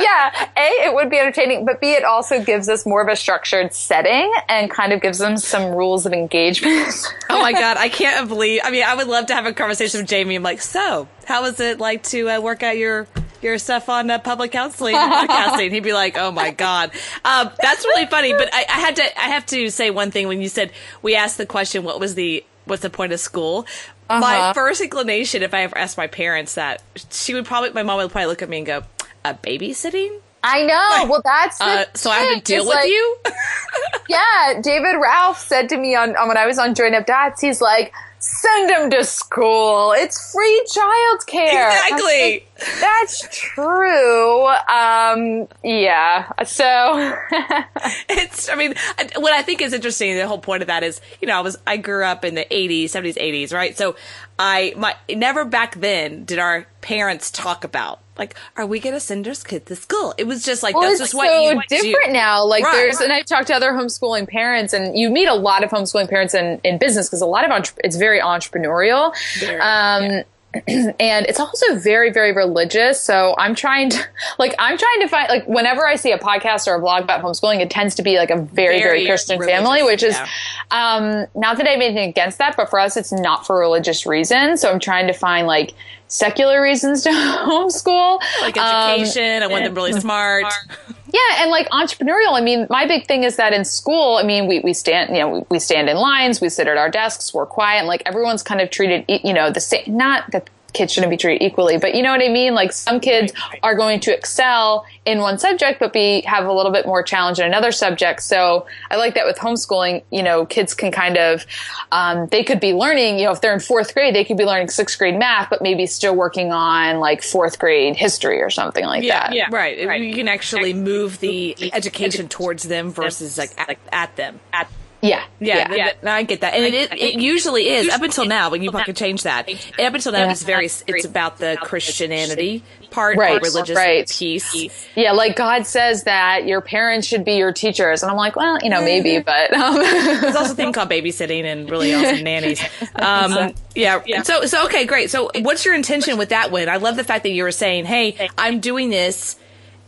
yeah, 0.00 0.48
a 0.56 0.86
it 0.86 0.94
would 0.94 1.10
be 1.10 1.18
entertaining, 1.18 1.64
but 1.64 1.80
b 1.80 1.92
it 1.92 2.04
also 2.04 2.42
gives 2.42 2.68
us 2.68 2.86
more 2.86 3.02
of 3.02 3.08
a 3.08 3.16
structured 3.16 3.74
setting 3.74 4.32
and 4.48 4.70
kind 4.70 4.92
of 4.92 5.00
gives 5.00 5.18
them 5.18 5.36
some 5.36 5.72
rules 5.74 6.06
of 6.06 6.12
engagement. 6.12 6.94
oh 7.30 7.40
my 7.40 7.52
god, 7.52 7.76
I 7.76 7.88
can't 7.88 8.28
believe. 8.28 8.60
I 8.64 8.70
mean, 8.70 8.84
I 8.84 8.94
would 8.94 9.08
love 9.08 9.26
to 9.26 9.34
have 9.34 9.46
a 9.46 9.52
conversation 9.52 10.00
with 10.00 10.08
Jamie. 10.08 10.36
I'm 10.36 10.42
like, 10.42 10.62
so 10.62 11.08
how 11.26 11.42
was 11.42 11.58
it 11.60 11.78
like 11.78 12.02
to 12.04 12.30
uh, 12.30 12.40
work 12.40 12.62
out 12.62 12.76
your 12.76 13.06
your 13.42 13.58
stuff 13.58 13.88
on 13.88 14.10
uh, 14.10 14.18
public 14.18 14.52
counseling 14.52 14.94
and 14.94 15.28
podcasting. 15.28 15.70
He'd 15.70 15.82
be 15.82 15.92
like, 15.92 16.16
"Oh 16.16 16.30
my 16.30 16.50
god, 16.50 16.90
um, 17.24 17.50
that's 17.60 17.84
really 17.84 18.06
funny." 18.06 18.32
But 18.32 18.50
I, 18.52 18.66
I, 18.68 18.80
had 18.80 18.96
to, 18.96 19.20
I 19.20 19.28
have 19.28 19.46
to 19.46 19.70
say 19.70 19.90
one 19.90 20.10
thing 20.10 20.28
when 20.28 20.40
you 20.40 20.48
said 20.48 20.72
we 21.02 21.14
asked 21.14 21.38
the 21.38 21.46
question, 21.46 21.84
"What 21.84 22.00
was 22.00 22.14
the 22.14 22.44
what's 22.64 22.82
the 22.82 22.90
point 22.90 23.12
of 23.12 23.20
school?" 23.20 23.66
Uh-huh. 24.10 24.20
My 24.20 24.52
first 24.54 24.80
inclination, 24.80 25.42
if 25.42 25.52
I 25.52 25.62
ever 25.62 25.76
asked 25.76 25.98
my 25.98 26.06
parents 26.06 26.54
that, 26.54 26.82
she 27.10 27.34
would 27.34 27.44
probably, 27.44 27.70
my 27.72 27.82
mom 27.82 27.98
would 27.98 28.10
probably 28.10 28.28
look 28.28 28.42
at 28.42 28.48
me 28.48 28.58
and 28.58 28.66
go, 28.66 28.82
"A 29.24 29.34
babysitting." 29.34 30.20
I 30.42 30.62
know. 30.62 30.88
Like, 31.02 31.08
well, 31.10 31.22
that's 31.24 31.60
uh, 31.60 31.84
so 31.94 32.10
I 32.10 32.18
have 32.20 32.38
to 32.38 32.40
deal 32.40 32.64
with 32.64 32.74
like, 32.74 32.88
you. 32.88 33.16
yeah, 34.08 34.60
David 34.62 34.96
Ralph 35.00 35.40
said 35.40 35.68
to 35.70 35.76
me 35.76 35.94
on, 35.94 36.16
on 36.16 36.28
when 36.28 36.36
I 36.36 36.46
was 36.46 36.58
on 36.58 36.74
Join 36.74 36.94
Up 36.94 37.06
Dots, 37.06 37.40
he's 37.40 37.60
like, 37.60 37.92
send 38.18 38.70
him 38.70 38.90
to 38.90 39.04
school. 39.04 39.92
It's 39.92 40.32
free 40.32 40.66
childcare. 40.66 41.68
Exactly. 41.68 42.46
That's 42.80 43.28
true. 43.30 44.46
Um, 44.46 45.48
yeah. 45.62 46.30
So 46.44 47.16
it's, 48.08 48.48
I 48.48 48.54
mean, 48.56 48.74
what 49.16 49.32
I 49.32 49.42
think 49.42 49.62
is 49.62 49.72
interesting, 49.72 50.16
the 50.16 50.26
whole 50.26 50.38
point 50.38 50.62
of 50.62 50.66
that 50.68 50.82
is, 50.82 51.00
you 51.20 51.28
know, 51.28 51.36
I 51.36 51.40
was, 51.40 51.56
I 51.66 51.76
grew 51.76 52.04
up 52.04 52.24
in 52.24 52.34
the 52.34 52.46
80s, 52.50 52.86
70s, 52.86 53.16
80s, 53.16 53.52
right? 53.52 53.76
So 53.76 53.96
I, 54.38 54.74
my, 54.76 54.96
never 55.08 55.44
back 55.44 55.76
then 55.76 56.24
did 56.24 56.38
our 56.38 56.66
parents 56.80 57.30
talk 57.30 57.64
about 57.64 58.00
like, 58.18 58.34
are 58.56 58.66
we 58.66 58.80
going 58.80 58.94
to 58.94 59.00
send 59.00 59.26
our 59.28 59.34
kid 59.34 59.66
to 59.66 59.76
school? 59.76 60.14
It 60.18 60.26
was 60.26 60.44
just 60.44 60.62
like, 60.62 60.74
well, 60.74 60.88
that's 60.88 60.98
just 60.98 61.14
what 61.14 61.28
so 61.28 61.50
you 61.50 61.62
different 61.68 62.06
do. 62.06 62.12
now. 62.12 62.44
Like 62.44 62.64
right. 62.64 62.72
there's, 62.72 63.00
and 63.00 63.12
I've 63.12 63.26
talked 63.26 63.46
to 63.48 63.54
other 63.54 63.72
homeschooling 63.72 64.28
parents 64.28 64.72
and 64.72 64.96
you 64.98 65.10
meet 65.10 65.28
a 65.28 65.34
lot 65.34 65.64
of 65.64 65.70
homeschooling 65.70 66.08
parents 66.08 66.34
in, 66.34 66.60
in 66.64 66.78
business 66.78 67.08
because 67.08 67.20
a 67.20 67.26
lot 67.26 67.44
of, 67.44 67.50
entre- 67.50 67.76
it's 67.84 67.96
very 67.96 68.20
entrepreneurial. 68.20 69.14
Very, 69.38 69.60
um, 69.60 70.02
yeah. 70.02 70.22
and 70.66 71.26
it's 71.26 71.38
also 71.38 71.76
very 71.76 72.10
very 72.10 72.32
religious 72.32 72.98
so 72.98 73.34
i'm 73.36 73.54
trying 73.54 73.90
to 73.90 74.02
like 74.38 74.54
i'm 74.58 74.78
trying 74.78 75.00
to 75.00 75.06
find 75.06 75.28
like 75.28 75.46
whenever 75.46 75.86
i 75.86 75.94
see 75.94 76.10
a 76.10 76.18
podcast 76.18 76.66
or 76.66 76.74
a 76.74 76.80
blog 76.80 77.04
about 77.04 77.22
homeschooling 77.22 77.60
it 77.60 77.70
tends 77.70 77.94
to 77.94 78.02
be 78.02 78.16
like 78.16 78.30
a 78.30 78.40
very 78.40 78.78
very, 78.78 78.80
very 78.80 79.06
christian 79.06 79.38
family 79.42 79.82
which 79.82 80.02
is 80.02 80.14
yeah. 80.14 80.26
um 80.70 81.26
not 81.34 81.58
that 81.58 81.66
i 81.66 81.70
have 81.72 81.82
anything 81.82 82.08
against 82.08 82.38
that 82.38 82.56
but 82.56 82.70
for 82.70 82.80
us 82.80 82.96
it's 82.96 83.12
not 83.12 83.46
for 83.46 83.58
religious 83.58 84.06
reasons 84.06 84.62
so 84.62 84.72
i'm 84.72 84.80
trying 84.80 85.06
to 85.06 85.12
find 85.12 85.46
like 85.46 85.74
secular 86.08 86.60
reasons 86.60 87.04
to 87.04 87.10
homeschool. 87.10 88.20
Like 88.40 88.56
education, 88.56 89.42
um, 89.42 89.48
I 89.48 89.52
want 89.52 89.64
them 89.64 89.74
really 89.74 89.92
smart. 89.92 90.46
Yeah, 91.10 91.42
and 91.42 91.50
like 91.50 91.70
entrepreneurial. 91.70 92.32
I 92.32 92.42
mean, 92.42 92.66
my 92.68 92.86
big 92.86 93.06
thing 93.06 93.24
is 93.24 93.36
that 93.36 93.54
in 93.54 93.64
school, 93.64 94.16
I 94.16 94.24
mean, 94.24 94.46
we, 94.46 94.60
we 94.60 94.74
stand, 94.74 95.16
you 95.16 95.22
know, 95.22 95.28
we, 95.30 95.44
we 95.48 95.58
stand 95.58 95.88
in 95.88 95.96
lines, 95.96 96.40
we 96.40 96.50
sit 96.50 96.68
at 96.68 96.76
our 96.76 96.90
desks, 96.90 97.32
we're 97.32 97.46
quiet, 97.46 97.78
and 97.78 97.88
like 97.88 98.02
everyone's 98.04 98.42
kind 98.42 98.60
of 98.60 98.68
treated, 98.68 99.06
you 99.08 99.32
know, 99.32 99.50
the 99.50 99.60
same. 99.60 99.84
Not 99.86 100.30
that 100.32 100.50
kids 100.72 100.92
shouldn't 100.92 101.10
be 101.10 101.16
treated 101.16 101.44
equally. 101.44 101.78
But 101.78 101.94
you 101.94 102.02
know 102.02 102.10
what 102.10 102.22
I 102.22 102.28
mean? 102.28 102.54
Like 102.54 102.72
some 102.72 103.00
kids 103.00 103.32
are 103.62 103.74
going 103.74 104.00
to 104.00 104.14
excel 104.14 104.86
in 105.04 105.20
one 105.20 105.38
subject, 105.38 105.80
but 105.80 105.92
be 105.92 106.20
have 106.22 106.46
a 106.46 106.52
little 106.52 106.72
bit 106.72 106.86
more 106.86 107.02
challenge 107.02 107.40
in 107.40 107.46
another 107.46 107.72
subject. 107.72 108.22
So 108.22 108.66
I 108.90 108.96
like 108.96 109.14
that 109.14 109.24
with 109.26 109.38
homeschooling. 109.38 110.02
You 110.10 110.22
know, 110.22 110.46
kids 110.46 110.74
can 110.74 110.92
kind 110.92 111.16
of 111.16 111.46
um, 111.90 112.26
they 112.26 112.44
could 112.44 112.60
be 112.60 112.74
learning. 112.74 113.18
You 113.18 113.24
know, 113.26 113.32
if 113.32 113.40
they're 113.40 113.54
in 113.54 113.60
fourth 113.60 113.94
grade, 113.94 114.14
they 114.14 114.24
could 114.24 114.36
be 114.36 114.44
learning 114.44 114.68
sixth 114.68 114.98
grade 114.98 115.18
math, 115.18 115.50
but 115.50 115.62
maybe 115.62 115.86
still 115.86 116.14
working 116.14 116.52
on 116.52 117.00
like 117.00 117.22
fourth 117.22 117.58
grade 117.58 117.96
history 117.96 118.40
or 118.40 118.50
something 118.50 118.84
like 118.84 119.02
yeah, 119.02 119.28
that. 119.28 119.34
Yeah, 119.34 119.48
right. 119.50 119.86
right. 119.86 120.00
You 120.00 120.14
can 120.14 120.28
actually 120.28 120.74
move 120.74 121.18
the 121.20 121.72
education 121.72 122.28
towards 122.28 122.64
them 122.64 122.90
versus 122.90 123.38
like 123.38 123.52
at, 123.58 123.78
at 123.90 124.16
them 124.16 124.40
at 124.52 124.68
yeah, 125.00 125.24
yeah, 125.38 125.72
yeah. 125.72 125.92
yeah. 126.02 126.14
I 126.14 126.24
get 126.24 126.40
that, 126.40 126.54
and 126.54 126.64
it, 126.64 126.74
it, 126.74 126.92
it 126.92 127.20
usually 127.20 127.68
is 127.68 127.88
up 127.88 128.02
until 128.02 128.24
now. 128.24 128.50
When 128.50 128.62
you 128.62 128.70
can 128.72 128.94
change 128.94 129.22
that, 129.22 129.48
up 129.48 129.94
until 129.94 130.12
now, 130.12 130.28
it's 130.28 130.42
very 130.42 130.66
it's 130.66 131.04
about 131.04 131.38
the 131.38 131.56
Christianity 131.60 132.64
part, 132.90 133.16
right, 133.16 133.40
religious 133.40 133.76
right. 133.76 134.08
piece. 134.08 134.88
Yeah, 134.96 135.12
like 135.12 135.36
God 135.36 135.66
says 135.66 136.04
that 136.04 136.46
your 136.46 136.60
parents 136.60 137.06
should 137.06 137.24
be 137.24 137.34
your 137.34 137.52
teachers, 137.52 138.02
and 138.02 138.10
I'm 138.10 138.16
like, 138.16 138.34
well, 138.34 138.58
you 138.60 138.70
know, 138.70 138.82
maybe, 138.82 139.20
but 139.20 139.52
um. 139.54 139.74
there's 139.76 140.34
also 140.34 140.52
a 140.52 140.56
thing 140.56 140.72
called 140.72 140.90
babysitting 140.90 141.44
and 141.44 141.70
really 141.70 141.94
awesome 141.94 142.24
nannies. 142.24 142.60
Um, 142.96 143.54
yeah, 143.76 144.02
yeah. 144.04 144.22
So, 144.22 144.46
so 144.46 144.64
okay, 144.64 144.84
great. 144.84 145.10
So, 145.10 145.30
what's 145.40 145.64
your 145.64 145.74
intention 145.74 146.18
with 146.18 146.30
that 146.30 146.50
one? 146.50 146.68
I 146.68 146.78
love 146.78 146.96
the 146.96 147.04
fact 147.04 147.22
that 147.22 147.30
you 147.30 147.44
were 147.44 147.52
saying, 147.52 147.84
"Hey, 147.84 148.28
I'm 148.36 148.60
doing 148.60 148.90
this." 148.90 149.36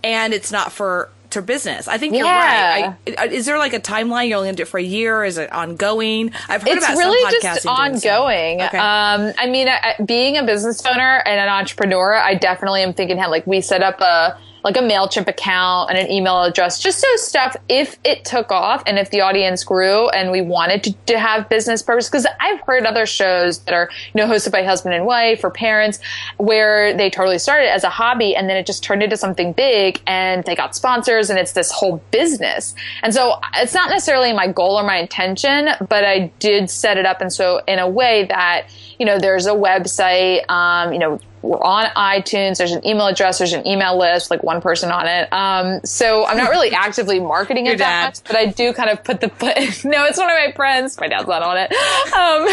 And 0.03 0.33
it's 0.33 0.51
not 0.51 0.73
for 0.73 1.11
to 1.31 1.43
business. 1.43 1.88
I 1.88 1.99
think 1.99 2.14
you're 2.14 2.25
right. 2.25 2.95
I, 3.19 3.27
is 3.27 3.47
there 3.47 3.59
like 3.59 3.73
a 3.73 3.81
timeline? 3.81 4.29
You're 4.29 4.38
only 4.38 4.49
going 4.49 4.57
to 4.57 4.61
do 4.61 4.62
it 4.62 4.69
for 4.69 4.79
a 4.79 4.83
year? 4.83 5.25
Is 5.25 5.38
it 5.38 5.53
ongoing? 5.53 6.33
I've 6.49 6.62
heard 6.62 6.77
it's 6.77 6.85
about 6.85 6.97
really 6.97 7.38
just 7.40 7.66
ongoing. 7.66 8.62
Okay. 8.62 8.79
Um, 8.79 9.33
I 9.38 9.47
mean, 9.49 9.69
I, 9.69 9.97
being 10.05 10.37
a 10.37 10.45
business 10.45 10.85
owner 10.85 11.23
and 11.27 11.40
an 11.40 11.49
entrepreneur, 11.49 12.14
I 12.14 12.35
definitely 12.35 12.83
am 12.83 12.93
thinking, 12.93 13.19
how 13.19 13.31
like, 13.31 13.47
we 13.47 13.61
set 13.61 13.83
up 13.83 14.01
a 14.01 14.38
like 14.64 14.77
a 14.77 14.81
MailChimp 14.81 15.29
account 15.29 15.90
and 15.90 15.99
an 15.99 16.11
email 16.11 16.42
address, 16.42 16.79
just 16.81 17.01
so 17.01 17.07
stuff, 17.16 17.57
if 17.68 17.99
it 18.05 18.25
took 18.25 18.53
off 18.53 18.83
and 18.87 18.99
if 18.99 19.11
the 19.11 19.20
audience 19.20 19.64
grew 19.64 20.09
and 20.11 20.31
we 20.31 20.42
wanted 20.42 20.85
to, 20.85 20.92
to 21.07 21.18
have 21.18 21.49
business 21.49 21.83
purpose, 21.83 22.09
because 22.09 22.27
I've 22.38 22.61
heard 22.61 22.85
other 22.85 23.07
shows 23.07 23.61
that 23.61 23.75
are, 23.75 23.90
you 24.14 24.20
know, 24.20 24.33
hosted 24.33 24.53
by 24.53 24.62
husband 24.62 24.94
and 24.94 25.07
wife 25.07 25.42
or 25.44 25.51
parents 25.51 25.99
where 26.37 26.96
they 26.96 27.11
totally 27.11 27.38
started 27.38 27.73
as 27.73 27.85
a 27.85 27.90
hobby 27.90 28.37
and 28.37 28.49
then 28.49 28.57
it 28.57 28.66
just 28.66 28.83
turned 28.83 29.03
into 29.03 29.16
something 29.16 29.53
big 29.53 30.01
and 30.07 30.44
they 30.44 30.55
got 30.55 30.75
sponsors 30.75 31.31
and 31.31 31.38
it's 31.38 31.53
this 31.53 31.70
whole 31.70 32.03
business. 32.11 32.75
And 33.03 33.14
so 33.14 33.40
it's 33.57 33.75
not 33.75 33.90
necessarily 33.90 34.33
my 34.33 34.49
goal 34.49 34.79
or 34.79 34.83
my 34.83 34.96
intention, 34.96 35.70
but 35.88 36.05
I 36.05 36.31
did 36.38 36.70
set 36.70 36.99
it 36.99 37.07
up. 37.07 37.20
And 37.20 37.33
so 37.33 37.62
in 37.66 37.79
a 37.79 37.88
way 37.88 38.25
that, 38.27 38.68
you 38.99 39.07
know, 39.07 39.18
there's 39.18 39.46
a 39.46 39.53
website, 39.53 40.49
um, 40.51 40.92
you 40.92 40.99
know, 40.99 41.20
we're 41.42 41.62
on 41.62 41.87
iTunes. 41.96 42.59
There's 42.59 42.72
an 42.72 42.87
email 42.87 43.07
address. 43.07 43.38
There's 43.38 43.53
an 43.53 43.66
email 43.66 43.98
list, 43.98 44.31
like 44.31 44.42
one 44.42 44.61
person 44.61 44.90
on 44.90 45.07
it. 45.07 45.33
Um, 45.33 45.81
so 45.85 46.26
I'm 46.26 46.37
not 46.37 46.50
really 46.50 46.70
actively 46.74 47.18
marketing 47.18 47.66
it 47.66 47.79
that 47.79 48.07
much, 48.07 48.24
but 48.24 48.37
I 48.37 48.46
do 48.46 48.72
kind 48.72 48.90
of 48.90 49.03
put 49.03 49.20
the 49.20 49.29
foot. 49.31 49.57
no, 49.85 50.05
it's 50.05 50.18
one 50.18 50.29
of 50.29 50.37
my 50.37 50.53
friends. 50.55 50.98
My 51.00 51.09
dad's 51.09 51.26
not 51.26 51.42
on 51.42 51.57
it. 51.57 51.72
Um, 52.12 52.46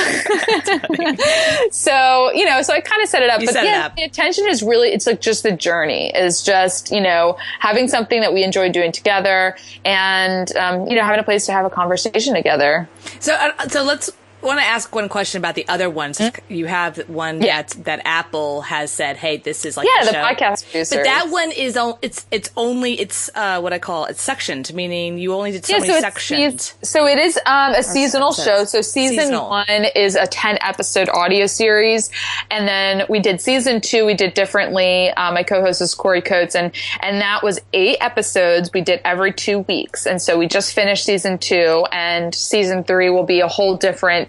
so 1.72 2.32
you 2.34 2.46
know, 2.46 2.62
so 2.62 2.74
I 2.74 2.82
kind 2.82 3.02
of 3.02 3.10
set 3.10 3.24
it 3.24 3.30
up. 3.30 3.42
You 3.42 3.48
but 3.48 3.64
yeah, 3.64 3.88
up. 3.88 3.96
the 3.96 4.04
attention 4.04 4.48
is 4.48 4.64
really 4.64 4.90
it's 4.90 5.06
like 5.06 5.22
just 5.22 5.44
the 5.44 5.52
journey 5.52 6.12
is 6.16 6.42
just 6.42 6.92
you 6.92 7.02
know 7.02 7.38
having 7.60 7.88
something 7.88 8.22
that 8.22 8.34
we 8.34 8.44
enjoy 8.44 8.72
doing 8.72 8.92
together 8.92 9.56
and 9.84 10.56
um, 10.56 10.88
you 10.88 10.96
know 10.96 11.04
having 11.04 11.20
a 11.20 11.24
place 11.24 11.46
to 11.48 11.52
have 11.52 11.66
a 11.66 11.70
conversation 11.70 12.34
together. 12.34 12.88
So, 13.20 13.34
uh, 13.34 13.68
so 13.68 13.84
let's 13.84 14.10
want 14.42 14.60
to 14.60 14.66
ask 14.66 14.94
one 14.94 15.10
question 15.10 15.40
about 15.40 15.56
the 15.56 15.68
other 15.68 15.90
ones. 15.90 16.22
You 16.50 16.66
have 16.68 16.98
one? 17.10 17.42
Yeah. 17.42 17.64
that 17.64 17.70
that 17.86 18.02
Apple 18.06 18.62
has 18.62 18.92
said, 18.92 19.18
"Hey, 19.18 19.38
this 19.38 19.66
is 19.66 19.78
like 19.78 19.88
Yeah, 19.96 20.06
the 20.06 20.12
show. 20.14 20.24
podcast 20.24 20.64
producers. 20.64 20.98
But 20.98 21.04
that 21.04 21.30
one 21.30 21.52
is 21.52 21.76
on. 21.78 21.96
It's 22.02 22.26
it's 22.32 22.50
only 22.56 23.00
it's 23.00 23.30
uh, 23.36 23.60
what 23.62 23.74
I 23.74 23.80
call 23.80 24.06
it's 24.06 24.22
sectioned, 24.22 24.74
meaning 24.74 25.18
you 25.18 25.34
only 25.34 25.52
did 25.52 25.66
so 25.66 25.80
many 25.80 25.94
so 25.94 26.00
sections. 26.00 26.76
So 26.84 27.08
it 27.08 27.18
is 27.18 27.38
um, 27.46 27.74
a 27.74 27.84
seasonal 27.84 28.34
show. 28.34 28.64
So 28.66 28.82
season 28.82 29.18
Seasonal. 29.18 29.50
one 29.50 29.86
is 29.96 30.16
a 30.16 30.28
10 30.28 30.60
episode 30.62 31.10
audio 31.10 31.46
series. 31.48 32.12
And 32.52 32.68
then 32.68 33.06
we 33.10 33.20
did 33.20 33.42
season 33.42 33.82
two, 33.82 34.06
we 34.06 34.14
did 34.14 34.34
differently. 34.34 35.10
Um, 35.12 35.34
my 35.34 35.44
co-host 35.44 35.82
is 35.82 35.94
Corey 35.96 36.22
Coates 36.22 36.56
and, 36.56 36.72
and 37.02 37.22
that 37.22 37.44
was 37.44 37.60
eight 37.74 37.98
episodes 38.02 38.72
we 38.74 38.82
did 38.82 39.02
every 39.04 39.34
two 39.34 39.60
weeks. 39.60 40.06
And 40.06 40.22
so 40.22 40.38
we 40.38 40.48
just 40.48 40.74
finished 40.74 41.06
season 41.06 41.38
two 41.38 41.86
and 41.92 42.34
season 42.34 42.84
three 42.84 43.10
will 43.10 43.24
be 43.26 43.40
a 43.42 43.48
whole 43.48 43.76
different. 43.78 44.27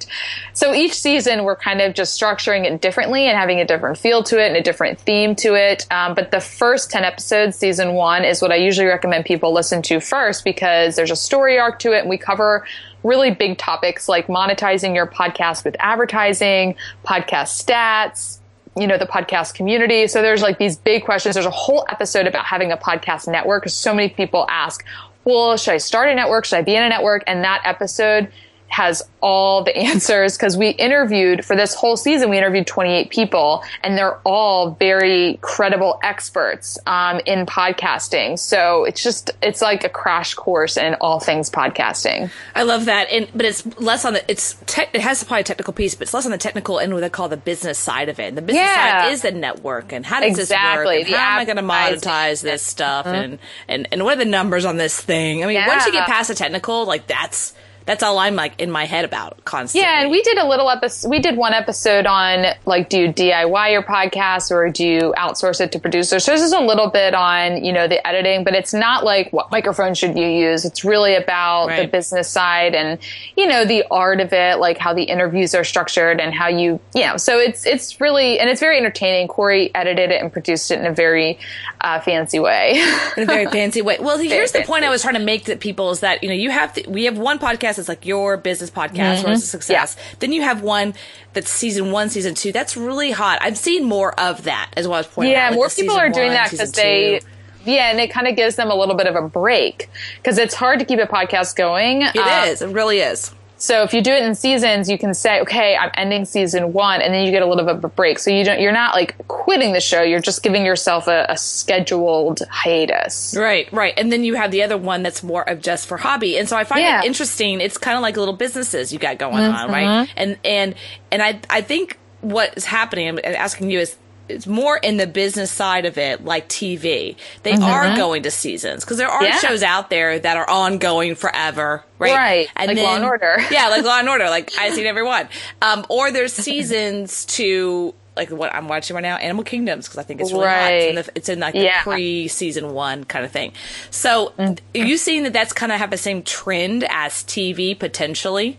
So 0.53 0.75
each 0.75 0.95
season 0.95 1.45
we're 1.45 1.57
kind 1.57 1.81
of 1.81 1.95
just 1.95 2.21
structuring 2.21 2.65
it 2.65 2.81
differently 2.81 3.27
and 3.27 3.37
having 3.37 3.61
a 3.61 3.65
different 3.65 3.99
feel 3.99 4.23
to 4.25 4.43
it 4.43 4.49
and 4.49 4.57
a 4.57 4.63
different 4.63 5.01
theme 5.01 5.35
to 5.37 5.55
it. 5.55 5.87
Um, 5.91 6.15
but 6.15 6.31
the 6.31 6.41
first 6.41 6.91
10 6.91 7.05
episodes, 7.05 7.57
season 7.57 7.95
one 7.95 8.25
is 8.25 8.43
what 8.43 8.53
I 8.53 8.57
usually 8.57 8.87
recommend 8.87 9.25
people 9.25 9.53
listen 9.53 9.83
to 9.83 10.01
first 10.01 10.45
because 10.45 10.97
there's 10.97 11.11
a 11.11 11.17
story 11.17 11.59
arc 11.59 11.79
to 11.81 11.93
it 11.93 12.01
and 12.01 12.11
we 12.11 12.19
cover 12.19 12.65
really 13.03 13.31
big 13.31 13.59
topics 13.59 14.09
like 14.09 14.27
monetizing 14.27 14.95
your 14.95 15.07
podcast 15.07 15.65
with 15.65 15.77
advertising, 15.79 16.75
podcast 17.05 17.65
stats, 17.65 18.39
you 18.77 18.87
know, 18.87 18.99
the 18.99 19.07
podcast 19.07 19.55
community. 19.55 20.07
So 20.07 20.23
there's 20.23 20.43
like 20.43 20.59
these 20.59 20.77
big 20.77 21.05
questions. 21.05 21.35
There's 21.35 21.47
a 21.47 21.51
whole 21.51 21.85
episode 21.89 22.27
about 22.27 22.45
having 22.45 22.73
a 22.73 22.77
podcast 22.77 23.31
network 23.31 23.69
so 23.69 23.95
many 23.95 24.09
people 24.09 24.47
ask, 24.49 24.85
well, 25.25 25.57
should 25.57 25.75
I 25.75 25.79
start 25.79 26.09
a 26.09 26.15
network? 26.15 26.45
Should 26.45 26.59
I 26.59 26.63
be 26.63 26.75
in 26.75 26.83
a 26.83 26.89
network? 26.89 27.25
And 27.27 27.45
that 27.45 27.63
episode 27.65 28.33
has 28.69 29.03
all 29.21 29.65
the 29.65 29.77
answers 29.91 30.37
because 30.37 30.57
we 30.57 30.71
interviewed 30.71 31.45
for 31.45 31.57
this 31.57 31.75
whole 31.75 31.97
season, 31.97 32.31
we 32.31 32.39
interviewed 32.39 32.67
28 32.67 33.11
people 33.11 33.63
and 33.83 33.97
they're 33.99 34.19
all 34.25 34.73
very 34.73 35.39
credible 35.41 35.99
experts 36.03 36.79
um, 36.87 37.21
in 37.27 37.47
podcasting. 37.47 38.39
So 38.39 38.85
it's 38.85 39.03
just, 39.03 39.31
it's 39.43 39.63
like 39.63 39.85
a 39.85 39.89
crash 39.89 40.35
course 40.35 40.77
in 40.77 40.95
all 41.01 41.19
things 41.21 41.51
podcasting. 41.51 42.31
I 42.55 42.63
love 42.65 42.85
that, 42.87 43.11
and 43.11 43.29
but 43.35 43.47
it's 43.47 43.65
less 43.81 44.05
on 44.05 44.13
the 44.15 44.31
it's 44.31 44.55
te- 44.67 44.85
it 44.93 45.01
has 45.01 45.23
probably 45.25 45.41
a 45.41 45.45
technical 45.45 45.73
piece, 45.73 45.95
but 45.95 46.03
it's 46.03 46.15
less 46.15 46.25
on 46.27 46.33
the 46.33 46.39
technical 46.39 46.79
and 46.79 46.93
what 46.95 47.01
they 47.01 47.09
call 47.11 47.29
the 47.29 47.37
business 47.37 47.79
side 47.79 48.09
of 48.09 48.19
it. 48.21 48.29
And 48.29 48.37
the 48.37 48.43
business 48.43 48.65
Yeah. 48.65 49.03
side 49.05 49.13
is 49.13 49.23
the 49.23 49.33
network 49.33 49.93
and 49.93 50.05
how 50.05 50.21
does 50.21 50.39
Exactly, 50.39 50.99
this 51.05 51.07
work? 51.11 51.13
And 51.13 51.17
how 51.17 51.33
am 51.35 51.39
I 51.41 51.45
going 51.45 51.57
to 51.57 51.63
monetize 51.63 52.43
this 52.43 52.63
stuff? 52.63 53.07
And 53.07 53.39
and 53.69 53.89
and 53.93 54.05
what 54.05 54.17
are 54.17 54.25
the 54.25 54.31
numbers 54.31 54.65
on 54.65 54.77
this 54.77 55.01
thing? 55.01 55.43
I 55.43 55.47
mean, 55.47 55.65
once 55.67 55.87
you 55.87 55.93
get 55.93 56.07
past 56.07 56.29
the 56.29 56.35
technical, 56.35 56.85
like 56.87 57.07
that's 57.07 57.55
that's 57.89 58.03
all 58.03 58.19
I'm 58.19 58.37
like 58.37 58.61
in 58.61 58.71
my 58.71 58.85
head 58.85 59.07
about 59.07 59.43
constantly. 59.47 59.89
Yeah, 59.89 60.03
and 60.03 60.11
we 60.11 60.21
did 60.21 60.37
a 60.37 60.47
little 60.47 60.69
episode. 60.69 61.09
We 61.09 61.21
did 61.21 61.39
one 61.39 61.55
episode 61.55 62.05
on 62.05 62.45
like, 62.67 62.91
do 62.91 63.01
you 63.01 63.09
DIY 63.11 63.73
your 63.73 63.83
podcast 63.83 64.51
or 64.51 64.69
do 64.69 64.87
you 64.87 65.15
outsource 65.17 65.63
it 65.63 65.73
to 65.73 65.79
producers? 65.79 66.23
So 66.23 66.33
this 66.33 66.43
is 66.43 66.53
a 66.53 66.61
little 66.61 66.91
bit 66.91 67.15
on 67.15 67.65
you 67.65 67.73
know 67.73 67.89
the 67.89 68.07
editing, 68.07 68.45
but 68.45 68.55
it's 68.55 68.75
not 68.75 69.05
like 69.05 69.33
what 69.33 69.51
microphone 69.51 69.95
should 69.95 70.19
you 70.19 70.27
use. 70.27 70.67
It's 70.67 70.85
really 70.85 71.15
about 71.15 71.69
the 71.69 71.87
business 71.87 72.29
side 72.29 72.75
and 72.75 72.99
you 73.39 73.47
know 73.47 73.65
the 73.65 73.85
art 73.91 74.21
of 74.21 74.35
it, 74.35 74.59
like 74.59 74.77
how 74.77 74.93
the 74.93 75.05
interviews 75.05 75.55
are 75.55 75.65
structured 75.65 76.21
and 76.21 76.35
how 76.35 76.49
you 76.49 76.79
you 76.95 77.07
know. 77.07 77.17
So 77.17 77.39
it's 77.39 77.65
it's 77.65 78.03
really 78.03 78.39
and 78.39 78.51
it's 78.51 78.61
very 78.61 78.77
entertaining. 78.77 79.29
Corey 79.29 79.75
edited 79.75 80.11
it 80.11 80.21
and 80.21 80.31
produced 80.31 80.71
it 80.71 80.79
in 80.79 80.85
a 80.85 80.93
very 80.93 81.39
uh, 81.81 82.01
fancy 82.01 82.39
way. 82.39 82.73
in 83.17 83.23
a 83.23 83.27
very 83.27 83.47
fancy 83.51 83.81
way. 83.81 83.97
Well, 83.99 84.19
here's 84.19 84.53
the 84.53 84.59
fancy. 84.59 84.71
point 84.71 84.85
I 84.85 84.91
was 84.91 85.01
trying 85.01 85.15
to 85.15 85.21
make 85.21 85.47
to 85.47 85.57
people 85.57 85.91
is 85.91 86.01
that 86.01 86.23
you 86.23 86.29
know 86.29 86.35
you 86.35 86.51
have 86.51 86.75
to, 86.75 86.91
we 86.91 87.07
have 87.07 87.17
one 87.17 87.39
podcast 87.39 87.78
that's 87.79 87.89
like 87.89 88.05
your 88.05 88.37
business 88.37 88.71
podcast 88.71 89.25
a 89.27 89.39
success. 89.39 89.97
Then 90.19 90.33
you 90.33 90.43
have 90.43 90.63
one 90.63 90.95
that's 91.33 91.51
season 91.51 91.91
one, 91.91 92.11
season 92.11 92.35
two. 92.35 92.53
That's 92.53 92.77
really 92.77 93.11
hot. 93.11 93.39
I've 93.41 93.59
seen 93.59 93.85
more 93.85 94.19
of 94.21 94.45
that 94.45 94.71
as 94.77 94.87
well 94.87 94.99
as 94.99 95.07
pointing 95.07 95.33
yeah, 95.33 95.47
out. 95.47 95.51
like 95.53 95.59
more 95.59 95.69
people 95.69 95.97
are 95.97 96.11
doing 96.11 96.29
one, 96.29 96.35
that 96.35 96.51
because 96.51 96.73
they. 96.73 97.21
Yeah, 97.65 97.91
and 97.91 98.01
it 98.01 98.11
kind 98.11 98.27
of 98.27 98.37
gives 98.37 98.57
them 98.57 98.71
a 98.71 98.75
little 98.75 98.95
bit 98.95 99.07
of 99.07 99.15
a 99.15 99.29
break 99.29 99.91
because 100.17 100.39
it's 100.39 100.55
hard 100.55 100.79
to 100.79 100.85
keep 100.85 101.01
a 101.01 101.07
podcast 101.07 101.57
going. 101.57 102.03
It 102.03 102.17
is. 102.17 102.63
Um, 102.63 102.71
It 102.71 102.73
really 102.73 103.01
is. 103.01 103.35
So 103.61 103.83
if 103.83 103.93
you 103.93 104.01
do 104.03 104.13
it 104.13 104.23
in 104.23 104.35
seasons, 104.35 104.89
you 104.89 104.97
can 104.99 105.15
say, 105.15 105.41
okay, 105.41 105.77
I'm 105.77 105.91
ending 105.95 106.25
season 106.25 106.73
one, 106.73 107.03
and 107.03 107.13
then 107.13 107.25
you 107.27 107.33
get 107.33 107.43
a 107.43 107.47
little 107.47 107.65
bit 107.67 107.75
of 107.77 107.85
a 107.85 107.89
break. 107.89 108.19
So 108.21 108.31
you 108.31 108.45
don't, 108.45 108.61
you're 108.61 108.73
not 108.73 108.95
like 108.95 109.17
quitting 109.29 109.73
the 109.73 109.81
show. 109.81 110.01
You're 110.03 110.21
just 110.21 110.43
giving 110.43 110.65
yourself 110.65 111.09
a, 111.09 111.27
a 111.29 111.37
scheduled 111.37 112.41
hiatus. 112.51 113.35
Right, 113.37 113.71
right. 113.73 113.95
And 113.97 114.13
then 114.13 114.25
you 114.25 114.35
have 114.35 114.51
the 114.51 114.63
other 114.63 114.77
one 114.79 115.03
that's 115.03 115.23
more 115.23 115.49
of 115.49 115.61
just 115.61 115.87
for 115.87 115.97
hobby. 115.97 116.39
And 116.39 116.49
so 116.49 116.57
I 116.57 116.65
find 116.65 116.81
Yeah. 116.83 117.01
it 117.03 117.07
interesting. 117.07 117.61
It's 117.61 117.79
kind 117.79 117.97
of 117.97 118.03
like 118.03 118.17
little 118.17 118.35
businesses 118.37 118.93
you 118.93 118.99
got 118.99 119.19
going 119.19 119.43
on, 119.45 119.69
Mm-hmm. 119.69 119.73
right? 119.73 120.09
And 120.17 120.39
and 120.45 120.75
and 121.11 121.23
I 121.23 121.41
I 121.51 121.61
think 121.61 121.99
what 122.21 122.57
is 122.57 122.65
happening 122.65 123.09
and 123.09 123.19
asking 123.37 123.71
you 123.71 123.81
is 123.81 123.97
it's 124.29 124.47
more 124.47 124.77
in 124.77 124.97
the 124.97 125.07
business 125.07 125.51
side 125.51 125.87
of 125.87 125.99
it, 125.99 126.25
like 126.25 126.49
TV. 126.49 127.17
They 127.43 127.53
are 127.55 127.97
going 127.97 128.23
to 128.25 128.31
seasons 128.31 128.85
because 128.85 128.97
there 128.99 129.09
are 129.09 129.19
Mm-hmm. 129.23 129.25
Yeah. 129.33 129.39
shows 129.39 129.63
out 129.63 129.91
there 129.91 130.19
that 130.19 130.37
are 130.37 130.49
ongoing 130.49 131.15
forever, 131.15 131.85
right? 131.99 132.15
Right, 132.17 132.49
And 132.57 132.69
like 132.69 132.79
Law 132.79 132.97
and 132.97 133.05
Order. 133.05 133.37
yeah, 133.51 133.69
like 133.69 133.85
Law 133.85 133.99
and 133.99 134.09
Order. 134.09 134.27
Like 134.31 134.53
I've 134.59 134.75
seen 134.75 134.87
every 134.87 135.03
one. 135.03 135.29
Um, 135.63 135.85
or 135.89 136.11
there's 136.11 136.33
seasons 136.33 137.25
to 137.27 137.95
like 138.17 138.31
what 138.31 138.53
I'm 138.55 138.67
watching 138.67 138.95
right 138.97 139.03
now, 139.03 139.17
Animal 139.17 139.45
Kingdoms, 139.45 139.87
because 139.87 139.99
I 139.99 140.03
think 140.03 140.21
it's 140.21 140.33
really 140.33 140.47
hot. 140.47 140.73
It's 140.73 140.87
in, 140.91 140.97
Right. 140.97 141.05
the, 141.07 141.13
it's 141.15 141.29
in 141.29 141.39
like 141.41 141.55
Yeah. 141.55 141.79
the 141.85 141.91
pre 141.91 142.27
season 142.29 142.73
one 142.75 143.05
kind 143.05 143.25
of 143.25 143.31
thing. 143.31 143.53
So, 143.91 144.33
Mm-hmm. 144.39 144.81
are 144.83 144.85
you 144.87 144.97
seeing 144.97 145.23
that 145.23 145.33
that's 145.33 145.53
kind 145.53 145.71
of 145.71 145.79
have 145.79 145.91
the 145.91 145.97
same 145.99 146.23
trend 146.23 146.85
as 146.91 147.23
TV 147.25 147.79
potentially? 147.79 148.59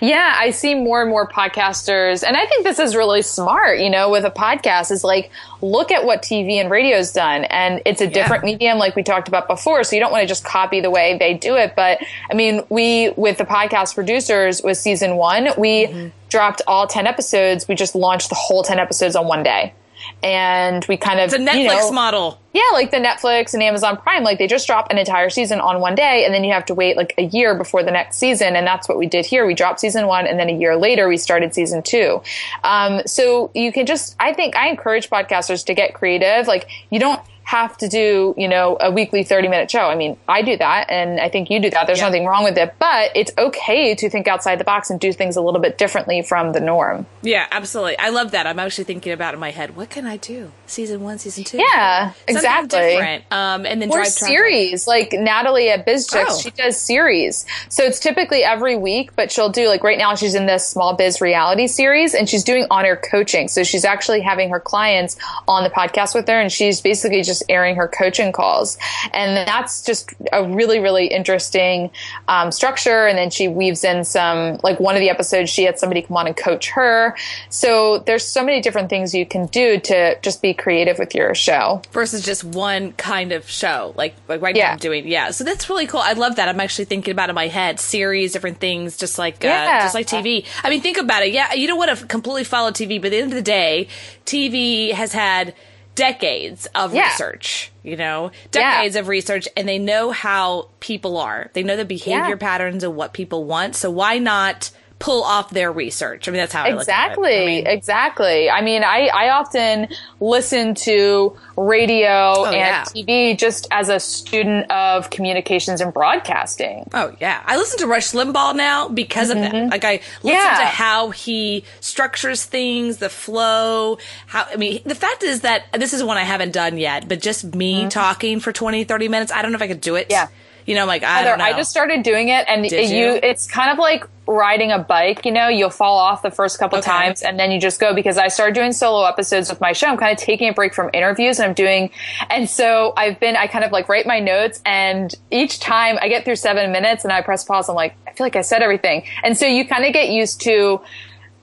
Yeah, 0.00 0.34
I 0.36 0.50
see 0.50 0.74
more 0.74 1.02
and 1.02 1.10
more 1.10 1.28
podcasters, 1.28 2.22
and 2.26 2.36
I 2.36 2.46
think 2.46 2.64
this 2.64 2.78
is 2.78 2.94
really 2.94 3.22
smart, 3.22 3.78
you 3.78 3.90
know, 3.90 4.10
with 4.10 4.24
a 4.24 4.30
podcast 4.30 4.90
is 4.90 5.04
like, 5.04 5.30
look 5.60 5.90
at 5.90 6.04
what 6.04 6.22
TV 6.22 6.54
and 6.54 6.70
radio's 6.70 7.12
done. 7.12 7.44
And 7.44 7.82
it's 7.84 8.00
a 8.00 8.06
different 8.06 8.44
medium, 8.44 8.78
like 8.78 8.96
we 8.96 9.02
talked 9.02 9.28
about 9.28 9.48
before. 9.48 9.84
So 9.84 9.96
you 9.96 10.00
don't 10.00 10.12
want 10.12 10.22
to 10.22 10.28
just 10.28 10.44
copy 10.44 10.80
the 10.80 10.90
way 10.90 11.18
they 11.18 11.34
do 11.34 11.56
it. 11.56 11.74
But 11.74 11.98
I 12.30 12.34
mean, 12.34 12.62
we, 12.68 13.10
with 13.16 13.38
the 13.38 13.44
podcast 13.44 13.94
producers, 13.94 14.62
with 14.62 14.78
season 14.78 15.16
one, 15.16 15.48
we 15.56 15.86
mm-hmm. 15.86 16.08
dropped 16.28 16.62
all 16.66 16.86
10 16.86 17.06
episodes. 17.06 17.66
We 17.66 17.74
just 17.74 17.94
launched 17.94 18.28
the 18.28 18.36
whole 18.36 18.62
10 18.62 18.78
episodes 18.78 19.16
on 19.16 19.26
one 19.26 19.42
day. 19.42 19.74
And 20.22 20.84
we 20.88 20.96
kind 20.96 21.20
of, 21.20 21.26
It's 21.26 21.34
a 21.34 21.38
Netflix 21.38 21.54
you 21.54 21.68
know, 21.68 21.92
model. 21.92 22.40
yeah, 22.52 22.62
like 22.72 22.90
the 22.90 22.96
Netflix 22.96 23.54
and 23.54 23.62
Amazon 23.62 23.96
Prime, 23.96 24.22
like 24.22 24.38
they 24.38 24.46
just 24.46 24.66
drop 24.66 24.90
an 24.90 24.98
entire 24.98 25.28
season 25.30 25.60
on 25.60 25.80
one 25.80 25.94
day, 25.94 26.24
and 26.24 26.32
then 26.32 26.44
you 26.44 26.52
have 26.52 26.64
to 26.66 26.74
wait 26.74 26.96
like 26.96 27.14
a 27.18 27.24
year 27.24 27.54
before 27.54 27.82
the 27.82 27.90
next 27.90 28.16
season. 28.16 28.56
And 28.56 28.66
that's 28.66 28.88
what 28.88 28.98
we 28.98 29.06
did 29.06 29.26
here. 29.26 29.46
We 29.46 29.54
dropped 29.54 29.80
season 29.80 30.06
one, 30.06 30.26
and 30.26 30.38
then 30.38 30.48
a 30.48 30.56
year 30.56 30.76
later, 30.76 31.08
we 31.08 31.16
started 31.16 31.54
season 31.54 31.82
two. 31.82 32.22
Um, 32.62 33.02
so 33.06 33.50
you 33.54 33.72
can 33.72 33.86
just, 33.86 34.16
I 34.18 34.32
think, 34.32 34.56
I 34.56 34.68
encourage 34.68 35.10
podcasters 35.10 35.64
to 35.66 35.74
get 35.74 35.94
creative. 35.94 36.46
Like 36.46 36.68
you 36.90 36.98
don't 37.00 37.20
have 37.44 37.76
to 37.78 37.88
do, 37.88 38.34
you 38.36 38.48
know, 38.48 38.76
a 38.80 38.90
weekly 38.90 39.22
30 39.22 39.48
minute 39.48 39.70
show. 39.70 39.80
I 39.88 39.94
mean, 39.94 40.16
I 40.26 40.42
do 40.42 40.56
that, 40.56 40.90
and 40.90 41.20
I 41.20 41.28
think 41.28 41.50
you 41.50 41.60
do 41.60 41.70
that. 41.70 41.86
There's 41.86 41.98
Yeah. 42.00 42.06
nothing 42.06 42.24
wrong 42.26 42.42
with 42.44 42.56
it, 42.58 42.74
but 42.78 43.10
it's 43.14 43.30
okay 43.36 43.94
to 43.94 44.08
think 44.10 44.26
outside 44.26 44.58
the 44.58 44.64
box 44.64 44.90
and 44.90 44.98
do 44.98 45.12
things 45.12 45.36
a 45.36 45.42
little 45.42 45.60
bit 45.60 45.76
differently 45.78 46.22
from 46.22 46.52
the 46.52 46.60
norm. 46.60 47.06
Yeah, 47.22 47.46
absolutely. 47.50 47.98
I 47.98 48.08
love 48.08 48.30
that. 48.32 48.46
I'm 48.46 48.58
actually 48.58 48.84
thinking 48.84 49.12
about 49.12 49.34
in 49.34 49.40
my 49.40 49.50
head. 49.50 49.76
What 49.76 49.90
can 49.90 50.06
I 50.06 50.16
do? 50.16 50.50
Season 50.66 51.02
one, 51.02 51.18
season 51.18 51.44
two. 51.44 51.58
Yeah, 51.58 52.12
Something 52.12 52.34
exactly. 52.36 52.78
Different. 52.80 53.24
Um, 53.30 53.66
and 53.66 53.82
then 53.82 53.90
or 53.90 54.04
series 54.06 54.86
like 54.86 55.12
Natalie 55.12 55.68
at 55.70 55.86
BizChix. 55.86 56.24
Oh. 56.28 56.38
She 56.40 56.50
does 56.50 56.80
series, 56.80 57.44
so 57.68 57.84
it's 57.84 58.00
typically 58.00 58.42
every 58.42 58.76
week. 58.76 59.14
But 59.16 59.30
she'll 59.30 59.50
do 59.50 59.68
like 59.68 59.84
right 59.84 59.98
now 59.98 60.14
she's 60.14 60.34
in 60.34 60.46
this 60.46 60.66
small 60.66 60.94
biz 60.94 61.20
reality 61.20 61.66
series, 61.66 62.14
and 62.14 62.28
she's 62.28 62.42
doing 62.44 62.66
on 62.70 62.84
air 62.86 62.96
coaching. 62.96 63.48
So 63.48 63.62
she's 63.64 63.84
actually 63.84 64.22
having 64.22 64.48
her 64.50 64.60
clients 64.60 65.16
on 65.46 65.62
the 65.64 65.70
podcast 65.70 66.14
with 66.14 66.26
her, 66.28 66.40
and 66.40 66.50
she's 66.50 66.80
basically 66.80 67.22
just 67.22 67.33
just 67.38 67.44
airing 67.48 67.76
her 67.76 67.88
coaching 67.88 68.32
calls. 68.32 68.78
And 69.12 69.36
that's 69.36 69.82
just 69.82 70.10
a 70.32 70.44
really, 70.44 70.78
really 70.80 71.06
interesting 71.08 71.90
um, 72.28 72.50
structure. 72.52 73.06
And 73.06 73.16
then 73.18 73.30
she 73.30 73.48
weaves 73.48 73.84
in 73.84 74.04
some, 74.04 74.58
like 74.62 74.80
one 74.80 74.94
of 74.94 75.00
the 75.00 75.10
episodes, 75.10 75.50
she 75.50 75.64
had 75.64 75.78
somebody 75.78 76.02
come 76.02 76.16
on 76.16 76.26
and 76.26 76.36
coach 76.36 76.70
her. 76.70 77.16
So 77.50 77.98
there's 77.98 78.24
so 78.26 78.44
many 78.44 78.60
different 78.60 78.90
things 78.90 79.14
you 79.14 79.26
can 79.26 79.46
do 79.46 79.78
to 79.80 80.18
just 80.20 80.42
be 80.42 80.54
creative 80.54 80.98
with 80.98 81.14
your 81.14 81.34
show 81.34 81.82
versus 81.92 82.24
just 82.24 82.44
one 82.44 82.92
kind 82.92 83.32
of 83.32 83.48
show, 83.48 83.92
like 83.96 84.14
like 84.28 84.40
right 84.40 84.56
Yeah. 84.56 84.66
now 84.66 84.72
I'm 84.72 84.78
doing. 84.78 85.06
Yeah, 85.08 85.30
so 85.30 85.44
that's 85.44 85.68
really 85.68 85.86
cool. 85.86 86.00
I 86.00 86.12
love 86.12 86.36
that. 86.36 86.48
I'm 86.48 86.60
actually 86.60 86.86
thinking 86.86 87.12
about 87.12 87.28
it 87.28 87.30
in 87.30 87.34
my 87.34 87.48
head 87.48 87.80
series, 87.80 88.32
different 88.32 88.58
things, 88.58 88.96
just 88.96 89.18
like 89.18 89.44
uh, 89.44 89.48
Yeah. 89.48 89.80
just 89.82 89.94
like 89.94 90.06
TV. 90.06 90.46
I 90.62 90.70
mean, 90.70 90.80
think 90.80 90.96
about 90.98 91.22
it. 91.22 91.32
Yeah, 91.32 91.54
you 91.54 91.66
don't 91.66 91.78
want 91.78 91.96
to 91.98 92.06
completely 92.06 92.44
follow 92.44 92.70
TV, 92.70 93.00
but 93.00 93.06
at 93.06 93.10
the 93.10 93.18
end 93.18 93.32
of 93.32 93.36
the 93.36 93.42
day, 93.42 93.88
TV 94.24 94.92
has 94.92 95.12
had 95.12 95.54
decades 95.94 96.66
of 96.74 96.94
Yeah. 96.94 97.08
research. 97.10 97.70
You 97.82 97.96
know, 97.96 98.30
Yeah. 98.52 98.76
decades 98.78 98.96
of 98.96 99.08
research, 99.08 99.48
and 99.56 99.68
they 99.68 99.78
know 99.78 100.10
how 100.10 100.68
people 100.80 101.16
are. 101.18 101.50
They 101.52 101.62
know 101.62 101.76
the 101.76 101.84
behavior 101.84 102.30
Yeah. 102.30 102.36
patterns 102.36 102.82
and 102.82 102.96
what 102.96 103.12
people 103.12 103.44
want. 103.44 103.76
So 103.76 103.90
why 103.90 104.18
not? 104.18 104.70
Pull 105.04 105.22
off 105.22 105.50
their 105.50 105.70
research. 105.70 106.28
I 106.28 106.30
mean, 106.30 106.38
that's 106.38 106.52
how 106.54 106.62
I 106.62 106.70
look 106.70 106.76
at 106.76 106.78
it. 106.78 106.80
Exactly, 106.82 107.42
I 107.42 107.46
mean, 107.46 107.66
exactly. 107.66 108.48
I 108.50 108.60
mean, 108.62 108.82
I, 108.84 109.08
I 109.08 109.28
often 109.30 109.88
listen 110.18 110.74
to 110.76 111.36
radio 111.58 112.44
and 112.44 112.54
Oh, 112.54 112.58
yeah. 112.58 112.84
TV 112.84 113.36
just 113.38 113.68
as 113.70 113.90
a 113.90 114.00
student 114.00 114.70
of 114.70 115.10
communications 115.10 115.82
and 115.82 115.92
broadcasting. 115.92 116.88
Oh 116.94 117.14
yeah, 117.20 117.42
I 117.44 117.56
listen 117.56 117.78
to 117.80 117.86
Rush 117.86 118.12
Limbaugh 118.12 118.56
now 118.56 118.88
because 118.88 119.28
of 119.28 119.36
that. 119.36 119.52
Like 119.52 119.84
I 119.84 119.92
listen 119.92 120.04
Mm-hmm. 120.22 120.28
Yeah. 120.28 120.58
to 120.60 120.64
how 120.64 121.10
he 121.10 121.64
structures 121.80 122.44
things, 122.44 122.96
the 122.96 123.10
flow. 123.10 123.98
How 124.26 124.46
I 124.50 124.56
mean, 124.56 124.80
the 124.86 124.94
fact 124.94 125.22
is 125.22 125.42
that 125.42 125.66
this 125.74 125.92
is 125.92 126.02
one 126.02 126.16
I 126.16 126.22
haven't 126.24 126.52
done 126.52 126.78
yet, 126.78 127.08
but 127.08 127.20
just 127.20 127.54
me 127.54 127.88
talking 127.88 128.40
for 128.40 128.52
20, 128.52 128.84
30 128.84 129.08
minutes, 129.08 129.30
I 129.32 129.42
don't 129.42 129.52
know 129.52 129.56
if 129.56 129.62
I 129.62 129.68
could 129.68 129.80
do 129.82 129.96
it. 129.96 130.04
Mm-hmm. 130.08 130.12
Yeah. 130.12 130.28
You 130.66 130.74
know, 130.74 130.86
like 130.86 131.02
I 131.02 131.18
Heather. 131.20 131.42
I 131.42 131.52
just 131.52 131.70
started 131.70 132.02
doing 132.02 132.28
it, 132.28 132.44
and 132.48 132.68
Did 132.68 132.90
you? 132.90 132.96
you? 132.96 133.20
it's 133.22 133.46
kind 133.46 133.70
of 133.70 133.78
like 133.78 134.04
riding 134.26 134.72
a 134.72 134.78
bike. 134.78 135.24
You 135.26 135.32
know, 135.32 135.48
you'll 135.48 135.68
fall 135.70 135.98
off 135.98 136.22
the 136.22 136.30
first 136.30 136.58
couple 136.58 136.78
Okay. 136.78 136.90
times, 136.90 137.22
and 137.22 137.38
then 137.38 137.50
you 137.50 137.60
just 137.60 137.78
go. 137.80 137.92
Because 137.94 138.16
I 138.16 138.28
started 138.28 138.54
doing 138.54 138.72
solo 138.72 139.04
episodes 139.04 139.50
with 139.50 139.60
my 139.60 139.72
show, 139.72 139.88
I'm 139.88 139.96
kind 139.98 140.12
of 140.12 140.18
taking 140.18 140.48
a 140.48 140.52
break 140.52 140.74
from 140.74 140.90
interviews, 140.94 141.38
and 141.38 141.48
I'm 141.48 141.54
doing. 141.54 141.90
And 142.30 142.48
so 142.48 142.92
I've 142.96 143.20
been. 143.20 143.36
I 143.36 143.46
kind 143.46 143.64
of 143.64 143.72
like 143.72 143.88
write 143.88 144.06
my 144.06 144.20
notes, 144.20 144.60
and 144.64 145.14
each 145.30 145.60
time 145.60 145.98
I 146.00 146.08
get 146.08 146.24
through 146.24 146.36
seven 146.36 146.72
minutes, 146.72 147.04
and 147.04 147.12
I 147.12 147.20
press 147.20 147.44
pause. 147.44 147.68
I'm 147.68 147.74
like, 147.74 147.94
I 148.06 148.12
feel 148.12 148.24
like 148.24 148.36
I 148.36 148.42
said 148.42 148.62
everything, 148.62 149.04
and 149.22 149.36
so 149.36 149.46
you 149.46 149.66
kind 149.66 149.84
of 149.84 149.92
get 149.92 150.08
used 150.10 150.40
to. 150.42 150.80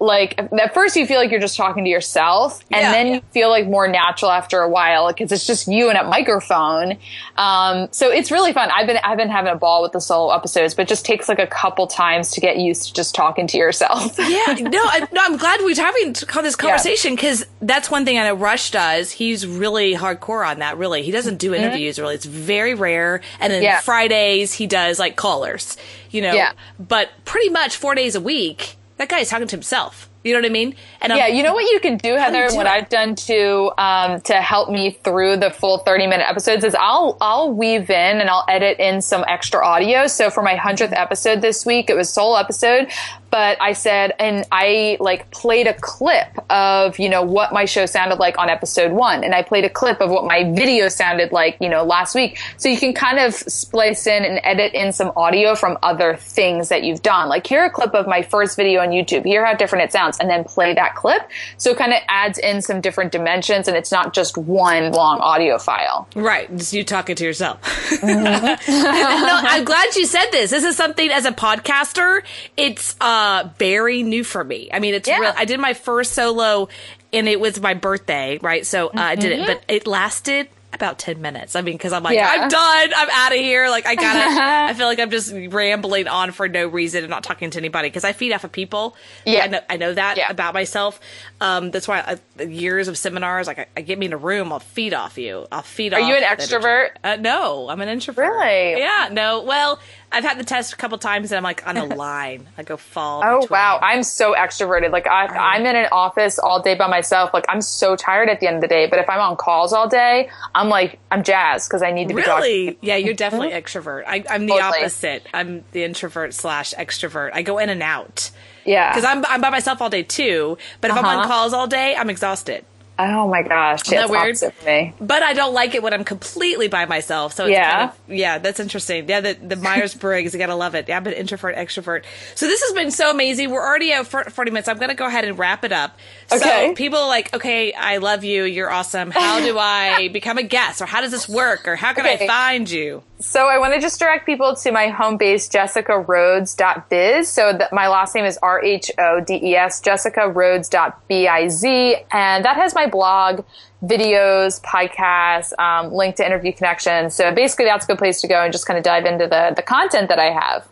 Like 0.02 0.40
at 0.40 0.74
first, 0.74 0.96
you 0.96 1.06
feel 1.06 1.20
like 1.20 1.30
you're 1.30 1.40
just 1.40 1.56
talking 1.56 1.84
to 1.84 1.90
yourself, 1.92 2.60
and 2.72 2.82
Yeah. 2.82 2.92
then 2.92 3.08
you 3.08 3.22
feel 3.34 3.50
like 3.50 3.68
more 3.68 3.88
natural 3.88 4.32
after 4.32 4.60
a 4.62 4.68
while 4.68 5.08
because 5.10 5.32
it's 5.32 5.46
just 5.46 5.68
you 5.68 5.90
and 5.90 5.98
a 6.00 6.04
microphone. 6.04 6.98
Um, 7.38 7.88
so 7.92 8.10
it's 8.10 8.32
really 8.32 8.52
fun. 8.52 8.70
I've 8.74 8.88
been 8.88 8.98
I've 9.04 9.18
been 9.18 9.30
having 9.30 9.52
a 9.54 9.56
ball 9.56 9.84
with 9.84 9.92
the 9.92 10.02
solo 10.02 10.34
episodes, 10.34 10.74
but 10.74 10.84
it 10.84 10.88
just 10.90 11.06
takes 11.06 11.30
like 11.30 11.38
a 11.38 11.46
couple 11.46 11.86
times 11.86 12.32
to 12.32 12.42
get 12.42 12.58
used 12.58 12.88
to 12.88 12.94
just 12.96 13.14
talking 13.14 13.46
to 13.46 13.58
yourself. 13.58 14.16
yeah, 14.20 14.56
no, 14.60 14.80
I, 14.84 15.08
no, 15.12 15.22
I'm 15.24 15.38
glad 15.38 15.60
we're 15.62 15.76
having 15.76 16.14
this 16.14 16.56
conversation 16.56 17.14
because 17.14 17.46
that's 17.62 17.92
one 17.92 18.04
thing 18.04 18.18
I 18.18 18.24
know 18.24 18.34
Rush 18.34 18.72
does. 18.72 19.12
He's 19.12 19.46
really 19.46 19.94
hardcore 19.94 20.44
on 20.50 20.60
that. 20.60 20.80
Really, 20.80 21.04
he 21.04 21.12
doesn't 21.12 21.38
do 21.38 21.54
interviews. 21.54 22.00
Really, 22.00 22.16
it's 22.16 22.26
very 22.26 22.74
rare. 22.74 23.22
And 23.40 23.54
then 23.54 23.62
Mm-hmm. 23.62 23.66
Yeah. 23.66 23.82
Fridays 23.82 24.54
he 24.54 24.66
does 24.66 24.98
like 24.98 25.16
callers. 25.16 25.78
You 26.10 26.24
know, 26.24 26.34
Yeah. 26.34 26.54
but 26.80 27.10
pretty 27.24 27.50
much 27.50 27.76
four 27.78 27.94
days 27.94 28.16
a 28.16 28.22
week, 28.22 28.76
that 29.02 29.10
guy 29.10 29.20
is 29.20 29.30
talking 29.30 29.48
to 29.48 29.56
himself. 29.56 30.08
You 30.24 30.34
know 30.34 30.40
what 30.40 30.46
I 30.46 30.50
mean? 30.50 30.76
And 31.02 31.12
Yeah, 31.12 31.24
I'm- 31.26 31.34
you 31.36 31.42
know 31.42 31.56
what 31.56 31.66
you 31.72 31.80
can 31.80 31.98
do, 31.98 32.14
Heather. 32.14 32.48
do 32.50 32.56
what 32.56 32.68
it? 32.68 32.72
I've 32.72 32.90
done 32.90 33.16
to 33.16 33.72
um, 33.80 34.22
to 34.22 34.36
help 34.36 34.70
me 34.70 34.92
through 34.92 35.38
the 35.38 35.50
full 35.50 35.80
thirty 35.80 36.06
minute 36.06 36.30
episodes 36.30 36.64
is 36.64 36.76
I'll 36.76 37.18
I'll 37.20 37.52
weave 37.52 37.90
in 37.90 38.22
and 38.22 38.30
I'll 38.30 38.46
edit 38.48 38.78
in 38.80 39.02
some 39.02 39.26
extra 39.28 39.66
audio. 39.66 40.06
So 40.06 40.30
for 40.30 40.44
my 40.44 40.56
hundredth 40.56 40.94
episode 40.94 41.42
this 41.42 41.66
week, 41.66 41.90
it 41.90 41.96
was 41.96 42.08
solo 42.14 42.36
episode, 42.38 42.92
but 43.32 43.60
I 43.62 43.74
said 43.74 44.14
and 44.20 44.46
I 44.52 44.98
like 45.00 45.32
played 45.32 45.66
a 45.66 45.74
clip 45.74 46.28
of 46.50 47.00
you 47.00 47.10
know 47.10 47.24
what 47.24 47.54
my 47.54 47.66
show 47.66 47.86
sounded 47.86 48.20
like 48.20 48.38
on 48.38 48.50
episode 48.50 48.92
one, 48.92 49.24
and 49.24 49.34
I 49.34 49.42
played 49.42 49.64
a 49.64 49.70
clip 49.70 50.02
of 50.02 50.10
what 50.10 50.26
my 50.26 50.52
video 50.52 50.90
sounded 50.90 51.32
like 51.32 51.58
you 51.62 51.70
know 51.70 51.84
last 51.84 52.14
week. 52.14 52.38
So 52.58 52.70
you 52.70 52.78
can 52.78 52.94
kind 52.94 53.20
of 53.20 53.34
splice 53.34 54.06
in 54.06 54.26
and 54.26 54.40
edit 54.44 54.74
in 54.74 54.92
some 54.92 55.12
audio 55.16 55.56
from 55.56 55.78
other 55.82 56.18
things 56.18 56.70
that 56.70 56.84
you've 56.84 57.02
done. 57.02 57.30
Like 57.30 57.48
here 57.48 57.66
a 57.66 57.70
clip 57.70 57.96
of 57.96 58.06
my 58.06 58.22
first 58.22 58.58
video 58.58 58.82
on 58.82 58.90
YouTube. 58.90 59.26
Hear 59.26 59.46
how 59.46 59.56
different 59.56 59.86
it 59.86 59.92
sounds, 59.92 60.20
and 60.20 60.30
then 60.30 60.44
play 60.44 60.74
that 60.74 60.96
clip. 60.96 61.22
So 61.58 61.72
it 61.72 61.78
kind 61.78 61.94
of 61.94 62.00
adds 62.10 62.38
in 62.38 62.62
some 62.62 62.82
different 62.82 63.14
dimensions, 63.14 63.68
and 63.68 63.78
it's 63.78 63.92
not 63.92 64.14
just 64.14 64.38
one 64.38 64.92
long 64.92 65.20
audio 65.22 65.58
file. 65.58 66.08
Right, 66.16 66.54
just 66.56 66.74
you 66.74 66.84
talking 66.84 67.16
to 67.16 67.24
yourself. 67.24 67.62
Mm-hmm. 68.02 68.72
no, 68.72 69.40
I'm 69.44 69.64
glad 69.64 69.96
you 69.96 70.06
said 70.06 70.32
this. 70.32 70.52
This 70.52 70.66
is 70.66 70.76
something 70.76 71.10
as 71.10 71.26
a 71.26 71.32
podcaster, 71.32 72.24
it's 72.58 72.96
uh 73.00 73.21
very 73.58 74.04
new 74.04 74.24
for 74.24 74.44
me. 74.44 74.70
I 74.74 74.80
mean, 74.80 74.94
it's 74.94 75.08
Yeah. 75.08 75.20
real. 75.20 75.34
I 75.36 75.46
did 75.46 75.60
my 75.60 75.74
first 75.74 76.14
solo, 76.14 76.70
and 77.14 77.28
it 77.28 77.40
was 77.40 77.60
my 77.60 77.74
birthday, 77.74 78.40
right? 78.42 78.66
So 78.66 78.88
uh, 78.88 78.92
I 78.96 79.16
did 79.16 79.32
it, 79.34 79.48
but 79.48 79.64
it 79.68 79.88
lasted 79.88 80.48
about 80.74 80.98
10 81.00 81.22
minutes. 81.22 81.56
I 81.56 81.62
mean, 81.62 81.76
because 81.76 81.94
I'm 81.94 82.04
like. 82.04 82.16
Yeah. 82.16 82.30
I'm 82.30 82.48
done. 82.50 82.92
I'm 82.96 83.10
out 83.12 83.32
of 83.32 83.38
here. 83.38 83.70
Like, 83.70 83.86
I 83.86 83.96
gotta, 83.96 84.20
I 84.70 84.74
feel 84.74 84.88
like 84.88 85.00
I'm 85.00 85.10
just 85.12 85.34
rambling 85.34 86.08
on 86.08 86.32
for 86.32 86.48
no 86.48 86.68
reason 86.68 87.04
and 87.04 87.10
not 87.10 87.24
talking 87.24 87.50
to 87.52 87.58
anybody 87.60 87.90
because 87.90 88.04
I 88.04 88.14
feed 88.14 88.32
off 88.34 88.44
of 88.44 88.52
people. 88.52 88.96
Yeah. 89.26 89.44
I 89.44 89.48
know, 89.48 89.60
I 89.70 89.78
know 89.78 89.94
that 89.94 90.18
Yeah. 90.18 90.30
about 90.32 90.54
myself. 90.54 91.00
Um, 91.40 91.72
that's 91.72 91.88
why 91.88 92.18
I, 92.40 92.44
years 92.44 92.88
of 92.88 92.98
seminars, 92.98 93.48
like, 93.48 93.60
I, 93.60 93.66
I 93.78 93.82
get 93.82 93.98
me 94.00 94.06
in 94.06 94.14
a 94.14 94.18
room, 94.18 94.52
I'll 94.54 94.60
feed 94.60 94.94
off 94.94 95.18
you. 95.18 95.48
I'll 95.52 95.62
feed 95.62 95.94
Are 95.94 96.00
off. 96.00 96.06
Are 96.06 96.08
you 96.10 96.16
an 96.16 96.24
extrovert? 96.24 96.90
Uh, 97.04 97.16
no, 97.18 97.70
I'm 97.70 97.82
an 97.82 97.90
introvert. 97.90 98.26
Really? 98.26 98.80
Yeah, 98.80 99.10
no. 99.12 99.42
Well, 99.44 99.80
I've 100.14 100.24
had 100.26 100.38
the 100.38 100.44
test 100.44 100.74
a 100.74 100.76
couple 100.76 100.98
times 100.98 101.32
and 101.32 101.38
I'm 101.38 101.44
like 101.44 101.66
on 101.66 101.76
the 101.76 101.86
line. 101.96 102.48
I 102.58 102.64
go 102.64 102.76
fall. 102.78 103.22
Oh 103.26 103.48
wow, 103.50 103.80
I'm 103.82 104.04
so 104.04 104.34
extroverted. 104.36 104.92
Like 104.92 105.08
I, 105.08 105.26
I'm 105.28 105.66
in 105.66 105.76
an 105.78 105.88
office 105.92 106.38
all 106.38 106.62
day 106.62 106.76
by 106.76 106.88
myself. 106.88 107.34
Like 107.34 107.46
I'm 107.48 107.62
so 107.62 107.96
tired 107.96 108.28
at 108.28 108.42
the 108.42 108.48
end 108.48 108.58
of 108.58 108.62
the 108.62 108.68
day. 108.68 108.88
But 108.88 109.00
if 109.00 109.10
I'm 109.10 109.22
on 109.22 109.38
calls 109.38 109.72
all 109.72 109.88
day, 109.88 110.30
I'm 110.54 110.61
like 110.70 111.00
I'm 111.12 111.24
jazzed 111.24 111.70
because 111.70 111.82
I 111.82 111.92
need 111.92 112.10
to 112.10 112.14
be 112.16 112.22
talking. 112.22 112.42
Really? 112.44 112.78
Yeah, 112.82 112.96
you're 112.98 113.14
definitely 113.14 113.52
extrovert. 113.52 114.04
I, 114.08 114.24
I'm 114.30 114.46
the 114.46 114.54
Totally. 114.54 114.80
opposite. 114.82 115.26
I'm 115.34 115.64
the 115.72 115.84
introvert 115.84 116.34
slash 116.34 116.74
extrovert. 116.74 117.32
I 117.34 117.42
go 117.42 117.58
in 117.58 117.70
and 117.70 117.82
out 117.84 118.32
Yeah. 118.66 118.90
because 118.90 119.06
I'm 119.06 119.26
I'm 119.26 119.42
by 119.42 119.50
myself 119.50 119.82
all 119.82 119.90
day 119.90 120.04
too. 120.04 120.58
But 120.82 120.92
if 120.92 120.98
I'm 120.98 121.06
on 121.06 121.18
Uh-huh. 121.20 121.28
calls 121.28 121.54
all 121.54 121.68
day, 121.68 121.96
I'm 121.96 122.10
exhausted. 122.10 122.66
oh 123.00 123.28
my 123.28 123.42
gosh, 123.42 123.82
that 123.90 124.12
weird? 124.12 124.38
for 124.38 124.54
me. 124.64 124.94
But 125.02 125.24
I 125.24 125.34
don't 125.34 125.56
like 125.56 125.74
it 125.74 125.82
when 125.82 125.92
I'm 125.92 126.04
completely 126.04 126.68
by 126.68 126.86
myself. 126.86 127.34
So 127.34 127.46
it's 127.46 127.54
Yeah. 127.54 127.72
kind 127.72 127.90
of, 127.90 128.14
yeah, 128.16 128.38
that's 128.38 128.60
interesting. 128.60 129.10
Yeah, 129.10 129.22
the, 129.22 129.34
the 129.34 129.56
Myers 129.56 129.96
Briggs, 129.96 130.34
you 130.34 130.38
gotta 130.40 130.54
love 130.54 130.76
it. 130.76 130.88
Yeah, 130.88 130.98
I'm 130.98 131.08
an 131.08 131.14
introvert, 131.14 131.56
extrovert. 131.56 132.04
So 132.36 132.46
this 132.46 132.62
has 132.62 132.74
been 132.74 132.92
so 132.92 133.10
amazing. 133.10 133.50
We're 133.50 133.66
already 133.66 133.92
at 133.92 134.06
40 134.06 134.52
minutes. 134.52 134.68
I'm 134.68 134.78
gonna 134.78 134.94
go 134.94 135.08
ahead 135.08 135.26
and 135.26 135.40
wrap 135.40 135.64
it 135.66 135.72
up. 135.72 135.98
So 136.40 136.74
people 136.76 137.00
are 137.00 137.08
like, 137.08 137.34
okay, 137.34 137.74
I 137.74 137.98
love 137.98 138.24
you. 138.24 138.44
You're 138.44 138.72
awesome. 138.72 139.12
How 139.12 139.40
do 139.40 139.58
I 139.60 140.08
become 140.10 140.38
a 140.38 140.44
guest? 140.44 140.82
Or 140.82 140.86
how 140.86 141.02
does 141.02 141.12
this 141.12 141.28
work? 141.28 141.68
Or 141.68 141.76
how 141.76 141.94
can 141.94 142.06
I 142.06 142.26
find 142.26 142.70
you? 142.70 143.04
So 143.20 143.48
I 143.48 143.58
want 143.58 143.74
to 143.74 143.80
just 143.80 144.00
direct 144.00 144.26
people 144.26 144.56
to 144.56 144.72
my 144.72 144.88
home 144.88 145.18
base, 145.18 145.50
jessicarhodes.biz. 145.50 147.28
So 147.30 147.54
that 147.54 147.74
my 147.74 147.88
last 147.88 148.16
name 148.16 148.26
is 148.26 148.38
R-H-O-D-E-S, 148.42 149.82
jessicarhodes.biz. 149.82 151.64
And 152.12 152.46
that 152.46 152.56
has 152.56 152.74
my 152.74 152.88
blog, 152.88 153.44
videos, 153.84 154.62
podcasts, 154.62 155.58
um, 155.60 155.94
link 155.94 156.16
to 156.16 156.26
interview 156.26 156.54
connections. 156.54 157.14
So 157.14 157.34
basically 157.34 157.66
that's 157.66 157.86
a 157.86 157.88
good 157.88 158.00
place 158.00 158.22
to 158.22 158.28
go 158.28 158.42
and 158.44 158.52
just 158.52 158.66
kind 158.66 158.78
of 158.78 158.84
dive 158.84 159.06
into 159.06 159.28
the, 159.28 159.54
the 159.56 159.62
content 159.62 160.10
that 160.10 160.20
I 160.20 160.32
have. 160.32 160.68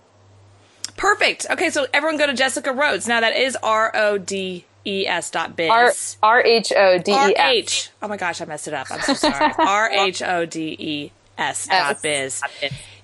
Perfect. 0.97 1.45
Okay, 1.49 1.70
so 1.70 1.88
everyone 1.93 2.18
go 2.18 2.28
to 2.28 2.34
Jessica 2.34 2.74
Rhodes. 2.74 3.07
Now 3.07 3.22
that 3.22 3.36
is 3.36 3.55
R 3.64 3.95
O 3.95 4.18
D 4.18 4.66
E 4.90 5.08
S 5.08 5.30
dot 5.30 5.56
biz. 5.56 5.70
R 6.24 6.42
H 6.42 6.74
O 6.76 6.98
D 6.98 7.12
E 7.12 7.16
S. 7.16 7.36
H. 7.38 7.90
Oh 8.02 8.08
my 8.08 8.18
gosh, 8.18 8.42
I 8.42 8.46
messed 8.46 8.68
it 8.68 8.74
up. 8.74 8.88
I'm 8.92 9.02
so 9.02 9.14
sorry. 9.14 9.54
R 9.60 9.90
H 9.92 10.22
O 10.22 10.46
D 10.46 10.76
E 10.80 11.12
S 11.38 11.68
dot 11.68 12.02
biz. 12.02 12.42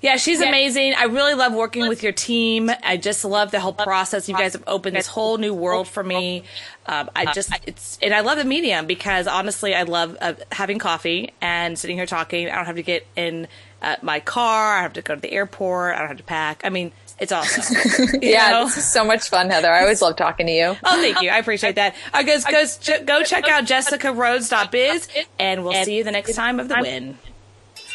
Yeah, 0.01 0.17
she's 0.17 0.39
amazing. 0.39 0.93
I 0.93 1.05
really 1.05 1.33
love 1.33 1.53
working 1.53 1.87
with 1.87 2.03
your 2.03 2.11
team. 2.11 2.69
I 2.83 2.97
just 2.97 3.25
love 3.25 3.49
the 3.49 3.59
whole 3.59 3.73
process. 3.73 4.29
You 4.29 4.35
guys 4.35 4.53
have 4.53 4.63
opened 4.67 4.95
this 4.95 5.07
whole 5.07 5.37
new 5.39 5.53
world 5.53 5.87
for 5.87 6.03
me. 6.03 6.43
Um, 6.85 7.09
I 7.15 7.33
just 7.33 7.49
it's 7.65 7.97
and 8.03 8.13
I 8.13 8.19
love 8.19 8.37
the 8.37 8.45
medium 8.45 8.85
because 8.85 9.25
honestly, 9.25 9.73
I 9.73 9.83
love 9.83 10.15
uh, 10.21 10.33
having 10.51 10.77
coffee 10.77 11.33
and 11.41 11.79
sitting 11.79 11.97
here 11.97 12.05
talking. 12.05 12.49
I 12.49 12.55
don't 12.55 12.65
have 12.65 12.75
to 12.75 12.83
get 12.83 13.07
in 13.15 13.47
uh, 13.81 13.95
my 14.03 14.19
car. 14.19 14.73
I 14.73 14.75
don't 14.77 14.83
have 14.83 14.93
to 14.93 15.01
go 15.01 15.15
to 15.15 15.21
the 15.21 15.31
airport. 15.31 15.95
I 15.95 15.99
don't 15.99 16.09
have 16.09 16.17
to 16.17 16.23
pack. 16.23 16.61
I 16.63 16.69
mean, 16.69 16.91
it's 17.19 17.31
awesome. 17.31 18.19
Yeah, 18.21 18.49
know? 18.51 18.65
this 18.65 18.77
is 18.77 18.91
so 18.91 19.03
much 19.05 19.29
fun, 19.29 19.49
Heather. 19.49 19.71
I 19.71 19.81
always 19.81 20.01
love 20.01 20.15
talking 20.15 20.47
to 20.47 20.51
you. 20.51 20.75
Oh, 20.83 21.01
thank 21.01 21.21
you. 21.21 21.29
I 21.29 21.37
appreciate 21.37 21.75
that. 21.75 21.93
All 22.13 22.21
right, 22.21 22.25
guys, 22.25 22.43
guys, 22.43 22.77
ch- 22.77 23.05
go 23.05 23.23
check 23.23 23.47
out 23.47 23.65
jessicarhodes.biz, 23.65 25.07
and 25.39 25.63
we'll 25.63 25.85
see 25.85 25.97
you 25.97 26.03
the 26.03 26.11
next 26.11 26.35
time 26.35 26.59
of 26.59 26.67
the 26.67 26.77
win. 26.81 27.17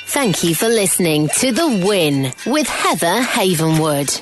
Thank 0.06 0.42
you 0.42 0.54
for 0.54 0.68
listening 0.68 1.28
to 1.38 1.52
The 1.52 1.84
Win 1.86 2.32
with 2.46 2.66
Heather 2.68 3.22
Havenwood. 3.22 4.20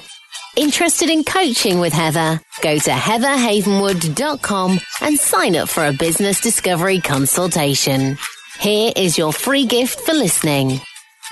Interested 0.56 1.08
in 1.08 1.24
coaching 1.24 1.78
with 1.78 1.92
Heather? 1.92 2.40
Go 2.62 2.78
to 2.78 2.90
heatherhavenwood.com 2.90 4.80
and 5.02 5.18
sign 5.18 5.56
up 5.56 5.68
for 5.68 5.86
a 5.86 5.92
business 5.92 6.40
discovery 6.40 7.00
consultation. 7.00 8.18
Here 8.58 8.92
is 8.96 9.16
your 9.16 9.32
free 9.32 9.66
gift 9.66 10.00
for 10.00 10.12
listening. 10.12 10.80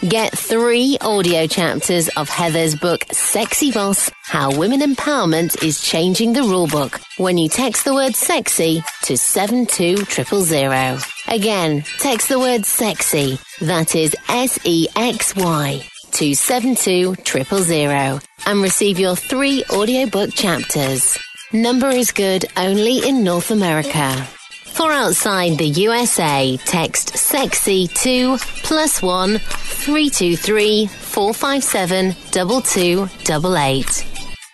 Get 0.02 0.36
three 0.36 0.98
audio 1.00 1.46
chapters 1.46 2.08
of 2.18 2.28
Heather's 2.28 2.74
book, 2.74 3.06
Sexy 3.12 3.72
Boss 3.72 4.10
How 4.24 4.54
Women 4.54 4.80
Empowerment 4.80 5.64
is 5.64 5.80
Changing 5.80 6.34
the 6.34 6.42
Rulebook 6.42 7.02
when 7.16 7.38
you 7.38 7.48
text 7.48 7.86
the 7.86 7.94
word 7.94 8.14
sexy 8.14 8.82
to 9.04 9.16
72000. 9.16 11.02
Again, 11.28 11.82
text 11.98 12.28
the 12.28 12.38
word 12.38 12.66
sexy, 12.66 13.38
that 13.62 13.94
is 13.94 14.14
S 14.28 14.58
E 14.64 14.86
X 14.96 15.34
Y, 15.34 15.82
to 16.10 16.34
72000 16.34 18.20
and 18.44 18.62
receive 18.62 19.00
your 19.00 19.16
three 19.16 19.64
audiobook 19.70 20.34
chapters. 20.34 21.16
Number 21.54 21.88
is 21.88 22.12
good 22.12 22.44
only 22.58 22.98
in 22.98 23.24
North 23.24 23.50
America. 23.50 24.28
For 24.76 24.92
outside 24.92 25.56
the 25.56 25.68
USA, 25.68 26.58
text 26.58 27.16
sexy 27.16 27.88
to 28.04 28.36
plus 28.62 29.00
one 29.00 29.38
three 29.38 30.10
two 30.10 30.36
three 30.36 30.86
four 30.86 31.32
five 31.32 31.64
seven 31.64 32.14
double 32.30 32.60
two 32.60 33.08
double 33.24 33.56
eight. 33.56 34.06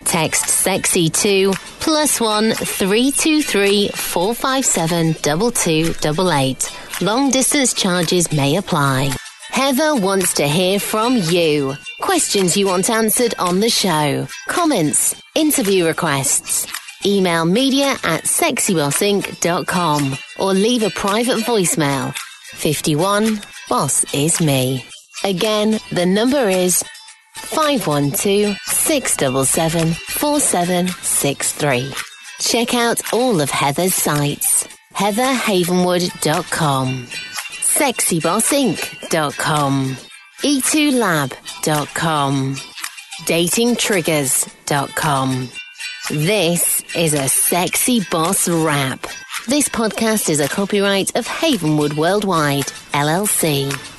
Text 0.05 0.47
sexy 0.47 1.09
to 1.09 1.51
plus 1.81 2.21
one 2.21 2.53
three 2.53 3.11
two 3.11 3.41
three 3.41 3.89
four 3.89 4.33
five 4.33 4.65
seven 4.65 5.13
double 5.21 5.51
two 5.51 5.91
double 5.95 6.31
eight. 6.31 6.71
Long 7.01 7.29
distance 7.29 7.73
charges 7.73 8.31
may 8.31 8.55
apply. 8.55 9.09
Heather 9.49 9.93
wants 9.93 10.35
to 10.35 10.47
hear 10.47 10.79
from 10.79 11.17
you. 11.17 11.73
Questions 11.99 12.55
you 12.55 12.67
want 12.67 12.89
answered 12.89 13.35
on 13.39 13.59
the 13.59 13.69
show. 13.69 14.25
Comments, 14.47 15.21
interview 15.35 15.85
requests. 15.85 16.65
Email 17.05 17.45
media 17.45 17.91
at 18.03 18.23
sexybossinc.com 18.23 20.17
or 20.39 20.53
leave 20.53 20.83
a 20.83 20.89
private 20.89 21.37
voicemail. 21.39 22.13
51 22.53 23.41
Boss 23.69 24.05
is 24.13 24.41
me. 24.41 24.85
Again, 25.23 25.79
the 25.91 26.05
number 26.05 26.49
is 26.49 26.83
512 27.35 28.57
677 28.65 29.93
4763. 29.93 31.93
Check 32.39 32.73
out 32.73 33.13
all 33.13 33.39
of 33.41 33.49
Heather's 33.49 33.95
sites. 33.95 34.67
heatherhavenwood.com 34.93 37.07
sexybossinc.com 37.73 39.97
e2lab.com 40.43 42.55
datingtriggers.com 43.25 45.49
this 46.09 46.83
is 46.95 47.13
a 47.13 47.29
sexy 47.29 48.01
boss 48.11 48.49
rap. 48.49 48.99
This 49.47 49.69
podcast 49.69 50.29
is 50.29 50.41
a 50.41 50.49
copyright 50.49 51.15
of 51.15 51.25
Havenwood 51.25 51.95
Worldwide, 51.95 52.65
LLC. 52.93 53.92